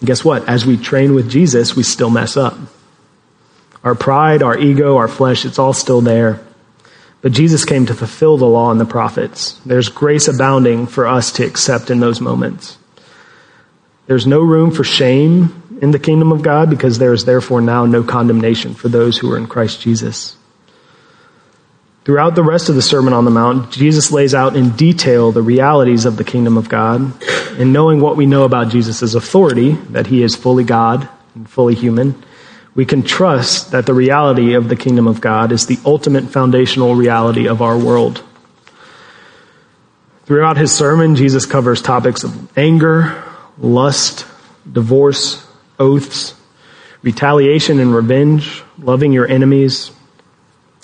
And 0.00 0.06
guess 0.06 0.24
what? 0.24 0.48
As 0.48 0.66
we 0.66 0.76
train 0.76 1.14
with 1.14 1.30
Jesus, 1.30 1.74
we 1.74 1.82
still 1.82 2.10
mess 2.10 2.36
up. 2.36 2.56
Our 3.84 3.94
pride, 3.94 4.42
our 4.42 4.58
ego, 4.58 4.96
our 4.96 5.08
flesh, 5.08 5.44
it's 5.44 5.58
all 5.58 5.74
still 5.74 6.00
there. 6.00 6.40
But 7.20 7.32
Jesus 7.32 7.64
came 7.64 7.86
to 7.86 7.94
fulfill 7.94 8.36
the 8.36 8.46
law 8.46 8.70
and 8.70 8.80
the 8.80 8.84
prophets. 8.84 9.52
There's 9.64 9.88
grace 9.88 10.26
abounding 10.26 10.86
for 10.86 11.06
us 11.06 11.32
to 11.32 11.46
accept 11.46 11.90
in 11.90 12.00
those 12.00 12.20
moments. 12.20 12.78
There's 14.06 14.26
no 14.26 14.40
room 14.40 14.70
for 14.70 14.84
shame 14.84 15.62
in 15.80 15.90
the 15.90 15.98
kingdom 15.98 16.32
of 16.32 16.42
God 16.42 16.70
because 16.70 16.98
there 16.98 17.12
is 17.12 17.24
therefore 17.24 17.60
now 17.60 17.86
no 17.86 18.02
condemnation 18.02 18.74
for 18.74 18.88
those 18.88 19.18
who 19.18 19.30
are 19.32 19.36
in 19.36 19.46
Christ 19.46 19.80
Jesus. 19.80 20.36
Throughout 22.04 22.34
the 22.34 22.42
rest 22.42 22.68
of 22.68 22.74
the 22.74 22.82
Sermon 22.82 23.14
on 23.14 23.24
the 23.24 23.30
Mount, 23.30 23.72
Jesus 23.72 24.12
lays 24.12 24.34
out 24.34 24.56
in 24.56 24.70
detail 24.70 25.32
the 25.32 25.40
realities 25.40 26.04
of 26.04 26.18
the 26.18 26.24
kingdom 26.24 26.58
of 26.58 26.68
God. 26.68 27.14
And 27.58 27.72
knowing 27.72 28.00
what 28.00 28.16
we 28.16 28.26
know 28.26 28.44
about 28.44 28.68
Jesus' 28.68 29.14
authority, 29.14 29.72
that 29.90 30.08
he 30.08 30.22
is 30.22 30.36
fully 30.36 30.64
God 30.64 31.08
and 31.34 31.48
fully 31.48 31.74
human, 31.74 32.22
we 32.74 32.84
can 32.84 33.02
trust 33.02 33.70
that 33.70 33.86
the 33.86 33.94
reality 33.94 34.54
of 34.54 34.68
the 34.68 34.76
kingdom 34.76 35.06
of 35.06 35.20
God 35.20 35.52
is 35.52 35.66
the 35.66 35.78
ultimate 35.84 36.24
foundational 36.24 36.94
reality 36.94 37.46
of 37.46 37.62
our 37.62 37.78
world. 37.78 38.22
Throughout 40.26 40.56
his 40.56 40.72
sermon, 40.72 41.16
Jesus 41.16 41.46
covers 41.46 41.82
topics 41.82 42.24
of 42.24 42.58
anger, 42.58 43.22
lust, 43.58 44.26
divorce, 44.70 45.46
oaths, 45.78 46.34
retaliation 47.02 47.78
and 47.78 47.94
revenge, 47.94 48.64
loving 48.78 49.12
your 49.12 49.28
enemies, 49.28 49.90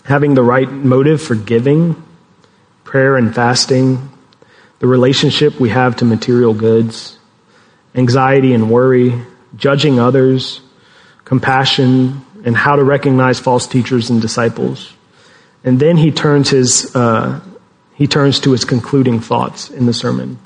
having 0.05 0.35
the 0.35 0.43
right 0.43 0.71
motive 0.71 1.23
for 1.23 1.35
giving, 1.35 2.01
prayer 2.85 3.17
and 3.17 3.35
fasting, 3.35 4.11
the 4.79 4.87
relationship 4.87 5.59
we 5.59 5.71
have 5.71 5.97
to 5.97 6.05
material 6.05 6.55
goods, 6.55 7.19
anxiety 7.95 8.53
and 8.53 8.71
worry, 8.71 9.15
judging 9.57 9.99
others, 9.99 10.61
compassion, 11.31 12.21
and 12.45 12.57
how 12.57 12.75
to 12.75 12.83
recognize 12.83 13.39
false 13.39 13.69
teachers 13.69 14.11
and 14.11 14.21
disciples. 14.21 14.93
And 15.63 15.79
then 15.79 15.97
he 15.97 16.11
turns 16.11 16.51
his 16.51 16.91
uh, 16.97 17.39
he 17.95 18.09
turns 18.09 18.41
to 18.41 18.51
his 18.51 18.65
concluding 18.65 19.21
thoughts 19.21 19.71
in 19.71 19.87
the 19.87 19.93
sermon. 19.93 20.41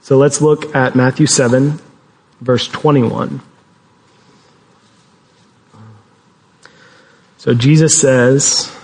So 0.00 0.16
let's 0.16 0.40
look 0.40 0.74
at 0.74 0.96
Matthew 0.96 1.26
seven, 1.26 1.80
verse 2.40 2.66
twenty-one. 2.66 3.42
So 7.36 7.52
Jesus 7.52 8.00
says, 8.00 8.74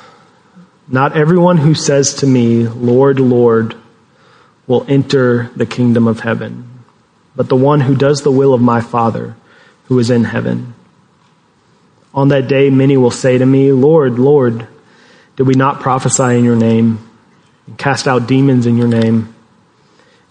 Not 0.87 1.17
everyone 1.17 1.57
who 1.57 1.75
says 1.75 2.15
to 2.17 2.27
me, 2.27 2.69
Lord, 2.69 3.19
Lord, 3.21 3.75
will 4.67 4.85
enter 4.87 5.51
the 5.57 5.65
kingdom 5.65 6.07
of 6.07 6.21
heaven, 6.21 6.85
but 7.35 7.49
the 7.49 7.57
one 7.57 7.81
who 7.81 7.97
does 7.97 8.21
the 8.21 8.31
will 8.31 8.53
of 8.53 8.61
my 8.61 8.83
Father 8.83 9.35
who 9.87 9.99
is 9.99 10.11
in 10.11 10.25
heaven. 10.25 10.75
On 12.15 12.29
that 12.29 12.47
day, 12.49 12.69
many 12.71 12.97
will 12.97 13.11
say 13.11 13.39
to 13.39 13.47
me, 13.47 13.73
Lord, 13.73 14.19
Lord, 14.19 14.67
did 15.37 15.47
we 15.47 15.55
not 15.55 15.81
prophesy 15.81 16.37
in 16.37 16.45
your 16.45 16.57
name 16.57 17.09
and 17.67 17.79
cast 17.79 18.07
out 18.07 18.27
demons 18.27 18.67
in 18.67 18.77
your 18.77 18.89
name 18.89 19.35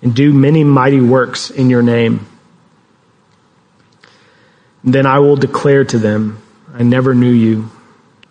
and 0.02 0.16
do 0.16 0.32
many 0.32 0.64
mighty 0.64 1.02
works 1.02 1.50
in 1.50 1.70
your 1.70 1.82
name? 1.82 2.28
And 4.84 4.94
then 4.94 5.06
I 5.06 5.20
will 5.20 5.36
declare 5.36 5.84
to 5.86 5.98
them, 5.98 6.42
I 6.74 6.84
never 6.84 7.16
knew 7.16 7.32
you. 7.32 7.72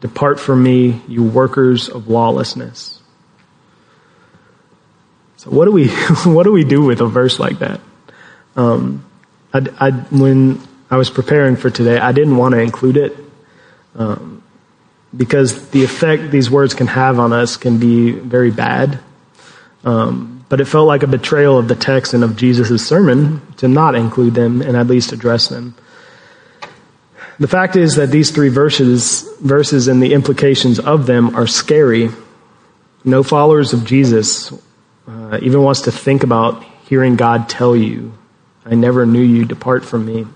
Depart 0.00 0.40
from 0.40 0.62
me, 0.62 1.02
you 1.08 1.24
workers 1.24 1.88
of 1.88 2.08
lawlessness. 2.08 3.02
So 5.36 5.50
what 5.50 5.64
do 5.64 5.72
we 5.72 5.88
what 6.24 6.44
do 6.44 6.52
we 6.52 6.64
do 6.64 6.82
with 6.82 7.00
a 7.00 7.06
verse 7.06 7.38
like 7.38 7.58
that? 7.58 7.80
Um, 8.56 9.04
I, 9.52 9.66
I, 9.78 9.90
when 9.90 10.60
I 10.90 10.96
was 10.96 11.10
preparing 11.10 11.56
for 11.56 11.70
today, 11.70 11.98
I 11.98 12.12
didn't 12.12 12.36
want 12.36 12.54
to 12.54 12.60
include 12.60 12.96
it 12.96 13.16
um, 13.94 14.42
because 15.16 15.70
the 15.70 15.84
effect 15.84 16.30
these 16.30 16.50
words 16.50 16.74
can 16.74 16.86
have 16.86 17.18
on 17.18 17.32
us 17.32 17.56
can 17.56 17.78
be 17.78 18.12
very 18.12 18.50
bad. 18.50 19.00
Um, 19.84 20.44
but 20.48 20.60
it 20.60 20.66
felt 20.66 20.86
like 20.86 21.02
a 21.02 21.06
betrayal 21.06 21.58
of 21.58 21.68
the 21.68 21.76
text 21.76 22.12
and 22.12 22.24
of 22.24 22.36
Jesus' 22.36 22.86
sermon 22.86 23.40
to 23.58 23.68
not 23.68 23.94
include 23.94 24.34
them 24.34 24.62
and 24.62 24.76
at 24.76 24.88
least 24.88 25.12
address 25.12 25.48
them. 25.48 25.74
The 27.38 27.48
fact 27.48 27.76
is 27.76 27.94
that 27.94 28.10
these 28.10 28.30
three 28.30 28.50
verses, 28.50 29.22
verses 29.40 29.88
and 29.88 30.02
the 30.02 30.12
implications 30.12 30.78
of 30.78 31.06
them 31.06 31.34
are 31.34 31.46
scary. 31.46 32.10
No 33.04 33.22
followers 33.22 33.72
of 33.72 33.86
Jesus 33.86 34.52
uh, 35.08 35.38
even 35.40 35.62
wants 35.62 35.82
to 35.82 35.92
think 35.92 36.22
about 36.22 36.62
hearing 36.84 37.16
God 37.16 37.48
tell 37.48 37.74
you, 37.74 38.12
I 38.66 38.74
never 38.74 39.06
knew 39.06 39.22
you, 39.22 39.44
depart 39.46 39.84
from 39.84 40.04
me. 40.04 40.26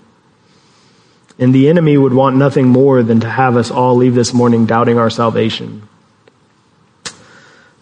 And 1.39 1.55
the 1.55 1.69
enemy 1.69 1.97
would 1.97 2.15
want 2.15 2.37
nothing 2.37 2.69
more 2.69 3.03
than 3.03 3.21
to 3.21 3.29
have 3.29 3.57
us 3.57 3.71
all 3.71 3.97
leave 3.97 4.15
this 4.15 4.33
morning 4.33 4.67
doubting 4.67 4.99
our 4.99 5.11
salvation. 5.11 5.89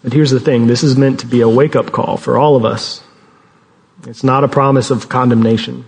But 0.02 0.12
here's 0.12 0.30
the 0.30 0.40
thing 0.40 0.66
this 0.66 0.82
is 0.82 0.96
meant 0.96 1.20
to 1.20 1.26
be 1.26 1.40
a 1.42 1.48
wake 1.48 1.76
up 1.76 1.92
call 1.92 2.16
for 2.16 2.38
all 2.38 2.56
of 2.56 2.64
us. 2.64 3.02
It's 4.06 4.24
not 4.24 4.42
a 4.42 4.48
promise 4.48 4.90
of 4.90 5.08
condemnation. 5.08 5.84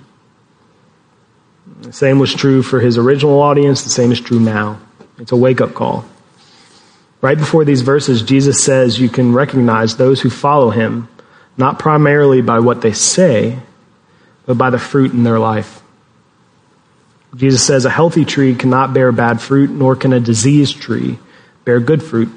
The 1.81 1.93
same 1.93 2.19
was 2.19 2.35
true 2.35 2.63
for 2.63 2.81
his 2.81 2.99
original 2.99 3.41
audience, 3.41 3.83
the 3.83 3.91
same 3.91 4.13
is 4.13 4.21
true 4.21 4.39
now. 4.39 4.81
It's 5.19 5.33
a 5.33 5.37
wake 5.37 5.61
up 5.61 5.75
call. 5.75 6.05
Right 7.21 7.39
before 7.39 7.65
these 7.65 7.81
verses, 7.81 8.23
Jesus 8.23 8.63
says 8.63 9.01
you 9.01 9.09
can 9.09 9.33
recognize 9.33 9.97
those 9.97 10.21
who 10.21 10.31
follow 10.31 10.71
him 10.71 11.09
not 11.57 11.79
primarily 11.79 12.43
by 12.43 12.59
what 12.59 12.83
they 12.83 12.93
say, 12.93 13.59
but 14.45 14.59
by 14.59 14.71
the 14.71 14.79
fruit 14.79 15.13
in 15.13 15.23
their 15.23 15.39
life. 15.39 15.83
Jesus 17.35 17.67
says 17.67 17.85
a 17.85 17.91
healthy 17.91 18.25
tree 18.25 18.55
cannot 18.55 18.95
bear 18.95 19.11
bad 19.11 19.41
fruit, 19.41 19.71
nor 19.71 19.97
can 19.97 20.13
a 20.13 20.21
diseased 20.21 20.81
tree 20.81 21.19
bear 21.65 21.81
good 21.81 22.03
fruit. 22.03 22.29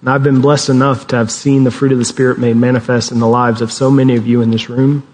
And 0.00 0.08
I've 0.08 0.22
been 0.22 0.40
blessed 0.40 0.70
enough 0.70 1.08
to 1.08 1.16
have 1.16 1.30
seen 1.30 1.64
the 1.64 1.70
fruit 1.70 1.92
of 1.92 1.98
the 1.98 2.04
Spirit 2.04 2.38
made 2.38 2.56
manifest 2.56 3.12
in 3.12 3.18
the 3.18 3.26
lives 3.26 3.60
of 3.60 3.70
so 3.70 3.90
many 3.90 4.16
of 4.16 4.26
you 4.26 4.40
in 4.40 4.50
this 4.50 4.70
room. 4.70 5.06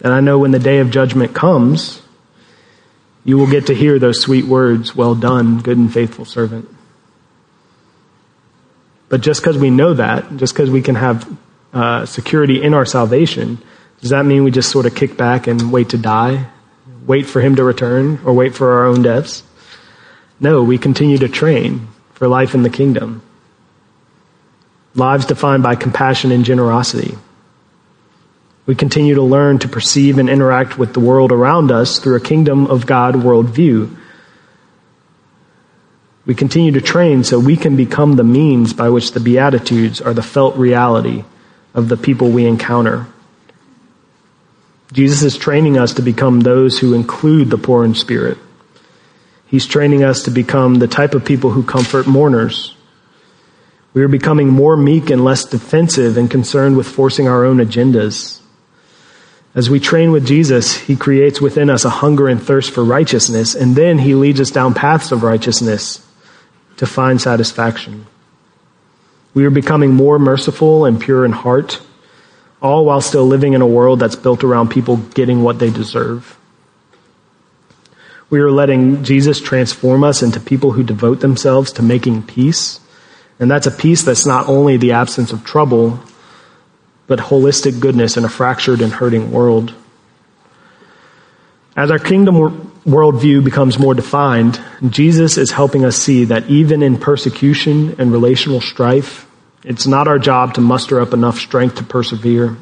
And 0.00 0.12
I 0.12 0.20
know 0.20 0.38
when 0.38 0.52
the 0.52 0.58
day 0.58 0.78
of 0.78 0.90
judgment 0.90 1.34
comes, 1.34 2.00
you 3.24 3.36
will 3.36 3.50
get 3.50 3.66
to 3.66 3.74
hear 3.74 3.98
those 3.98 4.20
sweet 4.20 4.46
words, 4.46 4.96
well 4.96 5.14
done, 5.14 5.58
good 5.58 5.76
and 5.76 5.92
faithful 5.92 6.24
servant. 6.24 6.68
But 9.10 9.20
just 9.20 9.42
because 9.42 9.58
we 9.58 9.68
know 9.70 9.92
that, 9.94 10.36
just 10.36 10.54
because 10.54 10.70
we 10.70 10.80
can 10.80 10.94
have 10.94 11.38
uh, 11.74 12.06
security 12.06 12.62
in 12.62 12.72
our 12.72 12.86
salvation, 12.86 13.58
does 14.00 14.10
that 14.10 14.24
mean 14.24 14.44
we 14.44 14.50
just 14.50 14.70
sort 14.70 14.86
of 14.86 14.94
kick 14.94 15.18
back 15.18 15.46
and 15.46 15.70
wait 15.70 15.90
to 15.90 15.98
die? 15.98 16.46
Wait 17.06 17.26
for 17.26 17.40
him 17.40 17.56
to 17.56 17.64
return 17.64 18.20
or 18.24 18.32
wait 18.32 18.54
for 18.54 18.72
our 18.72 18.86
own 18.86 19.02
deaths? 19.02 19.42
No, 20.38 20.62
we 20.62 20.78
continue 20.78 21.18
to 21.18 21.28
train 21.28 21.88
for 22.14 22.28
life 22.28 22.54
in 22.54 22.62
the 22.62 22.70
kingdom. 22.70 23.22
Lives 24.94 25.26
defined 25.26 25.62
by 25.62 25.76
compassion 25.76 26.32
and 26.32 26.44
generosity 26.44 27.16
we 28.70 28.76
continue 28.76 29.16
to 29.16 29.22
learn 29.22 29.58
to 29.58 29.68
perceive 29.68 30.16
and 30.18 30.30
interact 30.30 30.78
with 30.78 30.92
the 30.92 31.00
world 31.00 31.32
around 31.32 31.72
us 31.72 31.98
through 31.98 32.14
a 32.14 32.20
kingdom 32.20 32.68
of 32.68 32.86
God 32.86 33.16
worldview. 33.16 33.96
We 36.24 36.36
continue 36.36 36.70
to 36.70 36.80
train 36.80 37.24
so 37.24 37.40
we 37.40 37.56
can 37.56 37.74
become 37.74 38.14
the 38.14 38.22
means 38.22 38.72
by 38.72 38.88
which 38.90 39.10
the 39.10 39.18
Beatitudes 39.18 40.00
are 40.00 40.14
the 40.14 40.22
felt 40.22 40.56
reality 40.56 41.24
of 41.74 41.88
the 41.88 41.96
people 41.96 42.30
we 42.30 42.46
encounter. 42.46 43.08
Jesus 44.92 45.22
is 45.22 45.38
training 45.38 45.78
us 45.78 45.94
to 45.94 46.02
become 46.02 46.40
those 46.40 46.78
who 46.78 46.94
include 46.94 47.50
the 47.50 47.58
poor 47.58 47.84
in 47.84 47.94
spirit. 47.94 48.38
He's 49.46 49.66
training 49.66 50.02
us 50.02 50.24
to 50.24 50.30
become 50.30 50.76
the 50.76 50.88
type 50.88 51.14
of 51.14 51.24
people 51.24 51.50
who 51.50 51.62
comfort 51.62 52.06
mourners. 52.06 52.74
We 53.94 54.02
are 54.02 54.08
becoming 54.08 54.48
more 54.48 54.76
meek 54.76 55.10
and 55.10 55.24
less 55.24 55.44
defensive 55.44 56.16
and 56.16 56.30
concerned 56.30 56.76
with 56.76 56.86
forcing 56.86 57.28
our 57.28 57.44
own 57.44 57.58
agendas. 57.58 58.40
As 59.54 59.68
we 59.68 59.80
train 59.80 60.12
with 60.12 60.26
Jesus, 60.26 60.76
he 60.76 60.94
creates 60.94 61.40
within 61.40 61.70
us 61.70 61.84
a 61.84 61.90
hunger 61.90 62.28
and 62.28 62.40
thirst 62.40 62.70
for 62.70 62.84
righteousness, 62.84 63.56
and 63.56 63.74
then 63.74 63.98
he 63.98 64.14
leads 64.14 64.40
us 64.40 64.52
down 64.52 64.74
paths 64.74 65.10
of 65.10 65.24
righteousness 65.24 66.06
to 66.76 66.86
find 66.86 67.20
satisfaction. 67.20 68.06
We 69.34 69.44
are 69.44 69.50
becoming 69.50 69.92
more 69.92 70.18
merciful 70.18 70.84
and 70.84 71.00
pure 71.00 71.24
in 71.24 71.32
heart, 71.32 71.80
all 72.62 72.84
while 72.84 73.00
still 73.00 73.26
living 73.26 73.54
in 73.54 73.62
a 73.62 73.66
world 73.66 74.00
that's 74.00 74.16
built 74.16 74.44
around 74.44 74.70
people 74.70 74.96
getting 74.96 75.42
what 75.42 75.58
they 75.58 75.70
deserve. 75.70 76.36
We 78.28 78.40
are 78.40 78.50
letting 78.50 79.02
Jesus 79.02 79.40
transform 79.40 80.04
us 80.04 80.22
into 80.22 80.38
people 80.38 80.72
who 80.72 80.84
devote 80.84 81.20
themselves 81.20 81.72
to 81.72 81.82
making 81.82 82.24
peace. 82.24 82.78
And 83.40 83.50
that's 83.50 83.66
a 83.66 83.72
peace 83.72 84.02
that's 84.02 84.26
not 84.26 84.48
only 84.48 84.76
the 84.76 84.92
absence 84.92 85.32
of 85.32 85.44
trouble, 85.44 86.00
but 87.06 87.18
holistic 87.18 87.80
goodness 87.80 88.16
in 88.16 88.24
a 88.24 88.28
fractured 88.28 88.82
and 88.82 88.92
hurting 88.92 89.32
world. 89.32 89.74
As 91.76 91.90
our 91.90 91.98
kingdom 91.98 92.36
worldview 92.84 93.42
becomes 93.44 93.78
more 93.78 93.94
defined, 93.94 94.60
Jesus 94.88 95.38
is 95.38 95.50
helping 95.50 95.84
us 95.84 95.96
see 95.96 96.26
that 96.26 96.48
even 96.48 96.82
in 96.82 96.98
persecution 96.98 97.96
and 97.98 98.12
relational 98.12 98.60
strife, 98.60 99.26
it's 99.62 99.86
not 99.86 100.08
our 100.08 100.18
job 100.18 100.54
to 100.54 100.60
muster 100.60 101.00
up 101.00 101.12
enough 101.12 101.38
strength 101.38 101.76
to 101.76 101.84
persevere. 101.84 102.56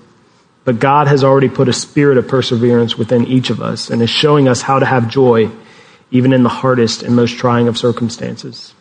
But 0.64 0.80
God 0.80 1.06
has 1.06 1.24
already 1.24 1.48
put 1.48 1.68
a 1.68 1.72
spirit 1.72 2.18
of 2.18 2.28
perseverance 2.28 2.98
within 2.98 3.26
each 3.26 3.50
of 3.50 3.62
us 3.62 3.88
and 3.88 4.02
is 4.02 4.10
showing 4.10 4.48
us 4.48 4.60
how 4.60 4.78
to 4.78 4.86
have 4.86 5.08
joy 5.08 5.50
even 6.10 6.32
in 6.32 6.42
the 6.42 6.48
hardest 6.48 7.02
and 7.02 7.14
most 7.14 7.38
trying 7.38 7.68
of 7.68 7.78
circumstances. 7.78 8.74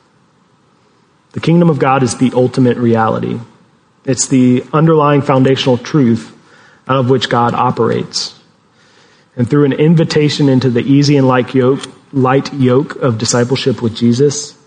The 1.34 1.39
kingdom 1.39 1.69
of 1.69 1.80
God 1.80 2.03
is 2.03 2.17
the 2.17 2.32
ultimate 2.34 2.77
reality. 2.77 3.39
It's 4.06 4.27
the 4.27 4.63
underlying 4.73 5.21
foundational 5.21 5.77
truth 5.77 6.36
out 6.88 6.97
of 6.97 7.10
which 7.10 7.30
God 7.30 7.53
operates. 7.53 8.38
And 9.36 9.47
through 9.47 9.65
an 9.65 9.73
invitation 9.73 10.49
into 10.49 10.69
the 10.69 10.82
easy 10.82 11.17
and 11.17 11.27
light 11.27 11.53
yoke, 11.53 11.84
light 12.12 12.53
yoke 12.53 12.95
of 12.95 13.17
discipleship 13.17 13.82
with 13.82 13.95
Jesus, 13.95 14.58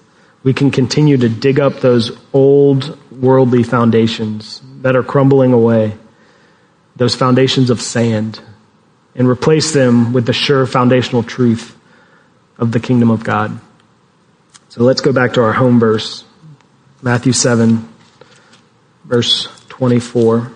we 0.42 0.54
can 0.54 0.70
continue 0.70 1.16
to 1.16 1.28
dig 1.28 1.58
up 1.58 1.80
those 1.80 2.16
old 2.32 2.96
worldly 3.20 3.62
foundations 3.62 4.62
that 4.80 4.96
are 4.96 5.02
crumbling 5.02 5.52
away 5.52 5.96
those 6.96 7.14
foundations 7.14 7.70
of 7.70 7.80
sand 7.80 8.40
and 9.14 9.28
replace 9.28 9.72
them 9.72 10.12
with 10.12 10.26
the 10.26 10.32
sure 10.32 10.66
foundational 10.66 11.22
truth 11.22 11.76
of 12.58 12.72
the 12.72 12.80
kingdom 12.80 13.10
of 13.10 13.24
God. 13.24 13.58
So 14.68 14.84
let's 14.84 15.00
go 15.00 15.12
back 15.12 15.34
to 15.34 15.42
our 15.42 15.52
home 15.52 15.80
verse, 15.80 16.24
Matthew 17.02 17.32
7, 17.32 17.88
verse 19.04 19.48
24. 19.68 20.52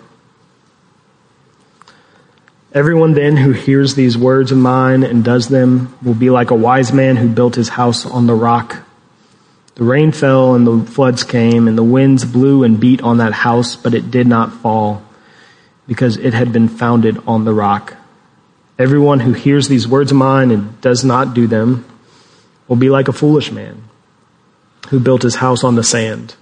Everyone 2.73 3.13
then 3.13 3.37
who 3.37 3.51
hears 3.51 3.95
these 3.95 4.17
words 4.17 4.51
of 4.51 4.57
mine 4.57 5.03
and 5.03 5.23
does 5.23 5.49
them 5.49 5.97
will 6.03 6.13
be 6.13 6.29
like 6.29 6.51
a 6.51 6.55
wise 6.55 6.93
man 6.93 7.15
who 7.15 7.27
built 7.27 7.55
his 7.55 7.69
house 7.69 8.05
on 8.05 8.27
the 8.27 8.35
rock. 8.35 8.84
The 9.75 9.83
rain 9.83 10.11
fell 10.13 10.55
and 10.55 10.65
the 10.65 10.91
floods 10.91 11.23
came 11.23 11.67
and 11.67 11.77
the 11.77 11.83
winds 11.83 12.23
blew 12.23 12.63
and 12.63 12.79
beat 12.79 13.01
on 13.01 13.17
that 13.17 13.33
house, 13.33 13.75
but 13.75 13.93
it 13.93 14.09
did 14.09 14.25
not 14.25 14.53
fall 14.53 15.03
because 15.85 16.17
it 16.17 16.33
had 16.33 16.53
been 16.53 16.69
founded 16.69 17.21
on 17.27 17.43
the 17.43 17.53
rock. 17.53 17.95
Everyone 18.79 19.19
who 19.19 19.33
hears 19.33 19.67
these 19.67 19.87
words 19.87 20.11
of 20.11 20.17
mine 20.17 20.51
and 20.51 20.79
does 20.81 21.03
not 21.03 21.33
do 21.33 21.45
them 21.45 21.85
will 22.67 22.75
be 22.77 22.89
like 22.89 23.07
a 23.07 23.13
foolish 23.13 23.51
man 23.51 23.83
who 24.89 24.99
built 24.99 25.21
his 25.21 25.35
house 25.35 25.63
on 25.63 25.75
the 25.75 25.83
sand. 25.83 26.35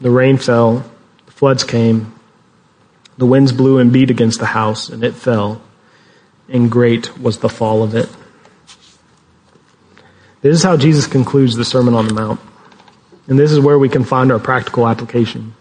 The 0.00 0.10
rain 0.10 0.36
fell, 0.38 0.90
the 1.26 1.32
floods 1.32 1.64
came, 1.64 2.14
the 3.18 3.26
winds 3.26 3.52
blew 3.52 3.78
and 3.78 3.92
beat 3.92 4.10
against 4.10 4.40
the 4.40 4.46
house, 4.46 4.88
and 4.88 5.02
it 5.02 5.14
fell, 5.14 5.62
and 6.48 6.70
great 6.70 7.18
was 7.18 7.38
the 7.38 7.48
fall 7.48 7.82
of 7.82 7.94
it. 7.94 8.08
This 10.46 10.58
is 10.58 10.62
how 10.62 10.76
Jesus 10.76 11.08
concludes 11.08 11.56
the 11.56 11.64
Sermon 11.64 11.94
on 11.94 12.06
the 12.06 12.14
Mount. 12.14 12.40
And 13.26 13.36
this 13.36 13.50
is 13.50 13.58
where 13.58 13.80
we 13.80 13.88
can 13.88 14.04
find 14.04 14.30
our 14.30 14.38
practical 14.38 14.86
application. 14.86 15.54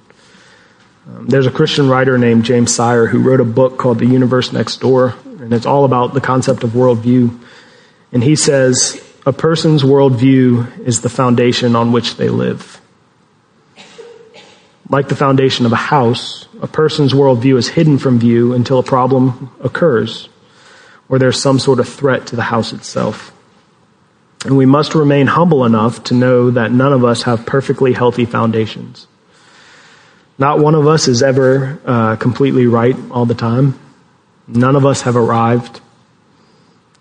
Um, 1.08 1.26
there's 1.26 1.48
a 1.48 1.52
Christian 1.52 1.90
writer 1.90 2.20
named 2.20 2.46
James 2.46 2.72
Sire 2.72 3.08
who 3.08 3.20
wrote 3.20 3.40
a 3.40 3.46
book 3.46 3.80
called 3.80 3.98
The 3.98 4.06
Universe 4.06 4.54
Next 4.54 4.78
Door, 4.78 5.16
and 5.26 5.52
it's 5.54 5.66
all 5.66 5.86
about 5.86 6.14
the 6.14 6.22
concept 6.22 6.64
of 6.64 6.72
worldview. 6.72 7.36
And 8.12 8.24
he 8.24 8.36
says, 8.36 9.04
a 9.26 9.34
person's 9.34 9.82
worldview 9.82 10.86
is 10.86 11.02
the 11.02 11.10
foundation 11.10 11.76
on 11.76 11.92
which 11.92 12.18
they 12.18 12.30
live. 12.30 12.80
Like 14.88 15.08
the 15.08 15.16
foundation 15.16 15.66
of 15.66 15.74
a 15.74 15.78
house, 15.78 16.48
a 16.62 16.68
person's 16.68 17.12
worldview 17.12 17.58
is 17.58 17.70
hidden 17.70 17.98
from 17.98 18.20
view 18.20 18.54
until 18.54 18.78
a 18.78 18.84
problem 18.84 19.50
occurs, 19.64 20.30
or 21.10 21.18
there's 21.18 21.42
some 21.42 21.58
sort 21.58 21.80
of 21.80 21.90
threat 21.90 22.28
to 22.28 22.36
the 22.36 22.44
house 22.44 22.72
itself. 22.72 23.35
And 24.46 24.56
we 24.56 24.68
must 24.68 24.94
remain 24.94 25.26
humble 25.26 25.66
enough 25.66 26.04
to 26.06 26.14
know 26.14 26.52
that 26.52 26.72
none 26.72 26.94
of 26.94 27.04
us 27.04 27.24
have 27.24 27.48
perfectly 27.48 27.94
healthy 27.94 28.26
foundations. 28.26 29.08
Not 30.38 30.60
one 30.60 30.76
of 30.76 30.86
us 30.86 31.08
is 31.08 31.24
ever 31.24 31.80
uh, 31.84 32.16
completely 32.18 32.68
right 32.68 32.96
all 33.10 33.26
the 33.26 33.34
time. 33.34 33.80
None 34.48 34.76
of 34.76 34.86
us 34.86 35.02
have 35.02 35.16
arrived. 35.16 35.82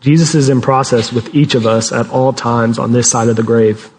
Jesus 0.00 0.34
is 0.34 0.48
in 0.48 0.62
process 0.62 1.12
with 1.12 1.34
each 1.34 1.54
of 1.54 1.66
us 1.66 1.92
at 1.92 2.08
all 2.08 2.32
times 2.32 2.78
on 2.78 2.92
this 2.92 3.10
side 3.10 3.28
of 3.28 3.36
the 3.36 3.42
grave. 3.42 3.90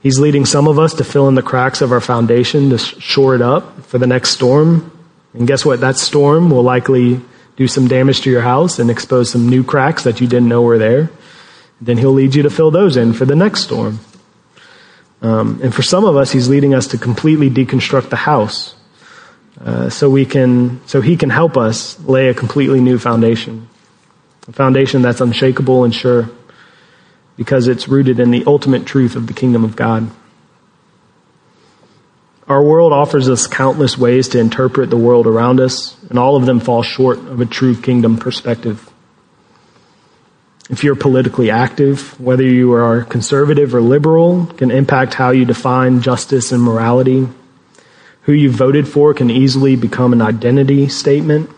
He's 0.00 0.18
leading 0.18 0.46
some 0.46 0.66
of 0.66 0.78
us 0.78 0.94
to 0.94 1.04
fill 1.04 1.28
in 1.28 1.34
the 1.34 1.42
cracks 1.42 1.82
of 1.82 1.92
our 1.92 2.00
foundation 2.00 2.70
to 2.70 2.78
shore 2.78 3.34
it 3.34 3.42
up 3.42 3.82
for 3.82 3.98
the 3.98 4.06
next 4.06 4.30
storm. 4.30 4.90
And 5.34 5.46
guess 5.46 5.64
what? 5.64 5.80
That 5.80 5.96
storm 5.96 6.48
will 6.50 6.62
likely 6.62 7.20
do 7.56 7.68
some 7.68 7.88
damage 7.88 8.22
to 8.22 8.30
your 8.30 8.40
house 8.40 8.78
and 8.78 8.90
expose 8.90 9.30
some 9.30 9.48
new 9.48 9.64
cracks 9.64 10.04
that 10.04 10.20
you 10.22 10.26
didn't 10.26 10.48
know 10.48 10.62
were 10.62 10.78
there. 10.78 11.10
Then 11.80 11.98
he'll 11.98 12.12
lead 12.12 12.34
you 12.34 12.42
to 12.42 12.50
fill 12.50 12.70
those 12.70 12.96
in 12.96 13.12
for 13.12 13.24
the 13.24 13.36
next 13.36 13.62
storm. 13.62 14.00
Um, 15.20 15.60
and 15.62 15.74
for 15.74 15.82
some 15.82 16.04
of 16.04 16.16
us, 16.16 16.30
he's 16.30 16.48
leading 16.48 16.74
us 16.74 16.88
to 16.88 16.98
completely 16.98 17.50
deconstruct 17.50 18.10
the 18.10 18.16
house, 18.16 18.76
uh, 19.60 19.90
so 19.90 20.08
we 20.08 20.24
can, 20.24 20.80
so 20.86 21.00
he 21.00 21.16
can 21.16 21.30
help 21.30 21.56
us 21.56 21.98
lay 22.00 22.28
a 22.28 22.34
completely 22.34 22.80
new 22.80 22.98
foundation, 22.98 23.68
a 24.46 24.52
foundation 24.52 25.02
that's 25.02 25.20
unshakable 25.20 25.82
and 25.82 25.92
sure, 25.92 26.30
because 27.36 27.66
it's 27.66 27.88
rooted 27.88 28.20
in 28.20 28.30
the 28.30 28.44
ultimate 28.46 28.86
truth 28.86 29.16
of 29.16 29.26
the 29.26 29.32
kingdom 29.32 29.64
of 29.64 29.74
God. 29.74 30.08
Our 32.46 32.62
world 32.62 32.92
offers 32.92 33.28
us 33.28 33.46
countless 33.46 33.98
ways 33.98 34.28
to 34.28 34.38
interpret 34.38 34.88
the 34.88 34.96
world 34.96 35.26
around 35.26 35.60
us, 35.60 35.96
and 36.08 36.18
all 36.18 36.36
of 36.36 36.46
them 36.46 36.60
fall 36.60 36.82
short 36.82 37.18
of 37.18 37.40
a 37.40 37.46
true 37.46 37.76
kingdom 37.76 38.18
perspective 38.18 38.87
if 40.70 40.84
you're 40.84 40.96
politically 40.96 41.50
active, 41.50 42.18
whether 42.20 42.42
you 42.42 42.74
are 42.74 43.02
conservative 43.04 43.74
or 43.74 43.80
liberal, 43.80 44.46
can 44.46 44.70
impact 44.70 45.14
how 45.14 45.30
you 45.30 45.44
define 45.44 46.02
justice 46.02 46.52
and 46.52 46.62
morality. 46.62 47.26
Who 48.22 48.32
you 48.32 48.50
voted 48.50 48.86
for 48.86 49.14
can 49.14 49.30
easily 49.30 49.76
become 49.76 50.12
an 50.12 50.20
identity 50.20 50.88
statement. 50.88 51.48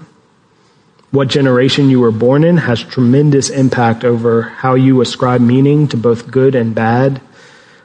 What 1.11 1.27
generation 1.27 1.91
you 1.91 1.99
were 1.99 2.13
born 2.13 2.45
in 2.45 2.59
has 2.59 2.85
tremendous 2.85 3.51
impact 3.51 4.05
over 4.05 4.43
how 4.43 4.75
you 4.75 5.01
ascribe 5.01 5.41
meaning 5.41 5.89
to 5.89 5.97
both 5.97 6.31
good 6.31 6.55
and 6.55 6.73
bad. 6.73 7.21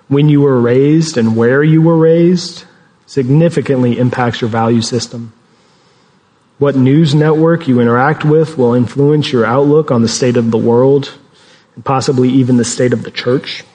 When 0.07 0.29
you 0.29 0.41
were 0.41 0.61
raised 0.61 1.17
and 1.17 1.35
where 1.35 1.63
you 1.63 1.81
were 1.81 1.97
raised 1.97 2.65
significantly 3.07 3.97
impacts 3.97 4.41
your 4.41 4.49
value 4.51 4.81
system. 4.81 5.33
What 6.57 6.77
news 6.77 7.13
network 7.13 7.67
you 7.67 7.81
interact 7.81 8.23
with 8.23 8.57
will 8.57 8.73
influence 8.73 9.31
your 9.31 9.45
outlook 9.45 9.91
on 9.91 10.01
the 10.01 10.07
state 10.07 10.37
of 10.37 10.51
the 10.51 10.57
world 10.57 11.13
and 11.75 11.83
possibly 11.83 12.29
even 12.29 12.55
the 12.55 12.63
state 12.63 12.93
of 12.93 13.03
the 13.03 13.11
church. 13.11 13.65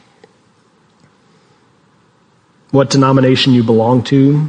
What 2.70 2.88
denomination 2.88 3.52
you 3.52 3.62
belong 3.64 4.04
to, 4.04 4.48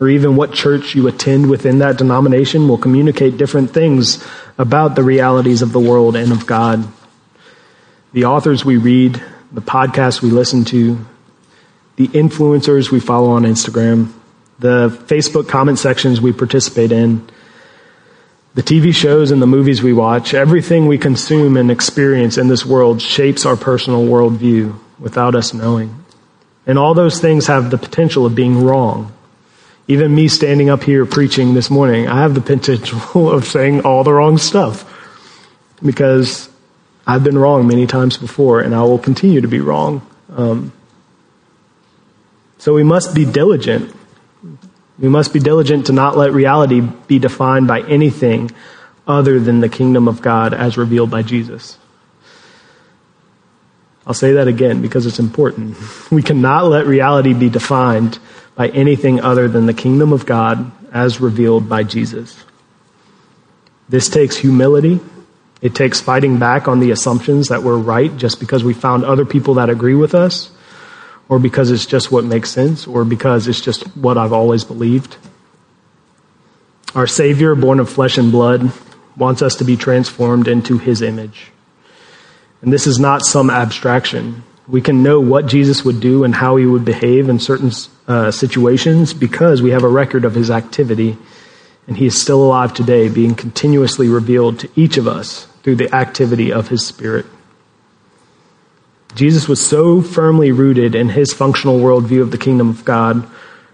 or 0.00 0.08
even 0.08 0.34
what 0.34 0.52
church 0.52 0.96
you 0.96 1.06
attend 1.06 1.48
within 1.48 1.78
that 1.78 1.98
denomination, 1.98 2.66
will 2.66 2.78
communicate 2.78 3.36
different 3.36 3.72
things 3.72 4.26
about 4.58 4.96
the 4.96 5.04
realities 5.04 5.62
of 5.62 5.72
the 5.72 5.78
world 5.78 6.16
and 6.16 6.32
of 6.32 6.46
God. 6.46 6.88
The 8.12 8.24
authors 8.24 8.64
we 8.64 8.76
read, 8.76 9.22
the 9.52 9.62
podcasts 9.62 10.20
we 10.20 10.30
listen 10.30 10.64
to, 10.66 11.06
the 11.94 12.08
influencers 12.08 12.90
we 12.90 12.98
follow 12.98 13.30
on 13.30 13.44
Instagram, 13.44 14.12
the 14.58 14.88
Facebook 15.06 15.48
comment 15.48 15.78
sections 15.78 16.20
we 16.20 16.32
participate 16.32 16.90
in, 16.90 17.28
the 18.54 18.62
TV 18.62 18.94
shows 18.94 19.30
and 19.30 19.40
the 19.40 19.46
movies 19.46 19.82
we 19.82 19.92
watch, 19.92 20.34
everything 20.34 20.86
we 20.86 20.98
consume 20.98 21.56
and 21.56 21.70
experience 21.70 22.36
in 22.36 22.48
this 22.48 22.66
world 22.66 23.00
shapes 23.00 23.46
our 23.46 23.56
personal 23.56 24.04
worldview 24.04 24.78
without 24.98 25.34
us 25.34 25.54
knowing. 25.54 26.04
And 26.66 26.78
all 26.78 26.94
those 26.94 27.20
things 27.20 27.46
have 27.46 27.70
the 27.70 27.78
potential 27.78 28.26
of 28.26 28.34
being 28.34 28.62
wrong. 28.62 29.12
Even 29.88 30.14
me 30.14 30.28
standing 30.28 30.68
up 30.68 30.82
here 30.82 31.06
preaching 31.06 31.54
this 31.54 31.70
morning, 31.70 32.08
I 32.08 32.20
have 32.20 32.34
the 32.34 32.40
potential 32.56 33.30
of 33.30 33.46
saying 33.46 33.80
all 33.80 34.04
the 34.04 34.12
wrong 34.12 34.38
stuff 34.38 34.88
because 35.82 36.48
I've 37.06 37.24
been 37.24 37.38
wrong 37.38 37.66
many 37.66 37.86
times 37.86 38.16
before 38.16 38.60
and 38.60 38.74
I 38.74 38.82
will 38.82 38.98
continue 38.98 39.40
to 39.40 39.48
be 39.48 39.60
wrong. 39.60 40.06
Um, 40.30 40.72
so 42.58 42.74
we 42.74 42.84
must 42.84 43.14
be 43.14 43.24
diligent 43.24 43.92
we 44.98 45.08
must 45.08 45.32
be 45.32 45.40
diligent 45.40 45.86
to 45.86 45.92
not 45.92 46.16
let 46.16 46.32
reality 46.32 46.80
be 46.80 47.18
defined 47.18 47.66
by 47.66 47.80
anything 47.82 48.50
other 49.06 49.40
than 49.40 49.60
the 49.60 49.68
kingdom 49.68 50.08
of 50.08 50.22
God 50.22 50.54
as 50.54 50.76
revealed 50.76 51.10
by 51.10 51.22
Jesus. 51.22 51.78
I'll 54.06 54.14
say 54.14 54.32
that 54.32 54.48
again 54.48 54.82
because 54.82 55.06
it's 55.06 55.18
important. 55.18 55.76
We 56.10 56.22
cannot 56.22 56.66
let 56.66 56.86
reality 56.86 57.32
be 57.32 57.48
defined 57.48 58.18
by 58.54 58.68
anything 58.68 59.20
other 59.20 59.48
than 59.48 59.66
the 59.66 59.74
kingdom 59.74 60.12
of 60.12 60.26
God 60.26 60.70
as 60.92 61.20
revealed 61.20 61.68
by 61.68 61.84
Jesus. 61.84 62.36
This 63.88 64.08
takes 64.08 64.36
humility. 64.36 65.00
It 65.62 65.74
takes 65.74 66.00
fighting 66.00 66.38
back 66.38 66.68
on 66.68 66.80
the 66.80 66.90
assumptions 66.90 67.48
that 67.48 67.62
we're 67.62 67.78
right 67.78 68.14
just 68.16 68.40
because 68.40 68.62
we 68.62 68.74
found 68.74 69.04
other 69.04 69.24
people 69.24 69.54
that 69.54 69.70
agree 69.70 69.94
with 69.94 70.14
us 70.14 70.50
or 71.32 71.38
because 71.38 71.70
it's 71.70 71.86
just 71.86 72.12
what 72.12 72.26
makes 72.26 72.50
sense, 72.50 72.86
or 72.86 73.06
because 73.06 73.48
it's 73.48 73.62
just 73.62 73.84
what 73.96 74.18
I've 74.18 74.34
always 74.34 74.64
believed. 74.64 75.16
Our 76.94 77.06
Savior, 77.06 77.54
born 77.54 77.80
of 77.80 77.88
flesh 77.88 78.18
and 78.18 78.30
blood, 78.30 78.70
wants 79.16 79.40
us 79.40 79.54
to 79.56 79.64
be 79.64 79.78
transformed 79.78 80.46
into 80.46 80.76
his 80.76 81.00
image. 81.00 81.50
And 82.60 82.70
this 82.70 82.86
is 82.86 82.98
not 82.98 83.24
some 83.24 83.48
abstraction. 83.48 84.42
We 84.68 84.82
can 84.82 85.02
know 85.02 85.20
what 85.20 85.46
Jesus 85.46 85.86
would 85.86 86.00
do 86.00 86.22
and 86.22 86.34
how 86.34 86.56
he 86.56 86.66
would 86.66 86.84
behave 86.84 87.30
in 87.30 87.38
certain 87.38 87.70
uh, 88.06 88.30
situations 88.30 89.14
because 89.14 89.62
we 89.62 89.70
have 89.70 89.84
a 89.84 89.88
record 89.88 90.26
of 90.26 90.34
his 90.34 90.50
activity, 90.50 91.16
and 91.86 91.96
he 91.96 92.04
is 92.04 92.20
still 92.20 92.44
alive 92.44 92.74
today, 92.74 93.08
being 93.08 93.34
continuously 93.34 94.10
revealed 94.10 94.58
to 94.58 94.70
each 94.76 94.98
of 94.98 95.08
us 95.08 95.46
through 95.62 95.76
the 95.76 95.94
activity 95.94 96.52
of 96.52 96.68
his 96.68 96.86
Spirit. 96.86 97.24
Jesus 99.14 99.46
was 99.46 99.64
so 99.64 100.00
firmly 100.00 100.52
rooted 100.52 100.94
in 100.94 101.10
his 101.10 101.32
functional 101.32 101.78
worldview 101.78 102.22
of 102.22 102.30
the 102.30 102.38
kingdom 102.38 102.70
of 102.70 102.84
God 102.84 103.28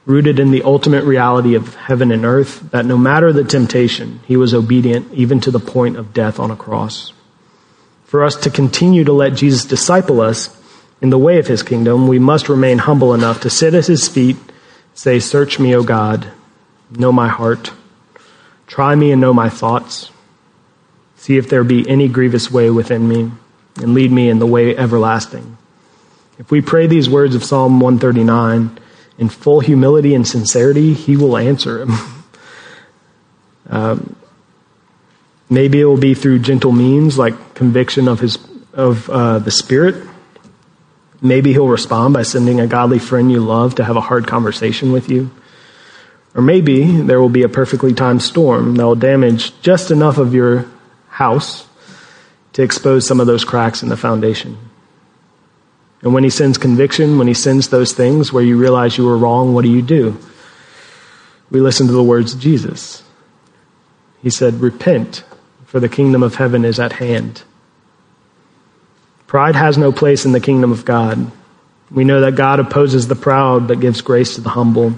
rooted 0.09 0.41
in 0.41 0.51
the 0.51 0.63
ultimate 0.63 1.05
reality 1.05 1.55
of 1.55 1.75
heaven 1.75 2.11
and 2.11 2.25
earth, 2.25 2.71
that 2.71 2.87
no 2.87 2.97
matter 2.97 3.31
the 3.31 3.45
temptation, 3.45 4.21
he 4.27 4.39
was 4.39 4.55
obedient 4.55 5.13
even 5.13 5.39
to 5.39 5.51
the 5.51 5.61
point 5.61 5.99
of 5.99 6.15
death 6.15 6.41
on 6.41 6.51
a 6.51 6.57
cross. 6.57 7.13
For 8.05 8.25
us 8.25 8.35
to 8.37 8.51
continue 8.51 9.05
to 9.05 9.13
let 9.13 9.35
Jesus 9.35 9.67
disciple 9.67 10.23
us 10.23 10.59
in 11.03 11.11
the 11.11 11.19
way 11.19 11.39
of 11.39 11.47
his 11.47 11.63
kingdom, 11.63 12.09
we 12.09 12.19
must 12.19 12.49
remain 12.49 12.79
humble 12.79 13.13
enough 13.13 13.43
to 13.43 13.51
sit 13.51 13.75
at 13.75 13.87
his 13.87 14.09
feet, 14.09 14.39
say, 14.95 15.21
Search 15.21 15.59
me, 15.59 15.77
O 15.77 15.83
God, 15.83 16.27
know 16.91 17.13
my 17.13 17.29
heart, 17.29 17.71
try 18.67 18.95
me 18.95 19.13
and 19.13 19.21
know 19.21 19.35
my 19.35 19.51
thoughts, 19.51 20.11
see 21.17 21.37
if 21.37 21.51
there 21.51 21.65
be 21.65 21.87
any 21.87 22.09
grievous 22.09 22.51
way 22.51 22.71
within 22.71 23.07
me, 23.07 23.31
and 23.83 23.95
lead 23.95 24.11
me 24.11 24.29
in 24.29 24.39
the 24.39 24.47
way 24.47 24.77
everlasting. 24.77 25.57
If 26.39 26.51
we 26.51 26.61
pray 26.61 26.87
these 26.87 27.09
words 27.09 27.35
of 27.35 27.45
Psalm 27.45 27.81
139, 27.81 28.79
in 29.19 29.29
full 29.29 29.61
humility 29.61 30.15
and 30.15 30.27
sincerity, 30.27 30.95
he 30.95 31.17
will 31.17 31.37
answer 31.37 31.83
him. 31.83 31.93
um, 33.69 34.17
maybe 35.51 35.81
it 35.81 35.85
will 35.85 35.99
be 35.99 36.15
through 36.15 36.39
gentle 36.39 36.73
means 36.73 37.19
like 37.19 37.55
conviction 37.55 38.09
of 38.09 38.21
his 38.21 38.39
of 38.73 39.11
uh, 39.11 39.41
the 39.41 39.51
spirit. 39.51 40.07
Maybe 41.21 41.53
he'll 41.53 41.67
respond 41.67 42.15
by 42.15 42.23
sending 42.23 42.61
a 42.61 42.69
godly 42.69 43.01
friend 43.01 43.31
you 43.33 43.41
love 43.41 43.75
to 43.77 43.85
have 43.85 43.97
a 43.97 44.01
hard 44.01 44.29
conversation 44.29 44.93
with 44.93 45.11
you. 45.11 45.33
Or 46.35 46.43
maybe 46.43 46.85
there 46.85 47.21
will 47.21 47.29
be 47.29 47.43
a 47.43 47.49
perfectly 47.49 47.93
timed 47.93 48.23
storm 48.23 48.77
that 48.77 48.85
will 48.85 48.95
damage 48.95 49.61
just 49.61 49.91
enough 49.91 50.19
of 50.19 50.33
your 50.33 50.67
house 51.09 51.67
to 52.59 52.65
expose 52.65 53.07
some 53.07 53.21
of 53.21 53.29
those 53.29 53.45
cracks 53.45 53.85
in 53.85 53.89
the 53.89 53.97
foundation. 53.97 54.59
And 56.03 56.13
when 56.13 56.25
he 56.25 56.31
sends 56.31 56.59
conviction, 56.59 57.17
when 57.17 57.29
he 57.29 57.35
sends 57.35 57.69
those 57.69 57.93
things 57.93 58.33
where 58.33 58.43
you 58.43 58.59
realize 58.59 58.99
you 58.99 59.05
were 59.05 59.17
wrong, 59.17 59.55
what 59.55 59.63
do 59.63 59.71
you 59.71 59.81
do? 59.81 60.19
We 61.53 61.61
listen 61.61 61.87
to 61.87 61.93
the 61.93 62.03
words 62.03 62.35
of 62.35 62.41
Jesus. 62.41 63.05
He 64.25 64.29
said, 64.29 64.55
Repent, 64.55 65.23
for 65.67 65.79
the 65.79 65.89
kingdom 65.89 66.25
of 66.25 66.35
heaven 66.35 66.65
is 66.65 66.81
at 66.81 66.95
hand. 66.95 67.45
Pride 69.29 69.55
has 69.55 69.79
no 69.79 69.93
place 69.93 70.25
in 70.25 70.33
the 70.33 70.41
kingdom 70.41 70.73
of 70.73 70.85
God. 70.85 71.31
We 71.93 72.03
know 72.03 72.23
that 72.23 72.35
God 72.35 72.59
opposes 72.59 73.07
the 73.07 73.15
proud 73.15 73.69
but 73.69 73.79
gives 73.79 74.01
grace 74.01 74.35
to 74.35 74.41
the 74.41 74.51
humble. 74.51 74.95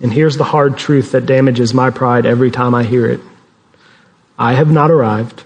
And 0.00 0.12
here's 0.12 0.36
the 0.36 0.44
hard 0.44 0.78
truth 0.78 1.10
that 1.10 1.26
damages 1.26 1.74
my 1.74 1.90
pride 1.90 2.24
every 2.24 2.52
time 2.52 2.72
I 2.72 2.84
hear 2.84 3.04
it 3.10 3.20
I 4.38 4.52
have 4.52 4.70
not 4.70 4.92
arrived. 4.92 5.42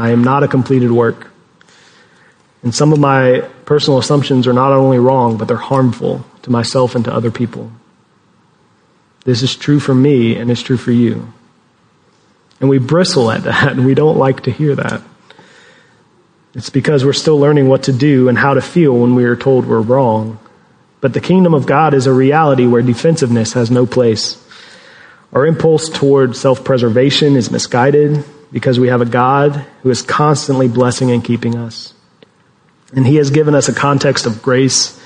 I 0.00 0.12
am 0.12 0.24
not 0.24 0.42
a 0.42 0.48
completed 0.48 0.90
work. 0.90 1.30
And 2.62 2.74
some 2.74 2.94
of 2.94 2.98
my 2.98 3.40
personal 3.66 3.98
assumptions 3.98 4.46
are 4.46 4.54
not 4.54 4.72
only 4.72 4.98
wrong, 4.98 5.36
but 5.36 5.46
they're 5.46 5.58
harmful 5.58 6.24
to 6.42 6.50
myself 6.50 6.94
and 6.94 7.04
to 7.04 7.12
other 7.12 7.30
people. 7.30 7.70
This 9.24 9.42
is 9.42 9.54
true 9.54 9.78
for 9.78 9.94
me 9.94 10.36
and 10.36 10.50
it's 10.50 10.62
true 10.62 10.78
for 10.78 10.90
you. 10.90 11.30
And 12.60 12.70
we 12.70 12.78
bristle 12.78 13.30
at 13.30 13.44
that 13.44 13.72
and 13.72 13.84
we 13.84 13.94
don't 13.94 14.16
like 14.16 14.44
to 14.44 14.50
hear 14.50 14.74
that. 14.74 15.02
It's 16.54 16.70
because 16.70 17.04
we're 17.04 17.12
still 17.12 17.38
learning 17.38 17.68
what 17.68 17.82
to 17.84 17.92
do 17.92 18.30
and 18.30 18.38
how 18.38 18.54
to 18.54 18.62
feel 18.62 18.96
when 18.96 19.14
we 19.14 19.24
are 19.24 19.36
told 19.36 19.66
we're 19.66 19.80
wrong. 19.82 20.38
But 21.02 21.12
the 21.12 21.20
kingdom 21.20 21.52
of 21.52 21.66
God 21.66 21.92
is 21.92 22.06
a 22.06 22.12
reality 22.12 22.66
where 22.66 22.80
defensiveness 22.80 23.52
has 23.52 23.70
no 23.70 23.84
place. 23.84 24.42
Our 25.34 25.44
impulse 25.44 25.90
toward 25.90 26.36
self 26.36 26.64
preservation 26.64 27.36
is 27.36 27.50
misguided 27.50 28.24
because 28.52 28.80
we 28.80 28.88
have 28.88 29.00
a 29.00 29.06
God 29.06 29.52
who 29.82 29.90
is 29.90 30.02
constantly 30.02 30.68
blessing 30.68 31.10
and 31.10 31.24
keeping 31.24 31.56
us. 31.56 31.94
And 32.94 33.06
He 33.06 33.16
has 33.16 33.30
given 33.30 33.54
us 33.54 33.68
a 33.68 33.74
context 33.74 34.26
of 34.26 34.42
grace, 34.42 34.98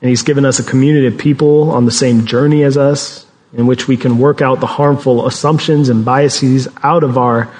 and 0.00 0.08
He's 0.10 0.22
given 0.22 0.44
us 0.44 0.58
a 0.58 0.64
community 0.64 1.06
of 1.06 1.18
people 1.18 1.70
on 1.70 1.84
the 1.84 1.90
same 1.90 2.26
journey 2.26 2.62
as 2.62 2.76
us, 2.76 3.26
in 3.54 3.66
which 3.66 3.88
we 3.88 3.96
can 3.96 4.18
work 4.18 4.42
out 4.42 4.60
the 4.60 4.66
harmful 4.66 5.26
assumptions 5.26 5.88
and 5.88 6.04
biases 6.04 6.68
out 6.82 7.04
of 7.04 7.18
our 7.18 7.52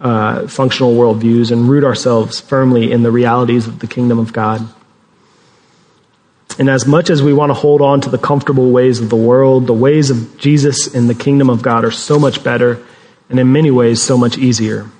uh, 0.00 0.46
functional 0.48 0.94
worldviews 0.94 1.52
and 1.52 1.68
root 1.68 1.84
ourselves 1.84 2.40
firmly 2.40 2.90
in 2.90 3.02
the 3.02 3.10
realities 3.10 3.66
of 3.66 3.78
the 3.80 3.86
kingdom 3.86 4.18
of 4.18 4.32
God. 4.32 4.66
And 6.58 6.68
as 6.68 6.86
much 6.86 7.10
as 7.10 7.22
we 7.22 7.32
want 7.32 7.50
to 7.50 7.54
hold 7.54 7.80
on 7.80 8.00
to 8.02 8.10
the 8.10 8.18
comfortable 8.18 8.70
ways 8.70 9.00
of 9.00 9.08
the 9.08 9.16
world, 9.16 9.66
the 9.66 9.72
ways 9.72 10.10
of 10.10 10.36
Jesus 10.36 10.92
in 10.92 11.06
the 11.06 11.14
kingdom 11.14 11.48
of 11.48 11.62
God 11.62 11.84
are 11.84 11.90
so 11.90 12.18
much 12.18 12.42
better 12.42 12.84
and 13.30 13.38
in 13.38 13.52
many 13.52 13.70
ways 13.70 14.02
so 14.02 14.18
much 14.18 14.36
easier. 14.36 14.90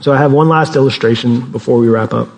So 0.00 0.12
I 0.12 0.18
have 0.18 0.32
one 0.32 0.48
last 0.48 0.76
illustration 0.76 1.50
before 1.50 1.78
we 1.78 1.88
wrap 1.88 2.12
up. 2.12 2.28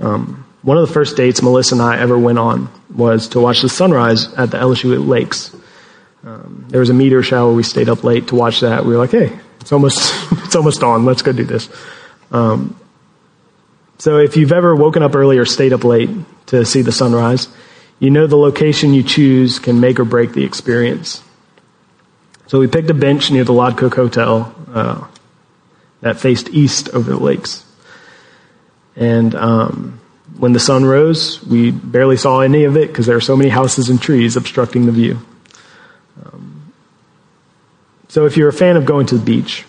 Um, 0.00 0.44
one 0.62 0.78
of 0.78 0.86
the 0.86 0.92
first 0.92 1.16
dates 1.16 1.42
Melissa 1.42 1.74
and 1.74 1.82
I 1.82 1.98
ever 1.98 2.18
went 2.18 2.38
on 2.38 2.70
was 2.94 3.28
to 3.28 3.40
watch 3.40 3.60
the 3.60 3.68
sunrise 3.68 4.32
at 4.34 4.50
the 4.50 4.58
LSU 4.58 5.06
Lakes. 5.06 5.54
Um, 6.24 6.64
there 6.68 6.80
was 6.80 6.88
a 6.88 6.94
meteor 6.94 7.22
shower. 7.22 7.52
We 7.52 7.62
stayed 7.62 7.88
up 7.88 8.02
late 8.02 8.28
to 8.28 8.34
watch 8.34 8.60
that. 8.60 8.84
We 8.84 8.92
were 8.92 8.98
like, 8.98 9.10
"Hey, 9.10 9.38
it's 9.60 9.72
almost 9.72 10.14
it's 10.44 10.56
almost 10.56 10.80
dawn. 10.80 11.04
Let's 11.04 11.22
go 11.22 11.32
do 11.32 11.44
this." 11.44 11.68
Um, 12.30 12.76
so, 13.98 14.18
if 14.18 14.36
you've 14.36 14.52
ever 14.52 14.74
woken 14.74 15.02
up 15.02 15.14
early 15.14 15.38
or 15.38 15.44
stayed 15.44 15.72
up 15.72 15.84
late 15.84 16.10
to 16.46 16.64
see 16.64 16.82
the 16.82 16.92
sunrise, 16.92 17.48
you 17.98 18.10
know 18.10 18.26
the 18.26 18.36
location 18.36 18.94
you 18.94 19.02
choose 19.02 19.58
can 19.58 19.80
make 19.80 19.98
or 19.98 20.04
break 20.04 20.32
the 20.32 20.44
experience. 20.44 21.23
So, 22.46 22.60
we 22.60 22.66
picked 22.66 22.90
a 22.90 22.94
bench 22.94 23.30
near 23.30 23.44
the 23.44 23.52
Lod 23.52 23.76
Cook 23.78 23.94
Hotel 23.94 24.54
uh, 24.72 25.06
that 26.00 26.20
faced 26.20 26.50
east 26.50 26.90
over 26.90 27.10
the 27.10 27.18
lakes. 27.18 27.64
And 28.96 29.34
um, 29.34 30.00
when 30.36 30.52
the 30.52 30.60
sun 30.60 30.84
rose, 30.84 31.42
we 31.42 31.70
barely 31.70 32.16
saw 32.16 32.40
any 32.40 32.64
of 32.64 32.76
it 32.76 32.88
because 32.88 33.06
there 33.06 33.16
are 33.16 33.20
so 33.22 33.36
many 33.36 33.50
houses 33.50 33.88
and 33.88 34.00
trees 34.00 34.36
obstructing 34.36 34.86
the 34.86 34.92
view. 34.92 35.18
Um, 36.24 36.72
so, 38.08 38.26
if 38.26 38.36
you're 38.36 38.48
a 38.48 38.52
fan 38.52 38.76
of 38.76 38.84
going 38.84 39.06
to 39.06 39.18
the 39.18 39.24
beach, 39.24 39.64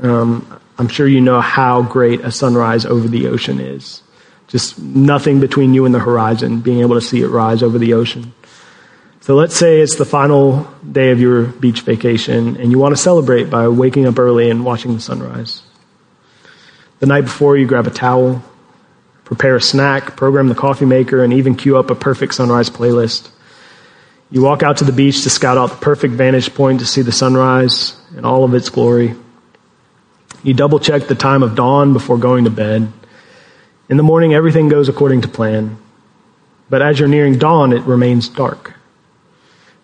um, 0.00 0.60
I'm 0.78 0.88
sure 0.88 1.06
you 1.06 1.20
know 1.20 1.40
how 1.40 1.82
great 1.82 2.22
a 2.22 2.32
sunrise 2.32 2.86
over 2.86 3.06
the 3.06 3.28
ocean 3.28 3.60
is. 3.60 4.02
Just 4.48 4.78
nothing 4.78 5.40
between 5.40 5.72
you 5.74 5.84
and 5.84 5.94
the 5.94 5.98
horizon, 5.98 6.60
being 6.60 6.80
able 6.80 6.94
to 6.94 7.00
see 7.00 7.22
it 7.22 7.28
rise 7.28 7.62
over 7.62 7.78
the 7.78 7.94
ocean. 7.94 8.34
So 9.22 9.36
let's 9.36 9.54
say 9.54 9.80
it's 9.80 9.94
the 9.94 10.04
final 10.04 10.68
day 10.90 11.12
of 11.12 11.20
your 11.20 11.44
beach 11.44 11.82
vacation 11.82 12.56
and 12.56 12.72
you 12.72 12.78
want 12.80 12.96
to 12.96 13.00
celebrate 13.00 13.44
by 13.44 13.68
waking 13.68 14.04
up 14.04 14.18
early 14.18 14.50
and 14.50 14.64
watching 14.64 14.94
the 14.94 15.00
sunrise. 15.00 15.62
The 16.98 17.06
night 17.06 17.20
before, 17.20 17.56
you 17.56 17.68
grab 17.68 17.86
a 17.86 17.90
towel, 17.90 18.42
prepare 19.22 19.54
a 19.54 19.60
snack, 19.60 20.16
program 20.16 20.48
the 20.48 20.56
coffee 20.56 20.86
maker, 20.86 21.22
and 21.22 21.32
even 21.34 21.54
queue 21.54 21.78
up 21.78 21.88
a 21.88 21.94
perfect 21.94 22.34
sunrise 22.34 22.68
playlist. 22.68 23.30
You 24.32 24.42
walk 24.42 24.64
out 24.64 24.78
to 24.78 24.84
the 24.84 24.90
beach 24.90 25.22
to 25.22 25.30
scout 25.30 25.56
out 25.56 25.70
the 25.70 25.76
perfect 25.76 26.14
vantage 26.14 26.52
point 26.52 26.80
to 26.80 26.86
see 26.86 27.02
the 27.02 27.12
sunrise 27.12 27.94
in 28.16 28.24
all 28.24 28.42
of 28.42 28.54
its 28.54 28.70
glory. 28.70 29.14
You 30.42 30.52
double 30.52 30.80
check 30.80 31.06
the 31.06 31.14
time 31.14 31.44
of 31.44 31.54
dawn 31.54 31.92
before 31.92 32.18
going 32.18 32.42
to 32.42 32.50
bed. 32.50 32.92
In 33.88 33.96
the 33.96 34.02
morning, 34.02 34.34
everything 34.34 34.68
goes 34.68 34.88
according 34.88 35.20
to 35.20 35.28
plan. 35.28 35.76
But 36.68 36.82
as 36.82 36.98
you're 36.98 37.08
nearing 37.08 37.38
dawn, 37.38 37.72
it 37.72 37.82
remains 37.82 38.28
dark. 38.28 38.74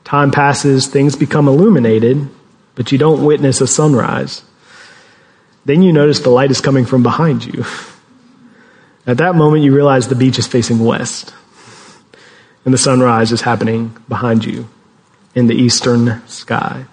Time 0.09 0.31
passes, 0.31 0.87
things 0.87 1.17
become 1.17 1.49
illuminated, 1.49 2.31
but 2.75 2.91
you 2.91 2.97
don't 2.97 3.27
witness 3.27 3.61
a 3.61 3.67
sunrise. 3.67 4.43
Then 5.67 5.83
you 5.83 5.93
notice 5.93 6.21
the 6.21 6.31
light 6.31 6.51
is 6.51 6.63
coming 6.63 6.87
from 6.87 7.03
behind 7.03 7.45
you. 7.45 7.67
At 9.07 9.19
that 9.19 9.35
moment, 9.35 9.65
you 9.65 9.75
realize 9.75 10.09
the 10.09 10.15
beach 10.15 10.39
is 10.39 10.47
facing 10.47 10.79
west, 10.79 11.35
and 12.65 12.73
the 12.73 12.79
sunrise 12.79 13.33
is 13.33 13.43
happening 13.43 13.95
behind 14.09 14.47
you 14.47 14.71
in 15.35 15.47
the 15.47 15.55
eastern 15.55 16.27
sky. 16.27 16.87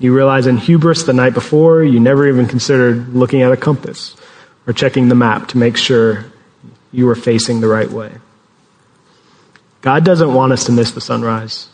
You 0.00 0.12
realize 0.12 0.48
in 0.48 0.56
hubris 0.56 1.04
the 1.04 1.12
night 1.12 1.32
before, 1.32 1.84
you 1.84 2.00
never 2.00 2.26
even 2.26 2.46
considered 2.46 3.14
looking 3.14 3.42
at 3.42 3.52
a 3.52 3.56
compass 3.56 4.16
or 4.66 4.72
checking 4.72 5.06
the 5.06 5.14
map 5.14 5.46
to 5.50 5.58
make 5.58 5.76
sure 5.76 6.24
you 6.90 7.06
were 7.06 7.14
facing 7.14 7.60
the 7.60 7.68
right 7.68 7.88
way. 7.88 8.16
God 9.80 10.04
doesn't 10.04 10.34
want 10.34 10.52
us 10.52 10.64
to 10.64 10.72
miss 10.72 10.90
the 10.90 11.00
sunrise. 11.00 11.68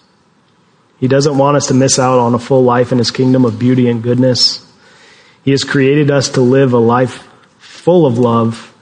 He 1.02 1.08
doesn't 1.08 1.36
want 1.36 1.56
us 1.56 1.66
to 1.66 1.74
miss 1.74 1.98
out 1.98 2.20
on 2.20 2.32
a 2.32 2.38
full 2.38 2.62
life 2.62 2.92
in 2.92 2.98
His 2.98 3.10
kingdom 3.10 3.44
of 3.44 3.58
beauty 3.58 3.88
and 3.88 4.04
goodness. 4.04 4.64
He 5.44 5.50
has 5.50 5.64
created 5.64 6.12
us 6.12 6.28
to 6.30 6.40
live 6.40 6.72
a 6.72 6.78
life 6.78 7.28
full 7.58 8.06
of 8.06 8.18
love, 8.18 8.72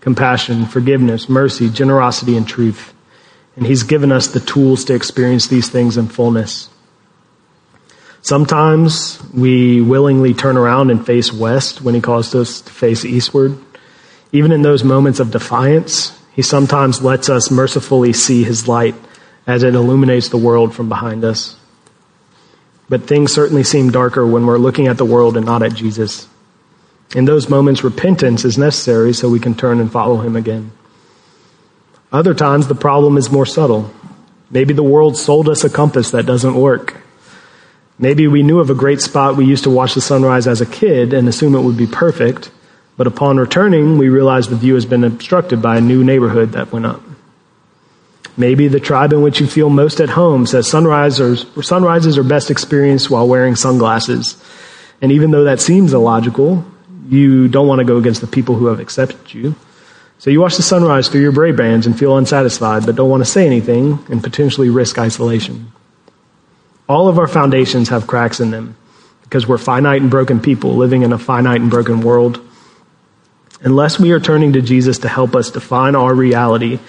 compassion, 0.00 0.64
forgiveness, 0.66 1.28
mercy, 1.28 1.68
generosity, 1.68 2.36
and 2.36 2.46
truth. 2.46 2.94
And 3.56 3.66
He's 3.66 3.82
given 3.82 4.12
us 4.12 4.28
the 4.28 4.38
tools 4.38 4.84
to 4.84 4.94
experience 4.94 5.48
these 5.48 5.68
things 5.68 5.96
in 5.96 6.06
fullness. 6.06 6.70
Sometimes 8.22 9.20
we 9.34 9.80
willingly 9.80 10.34
turn 10.34 10.56
around 10.56 10.92
and 10.92 11.04
face 11.04 11.32
west 11.32 11.82
when 11.82 11.96
he 11.96 12.00
calls 12.00 12.32
us 12.32 12.60
to 12.60 12.70
face 12.70 13.04
eastward. 13.04 13.58
Even 14.30 14.52
in 14.52 14.62
those 14.62 14.84
moments 14.84 15.18
of 15.18 15.32
defiance, 15.32 16.16
he 16.32 16.42
sometimes 16.42 17.02
lets 17.02 17.28
us 17.28 17.50
mercifully 17.50 18.12
see 18.12 18.44
his 18.44 18.68
light 18.68 18.94
as 19.50 19.64
it 19.64 19.74
illuminates 19.74 20.28
the 20.28 20.36
world 20.36 20.72
from 20.74 20.88
behind 20.88 21.24
us. 21.24 21.56
But 22.88 23.08
things 23.08 23.32
certainly 23.32 23.64
seem 23.64 23.90
darker 23.90 24.24
when 24.24 24.46
we're 24.46 24.58
looking 24.58 24.86
at 24.86 24.96
the 24.96 25.04
world 25.04 25.36
and 25.36 25.44
not 25.44 25.62
at 25.64 25.74
Jesus. 25.74 26.28
In 27.16 27.24
those 27.24 27.48
moments, 27.48 27.82
repentance 27.82 28.44
is 28.44 28.56
necessary 28.56 29.12
so 29.12 29.28
we 29.28 29.40
can 29.40 29.56
turn 29.56 29.80
and 29.80 29.90
follow 29.90 30.18
him 30.18 30.36
again. 30.36 30.70
Other 32.12 32.32
times, 32.32 32.68
the 32.68 32.76
problem 32.76 33.16
is 33.16 33.30
more 33.30 33.46
subtle. 33.46 33.90
Maybe 34.50 34.72
the 34.72 34.84
world 34.84 35.16
sold 35.16 35.48
us 35.48 35.64
a 35.64 35.70
compass 35.70 36.12
that 36.12 36.26
doesn't 36.26 36.54
work. 36.54 36.96
Maybe 37.98 38.28
we 38.28 38.44
knew 38.44 38.60
of 38.60 38.70
a 38.70 38.74
great 38.74 39.00
spot 39.00 39.36
we 39.36 39.44
used 39.46 39.64
to 39.64 39.70
watch 39.70 39.94
the 39.94 40.00
sunrise 40.00 40.46
as 40.46 40.60
a 40.60 40.66
kid 40.66 41.12
and 41.12 41.28
assume 41.28 41.56
it 41.56 41.62
would 41.62 41.76
be 41.76 41.88
perfect, 41.88 42.52
but 42.96 43.08
upon 43.08 43.36
returning, 43.36 43.98
we 43.98 44.08
realize 44.08 44.48
the 44.48 44.56
view 44.56 44.74
has 44.74 44.86
been 44.86 45.04
obstructed 45.04 45.60
by 45.60 45.76
a 45.76 45.80
new 45.80 46.04
neighborhood 46.04 46.52
that 46.52 46.72
went 46.72 46.86
up. 46.86 47.02
Maybe 48.36 48.68
the 48.68 48.80
tribe 48.80 49.12
in 49.12 49.22
which 49.22 49.40
you 49.40 49.46
feel 49.46 49.70
most 49.70 50.00
at 50.00 50.10
home 50.10 50.46
says 50.46 50.68
sunrises, 50.68 51.46
sunrises 51.62 52.16
are 52.16 52.22
best 52.22 52.50
experienced 52.50 53.10
while 53.10 53.28
wearing 53.28 53.56
sunglasses. 53.56 54.42
And 55.02 55.12
even 55.12 55.30
though 55.30 55.44
that 55.44 55.60
seems 55.60 55.92
illogical, 55.92 56.64
you 57.08 57.48
don't 57.48 57.66
want 57.66 57.80
to 57.80 57.84
go 57.84 57.96
against 57.96 58.20
the 58.20 58.26
people 58.26 58.54
who 58.54 58.66
have 58.66 58.80
accepted 58.80 59.34
you. 59.34 59.54
So 60.18 60.30
you 60.30 60.40
watch 60.40 60.56
the 60.56 60.62
sunrise 60.62 61.08
through 61.08 61.22
your 61.22 61.32
Braille 61.32 61.56
bands 61.56 61.86
and 61.86 61.98
feel 61.98 62.16
unsatisfied, 62.16 62.84
but 62.84 62.94
don't 62.94 63.08
want 63.08 63.24
to 63.24 63.30
say 63.30 63.46
anything 63.46 64.04
and 64.10 64.22
potentially 64.22 64.68
risk 64.68 64.98
isolation. 64.98 65.72
All 66.88 67.08
of 67.08 67.18
our 67.18 67.26
foundations 67.26 67.88
have 67.88 68.06
cracks 68.06 68.38
in 68.38 68.50
them 68.50 68.76
because 69.22 69.46
we're 69.46 69.58
finite 69.58 70.02
and 70.02 70.10
broken 70.10 70.40
people 70.40 70.76
living 70.76 71.02
in 71.02 71.12
a 71.12 71.18
finite 71.18 71.60
and 71.60 71.70
broken 71.70 72.02
world. 72.02 72.46
Unless 73.62 73.98
we 73.98 74.12
are 74.12 74.20
turning 74.20 74.52
to 74.54 74.60
Jesus 74.60 74.98
to 74.98 75.08
help 75.08 75.34
us 75.34 75.50
define 75.50 75.94
our 75.94 76.14
reality, 76.14 76.80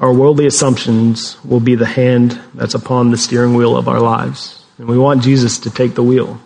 our 0.00 0.12
worldly 0.12 0.46
assumptions 0.46 1.42
will 1.44 1.60
be 1.60 1.74
the 1.74 1.86
hand 1.86 2.40
that's 2.54 2.74
upon 2.74 3.10
the 3.10 3.16
steering 3.16 3.54
wheel 3.54 3.76
of 3.76 3.88
our 3.88 4.00
lives. 4.00 4.64
And 4.78 4.88
we 4.88 4.98
want 4.98 5.22
Jesus 5.22 5.58
to 5.60 5.70
take 5.70 5.94
the 5.94 6.02
wheel, 6.02 6.40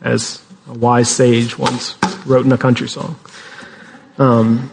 as 0.00 0.42
a 0.68 0.74
wise 0.74 1.10
sage 1.10 1.58
once 1.58 1.96
wrote 2.26 2.44
in 2.44 2.52
a 2.52 2.58
country 2.58 2.88
song. 2.88 3.16
Um, 4.18 4.70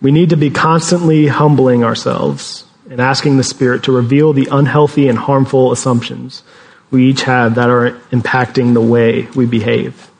we 0.00 0.12
need 0.12 0.30
to 0.30 0.36
be 0.36 0.50
constantly 0.50 1.26
humbling 1.26 1.84
ourselves 1.84 2.64
and 2.88 3.00
asking 3.00 3.36
the 3.36 3.44
Spirit 3.44 3.84
to 3.84 3.92
reveal 3.92 4.32
the 4.32 4.48
unhealthy 4.50 5.08
and 5.08 5.18
harmful 5.18 5.72
assumptions 5.72 6.42
we 6.92 7.08
each 7.08 7.22
have 7.22 7.56
that 7.56 7.70
are 7.70 7.92
impacting 8.10 8.74
the 8.74 8.80
way 8.80 9.22
we 9.34 9.46
behave. 9.46 10.10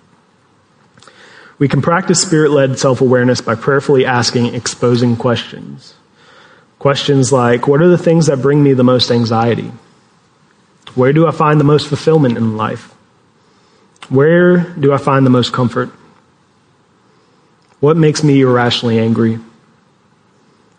We 1.58 1.68
can 1.68 1.82
practice 1.82 2.20
spirit 2.20 2.50
led 2.50 2.78
self 2.78 3.00
awareness 3.00 3.40
by 3.40 3.54
prayerfully 3.54 4.04
asking 4.04 4.54
exposing 4.54 5.16
questions. 5.16 5.94
Questions 6.82 7.30
like 7.30 7.68
What 7.68 7.80
are 7.80 7.88
the 7.88 7.96
things 7.96 8.26
that 8.26 8.42
bring 8.42 8.60
me 8.60 8.72
the 8.72 8.82
most 8.82 9.12
anxiety? 9.12 9.70
Where 10.96 11.12
do 11.12 11.28
I 11.28 11.30
find 11.30 11.60
the 11.60 11.64
most 11.64 11.86
fulfillment 11.86 12.36
in 12.36 12.56
life? 12.56 12.92
Where 14.08 14.58
do 14.58 14.92
I 14.92 14.98
find 14.98 15.24
the 15.24 15.30
most 15.30 15.52
comfort? 15.52 15.90
What 17.78 17.96
makes 17.96 18.24
me 18.24 18.40
irrationally 18.40 18.98
angry? 18.98 19.38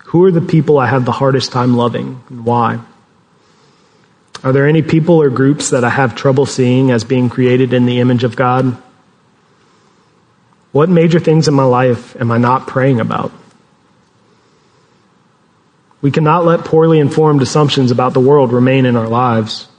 Who 0.07 0.25
are 0.25 0.31
the 0.31 0.41
people 0.41 0.77
I 0.77 0.87
have 0.87 1.05
the 1.05 1.13
hardest 1.13 1.53
time 1.53 1.77
loving 1.77 2.21
and 2.27 2.43
why? 2.43 2.81
Are 4.43 4.51
there 4.51 4.67
any 4.67 4.81
people 4.81 5.21
or 5.21 5.29
groups 5.29 5.69
that 5.69 5.85
I 5.85 5.89
have 5.89 6.15
trouble 6.15 6.45
seeing 6.45 6.91
as 6.91 7.05
being 7.05 7.29
created 7.29 7.71
in 7.71 7.85
the 7.85 8.01
image 8.01 8.25
of 8.25 8.35
God? 8.35 8.75
What 10.73 10.89
major 10.89 11.21
things 11.21 11.47
in 11.47 11.53
my 11.53 11.63
life 11.63 12.19
am 12.19 12.29
I 12.29 12.39
not 12.39 12.67
praying 12.67 12.99
about? 12.99 13.31
We 16.03 16.11
cannot 16.11 16.43
let 16.43 16.65
poorly 16.65 16.99
informed 16.99 17.41
assumptions 17.41 17.89
about 17.89 18.13
the 18.13 18.19
world 18.19 18.51
remain 18.51 18.85
in 18.85 18.97
our 18.97 19.07
lives. 19.07 19.69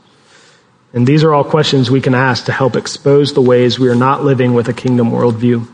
And 0.95 1.07
these 1.07 1.23
are 1.23 1.35
all 1.35 1.45
questions 1.45 1.91
we 1.91 2.01
can 2.01 2.15
ask 2.15 2.47
to 2.47 2.53
help 2.53 2.77
expose 2.77 3.35
the 3.35 3.43
ways 3.43 3.79
we 3.79 3.91
are 3.91 3.95
not 3.95 4.25
living 4.25 4.55
with 4.55 4.67
a 4.67 4.73
kingdom 4.73 5.11
worldview. 5.11 5.69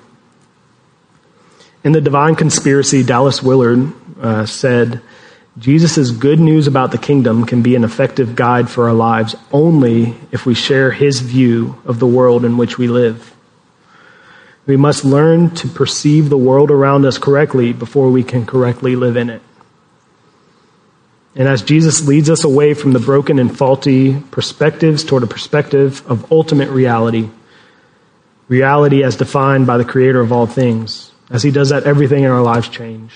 In 1.84 1.92
the 1.92 2.00
Divine 2.00 2.34
Conspiracy, 2.34 3.04
Dallas 3.04 3.40
Willard 3.40 3.92
uh, 4.20 4.44
said, 4.44 5.00
Jesus' 5.56 6.10
good 6.10 6.40
news 6.40 6.66
about 6.66 6.90
the 6.90 6.98
kingdom 6.98 7.46
can 7.46 7.62
be 7.62 7.76
an 7.76 7.84
effective 7.84 8.34
guide 8.34 8.68
for 8.68 8.88
our 8.88 8.94
lives 8.94 9.36
only 9.52 10.16
if 10.32 10.46
we 10.46 10.54
share 10.54 10.90
his 10.90 11.20
view 11.20 11.80
of 11.84 12.00
the 12.00 12.08
world 12.08 12.44
in 12.44 12.56
which 12.56 12.76
we 12.76 12.88
live. 12.88 13.36
We 14.66 14.76
must 14.76 15.04
learn 15.04 15.50
to 15.56 15.68
perceive 15.68 16.28
the 16.28 16.36
world 16.36 16.72
around 16.72 17.04
us 17.04 17.18
correctly 17.18 17.72
before 17.72 18.10
we 18.10 18.24
can 18.24 18.46
correctly 18.46 18.96
live 18.96 19.16
in 19.16 19.30
it. 19.30 19.42
And 21.34 21.46
as 21.46 21.62
Jesus 21.62 22.06
leads 22.06 22.28
us 22.28 22.44
away 22.44 22.74
from 22.74 22.92
the 22.92 22.98
broken 22.98 23.38
and 23.38 23.56
faulty 23.56 24.18
perspectives 24.30 25.04
toward 25.04 25.22
a 25.22 25.28
perspective 25.28 26.04
of 26.10 26.32
ultimate 26.32 26.70
reality, 26.70 27.30
reality 28.48 29.04
as 29.04 29.16
defined 29.16 29.66
by 29.66 29.78
the 29.78 29.84
creator 29.84 30.20
of 30.20 30.32
all 30.32 30.46
things, 30.46 31.12
as 31.30 31.42
He 31.42 31.52
does 31.52 31.68
that, 31.68 31.84
everything 31.84 32.24
in 32.24 32.30
our 32.30 32.42
lives 32.42 32.68
change. 32.68 33.12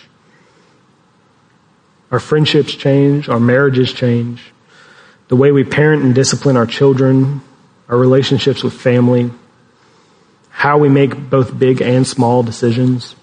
Our 2.12 2.20
friendships 2.20 2.74
change, 2.74 3.28
our 3.28 3.40
marriages 3.40 3.92
change, 3.92 4.52
the 5.26 5.36
way 5.36 5.50
we 5.50 5.64
parent 5.64 6.04
and 6.04 6.14
discipline 6.14 6.56
our 6.56 6.66
children, 6.66 7.40
our 7.88 7.98
relationships 7.98 8.62
with 8.62 8.74
family, 8.74 9.32
how 10.50 10.78
we 10.78 10.88
make 10.88 11.28
both 11.28 11.58
big 11.58 11.82
and 11.82 12.06
small 12.06 12.44
decisions, 12.44 13.16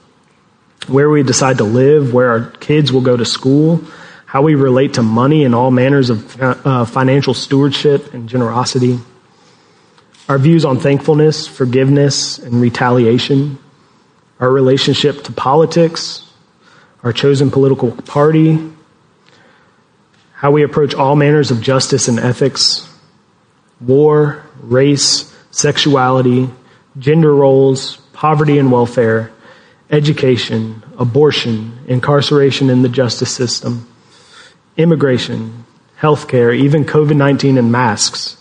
where 0.87 1.09
we 1.09 1.23
decide 1.23 1.59
to 1.59 1.63
live, 1.63 2.13
where 2.13 2.29
our 2.29 2.45
kids 2.47 2.91
will 2.91 3.01
go 3.01 3.15
to 3.15 3.23
school, 3.23 3.81
how 4.31 4.41
we 4.41 4.55
relate 4.55 4.93
to 4.93 5.03
money 5.03 5.43
and 5.43 5.53
all 5.53 5.71
manners 5.71 6.09
of 6.09 6.41
uh, 6.41 6.85
financial 6.85 7.33
stewardship 7.33 8.13
and 8.13 8.29
generosity, 8.29 8.97
our 10.29 10.39
views 10.39 10.63
on 10.63 10.79
thankfulness, 10.79 11.47
forgiveness, 11.47 12.39
and 12.39 12.61
retaliation. 12.61 13.57
Our 14.39 14.49
relationship 14.49 15.25
to 15.25 15.33
politics, 15.33 16.31
our 17.03 17.11
chosen 17.11 17.51
political 17.51 17.91
party, 17.91 18.71
how 20.31 20.51
we 20.51 20.63
approach 20.63 20.95
all 20.95 21.17
manners 21.17 21.51
of 21.51 21.59
justice 21.59 22.07
and 22.07 22.17
ethics, 22.17 22.89
war, 23.81 24.45
race, 24.61 25.35
sexuality, 25.51 26.49
gender 26.97 27.35
roles, 27.35 27.97
poverty 28.13 28.59
and 28.59 28.71
welfare, 28.71 29.29
education, 29.89 30.81
abortion, 30.97 31.77
incarceration 31.87 32.69
in 32.69 32.81
the 32.81 32.87
justice 32.87 33.35
system, 33.35 33.90
immigration, 34.81 35.65
healthcare, 35.99 36.55
even 36.57 36.85
COVID 36.85 37.15
19 37.15 37.57
and 37.57 37.71
masks. 37.71 38.37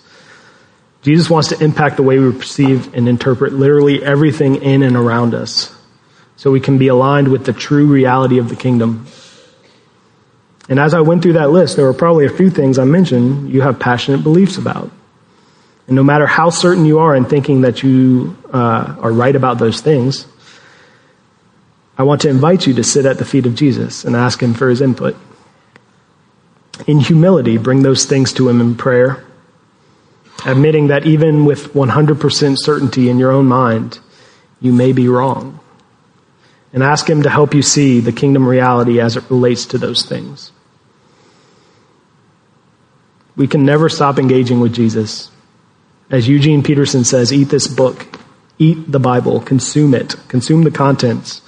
Jesus 1.03 1.31
wants 1.31 1.49
to 1.49 1.63
impact 1.63 1.97
the 1.97 2.03
way 2.03 2.19
we 2.19 2.33
perceive 2.33 2.95
and 2.95 3.09
interpret 3.09 3.53
literally 3.53 4.03
everything 4.03 4.63
in 4.63 4.83
and 4.83 4.97
around 4.97 5.35
us 5.35 5.75
so 6.37 6.51
we 6.51 6.61
can 6.61 6.79
be 6.79 6.89
aligned 6.89 7.29
with 7.29 7.45
the 7.45 7.53
true 7.53 7.87
reality 7.87 8.39
of 8.39 8.49
the 8.49 8.57
kingdom. 8.57 9.07
And 10.69 10.79
as 10.79 10.95
I 10.95 11.01
went 11.01 11.23
through 11.23 11.35
that 11.35 11.51
list, 11.51 11.77
there 11.77 11.85
were 11.85 11.95
probably 11.95 12.27
a 12.27 12.31
few 12.31 12.49
things 12.49 12.79
I 12.79 12.85
mentioned 12.85 13.51
you 13.51 13.61
have 13.63 13.79
passionate 13.79 14.23
beliefs 14.23 14.57
about. 14.57 14.91
And 15.87 15.97
no 15.97 16.05
matter 16.05 16.27
how 16.27 16.51
certain 16.51 16.85
you 16.85 17.01
are 17.01 17.17
in 17.17 17.25
thinking 17.25 17.63
that 17.63 17.83
you 17.83 18.39
uh, 18.53 18.97
are 19.01 19.13
right 19.13 19.35
about 19.35 19.59
those 19.59 19.81
things, 19.81 20.27
I 21.99 22.05
want 22.05 22.23
to 22.23 22.29
invite 22.29 22.67
you 22.67 22.75
to 22.75 22.85
sit 22.85 23.05
at 23.05 23.19
the 23.19 23.25
feet 23.25 23.45
of 23.45 23.55
Jesus 23.55 24.05
and 24.05 24.15
ask 24.15 24.43
him 24.43 24.55
for 24.55 24.71
his 24.71 24.81
input. 24.81 25.17
In 26.87 27.01
humility, 27.01 27.59
bring 27.59 27.83
those 27.83 28.05
things 28.05 28.33
to 28.35 28.49
him 28.49 28.61
in 28.61 28.75
prayer, 28.75 29.25
admitting 30.47 30.89
that 30.89 31.07
even 31.07 31.45
with 31.45 31.73
100% 31.75 32.57
certainty 32.59 33.09
in 33.09 33.19
your 33.19 33.31
own 33.31 33.47
mind, 33.47 33.99
you 34.61 34.73
may 34.73 34.93
be 34.93 35.09
wrong 35.09 35.61
and 36.73 36.83
ask 36.83 37.09
Him 37.09 37.23
to 37.23 37.31
help 37.31 37.55
you 37.55 37.63
see 37.63 38.01
the 38.01 38.13
kingdom 38.13 38.49
reality 38.49 39.01
as 39.01 39.17
it 39.17 39.29
relates 39.31 39.67
to 39.67 39.79
those 39.79 40.05
things. 40.05 40.53
We 43.37 43.49
can 43.49 43.65
never 43.65 43.89
stop 43.89 44.19
engaging 44.19 44.61
with 44.61 44.75
Jesus. 44.75 45.31
As 46.11 46.29
Eugene 46.29 46.63
Peterson 46.63 47.05
says, 47.05 47.33
eat 47.33 47.45
this 47.45 47.67
book, 47.67 48.07
eat 48.59 48.91
the 48.91 49.01
Bible, 49.01 49.41
consume 49.41 49.95
it, 49.95 50.17
consume 50.29 50.65
the 50.65 50.71
contents. 50.71 51.41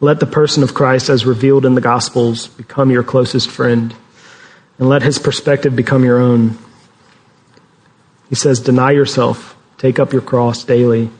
Let 0.00 0.20
the 0.20 0.26
person 0.26 0.62
of 0.62 0.74
Christ, 0.74 1.08
as 1.08 1.26
revealed 1.26 1.66
in 1.66 1.74
the 1.74 1.80
Gospels, 1.80 2.48
become 2.48 2.90
your 2.90 3.02
closest 3.02 3.50
friend, 3.50 3.94
and 4.78 4.88
let 4.88 5.02
his 5.02 5.18
perspective 5.18 5.74
become 5.76 6.04
your 6.04 6.18
own. 6.18 6.58
He 8.28 8.34
says, 8.34 8.60
Deny 8.60 8.92
yourself, 8.92 9.56
take 9.78 9.98
up 9.98 10.12
your 10.12 10.22
cross 10.22 10.64
daily, 10.64 11.10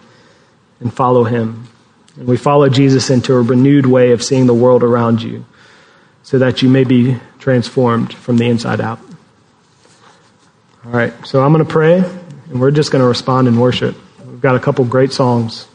and 0.81 0.93
follow 0.93 1.25
him. 1.25 1.69
And 2.17 2.27
we 2.27 2.37
follow 2.37 2.69
Jesus 2.69 3.11
into 3.11 3.35
a 3.35 3.43
renewed 3.43 3.87
way 3.87 4.13
of 4.13 4.23
seeing 4.23 4.47
the 4.47 4.55
world 4.55 4.83
around 4.83 5.23
you 5.23 5.45
so 6.23 6.39
that 6.39 6.63
you 6.63 6.69
may 6.69 6.85
be 6.85 7.19
transformed 7.39 8.13
from 8.13 8.39
the 8.39 8.49
inside 8.49 8.81
out. 8.81 8.99
All 10.85 10.93
right, 10.93 11.13
so 11.27 11.43
I'm 11.43 11.53
going 11.53 11.65
to 11.65 11.71
pray, 11.71 11.99
and 11.99 12.61
we're 12.61 12.71
just 12.71 12.91
going 12.91 13.03
to 13.03 13.09
respond 13.09 13.49
in 13.49 13.59
worship. 13.59 13.97
We've 14.27 14.41
got 14.41 14.57
a 14.57 14.61
couple 14.61 14.85
great 14.85 15.13
songs 15.13 15.67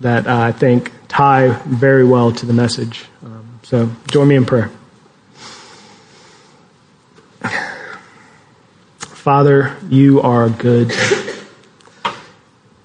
that 0.00 0.26
uh, 0.26 0.38
I 0.38 0.52
think 0.52 0.92
tie 1.08 1.48
very 1.66 2.04
well 2.04 2.32
to 2.32 2.46
the 2.46 2.52
message. 2.52 3.06
Um, 3.24 3.60
so 3.62 3.90
join 4.08 4.28
me 4.28 4.36
in 4.36 4.44
prayer. 4.44 4.70
Father, 9.26 9.76
you 9.88 10.20
are 10.20 10.48
good. 10.48 10.92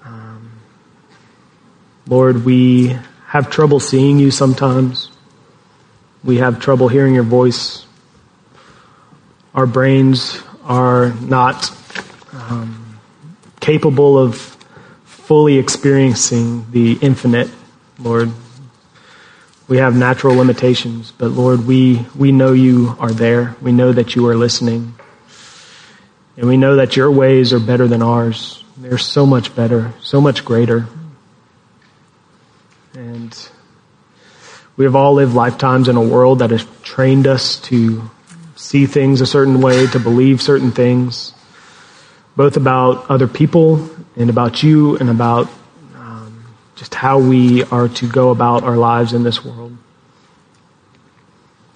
Um, 0.02 0.50
Lord, 2.08 2.44
we 2.44 2.98
have 3.28 3.48
trouble 3.48 3.78
seeing 3.78 4.18
you 4.18 4.32
sometimes. 4.32 5.12
We 6.24 6.38
have 6.38 6.58
trouble 6.58 6.88
hearing 6.88 7.14
your 7.14 7.22
voice. 7.22 7.86
Our 9.54 9.66
brains 9.66 10.42
are 10.64 11.12
not 11.20 11.70
um, 12.32 12.98
capable 13.60 14.18
of 14.18 14.40
fully 15.04 15.58
experiencing 15.58 16.66
the 16.72 16.94
infinite, 16.94 17.50
Lord. 18.00 18.32
We 19.68 19.76
have 19.76 19.94
natural 19.94 20.34
limitations, 20.34 21.12
but 21.16 21.28
Lord, 21.28 21.68
we, 21.68 22.04
we 22.16 22.32
know 22.32 22.52
you 22.52 22.96
are 22.98 23.12
there. 23.12 23.54
We 23.62 23.70
know 23.70 23.92
that 23.92 24.16
you 24.16 24.26
are 24.26 24.34
listening. 24.34 24.94
And 26.42 26.48
we 26.48 26.56
know 26.56 26.74
that 26.74 26.96
your 26.96 27.08
ways 27.08 27.52
are 27.52 27.60
better 27.60 27.86
than 27.86 28.02
ours. 28.02 28.64
They're 28.76 28.98
so 28.98 29.26
much 29.26 29.54
better, 29.54 29.92
so 30.00 30.20
much 30.20 30.44
greater. 30.44 30.88
And 32.94 33.48
we 34.76 34.84
have 34.84 34.96
all 34.96 35.14
lived 35.14 35.34
lifetimes 35.34 35.86
in 35.86 35.94
a 35.94 36.02
world 36.02 36.40
that 36.40 36.50
has 36.50 36.66
trained 36.82 37.28
us 37.28 37.60
to 37.60 38.10
see 38.56 38.86
things 38.86 39.20
a 39.20 39.26
certain 39.26 39.60
way, 39.60 39.86
to 39.86 40.00
believe 40.00 40.42
certain 40.42 40.72
things, 40.72 41.32
both 42.34 42.56
about 42.56 43.08
other 43.08 43.28
people 43.28 43.88
and 44.16 44.28
about 44.28 44.64
you 44.64 44.96
and 44.96 45.10
about 45.10 45.48
um, 45.94 46.56
just 46.74 46.92
how 46.92 47.20
we 47.20 47.62
are 47.62 47.86
to 47.86 48.08
go 48.08 48.30
about 48.30 48.64
our 48.64 48.76
lives 48.76 49.12
in 49.12 49.22
this 49.22 49.44
world. 49.44 49.76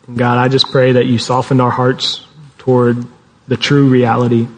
And 0.09 0.19
God, 0.19 0.39
I 0.39 0.49
just 0.49 0.73
pray 0.73 0.91
that 0.91 1.07
you 1.07 1.19
soften 1.19 1.61
our 1.61 1.71
hearts 1.71 2.27
toward 2.59 3.07
the 3.49 3.57
true 3.57 3.89
reality. 3.89 4.49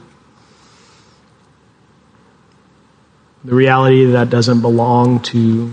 The 3.44 3.54
reality 3.54 4.04
that 4.12 4.30
doesn't 4.30 4.60
belong 4.60 5.20
to 5.20 5.72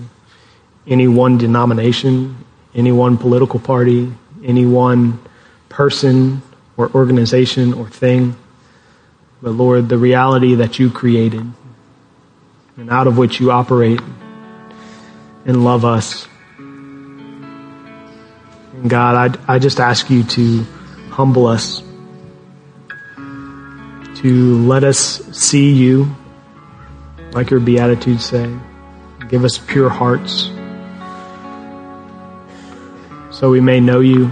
any 0.88 1.08
one 1.08 1.38
denomination, 1.38 2.38
any 2.74 2.92
one 2.92 3.18
political 3.18 3.60
party, 3.60 4.14
any 4.44 4.66
one 4.66 5.20
person 5.70 6.42
or 6.78 6.90
organization 6.92 7.74
or 7.74 7.90
thing. 7.90 8.36
But 9.42 9.52
Lord, 9.52 9.90
the 9.90 9.98
reality 9.98 10.56
that 10.56 10.80
you 10.80 10.90
created 10.90 11.46
and 12.78 12.90
out 12.90 13.08
of 13.08 13.18
which 13.18 13.40
you 13.40 13.52
operate 13.52 14.00
and 15.46 15.64
love 15.64 15.86
us. 15.86 16.28
And 18.74 18.90
God, 18.90 19.40
I, 19.48 19.56
I 19.56 19.60
just 19.60 19.80
ask 19.80 20.10
you 20.10 20.24
to 20.24 20.64
humble 21.10 21.48
us 21.48 21.82
to 24.26 24.58
let 24.66 24.84
us 24.84 25.24
see 25.38 25.72
you, 25.72 26.10
like 27.34 27.52
your 27.52 27.60
Beatitudes 27.60 28.26
say. 28.26 28.52
Give 29.30 29.44
us 29.44 29.60
pure 29.60 29.88
hearts 29.88 30.50
so 33.30 33.52
we 33.52 33.62
may 33.62 33.80
know 33.80 34.00
you 34.00 34.26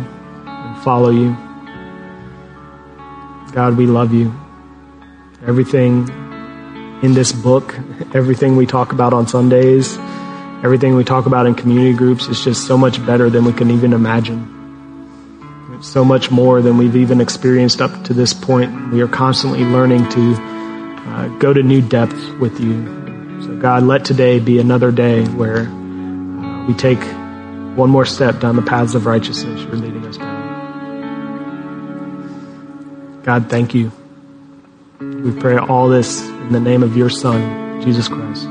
and 0.48 0.84
follow 0.84 1.12
you. 1.12 1.38
God, 3.52 3.78
we 3.78 3.86
love 3.86 4.16
you. 4.16 4.34
Everything 5.46 6.10
in 7.04 7.14
this 7.14 7.32
book, 7.32 7.76
everything 8.16 8.56
we 8.56 8.66
talk 8.66 8.94
about 8.94 9.14
on 9.14 9.28
Sundays, 9.28 9.96
everything 10.64 10.96
we 10.96 11.04
talk 11.04 11.28
about 11.28 11.46
in 11.46 11.54
community 11.54 11.94
groups 11.96 12.28
is 12.30 12.44
just 12.44 12.66
so 12.66 12.80
much 12.80 13.06
better 13.06 13.30
than 13.30 13.46
we 13.46 13.54
can 13.54 13.70
even 13.70 13.94
imagine. 13.94 14.62
So 15.84 16.06
much 16.06 16.32
more 16.32 16.62
than 16.62 16.78
we've 16.78 16.96
even 16.96 17.20
experienced 17.20 17.82
up 17.82 18.06
to 18.06 18.14
this 18.14 18.34
point. 18.34 18.94
We 18.94 19.02
are 19.02 19.08
constantly 19.08 19.66
learning 19.66 20.10
to 20.12 20.36
uh, 20.36 21.28
go 21.40 21.52
to 21.52 21.62
new 21.62 21.82
depths 21.82 22.26
with 22.40 22.58
you. 22.62 23.42
So, 23.44 23.58
God, 23.58 23.84
let 23.84 24.06
today 24.06 24.40
be 24.40 24.60
another 24.60 24.94
day 24.94 25.26
where 25.26 25.68
uh, 25.68 26.66
we 26.68 26.74
take 26.74 27.04
one 27.78 27.90
more 27.90 28.06
step 28.06 28.40
down 28.40 28.56
the 28.56 28.62
paths 28.62 28.96
of 28.96 29.06
righteousness 29.06 29.60
you're 29.62 29.76
leading 29.76 30.06
us 30.06 30.16
down. 30.16 30.42
God, 33.24 33.50
thank 33.50 33.76
you. 33.76 33.92
We 35.00 35.38
pray 35.38 35.58
all 35.58 35.90
this 35.90 36.22
in 36.22 36.54
the 36.54 36.62
name 36.62 36.82
of 36.82 36.96
your 36.96 37.10
Son, 37.10 37.82
Jesus 37.82 38.08
Christ. 38.08 38.48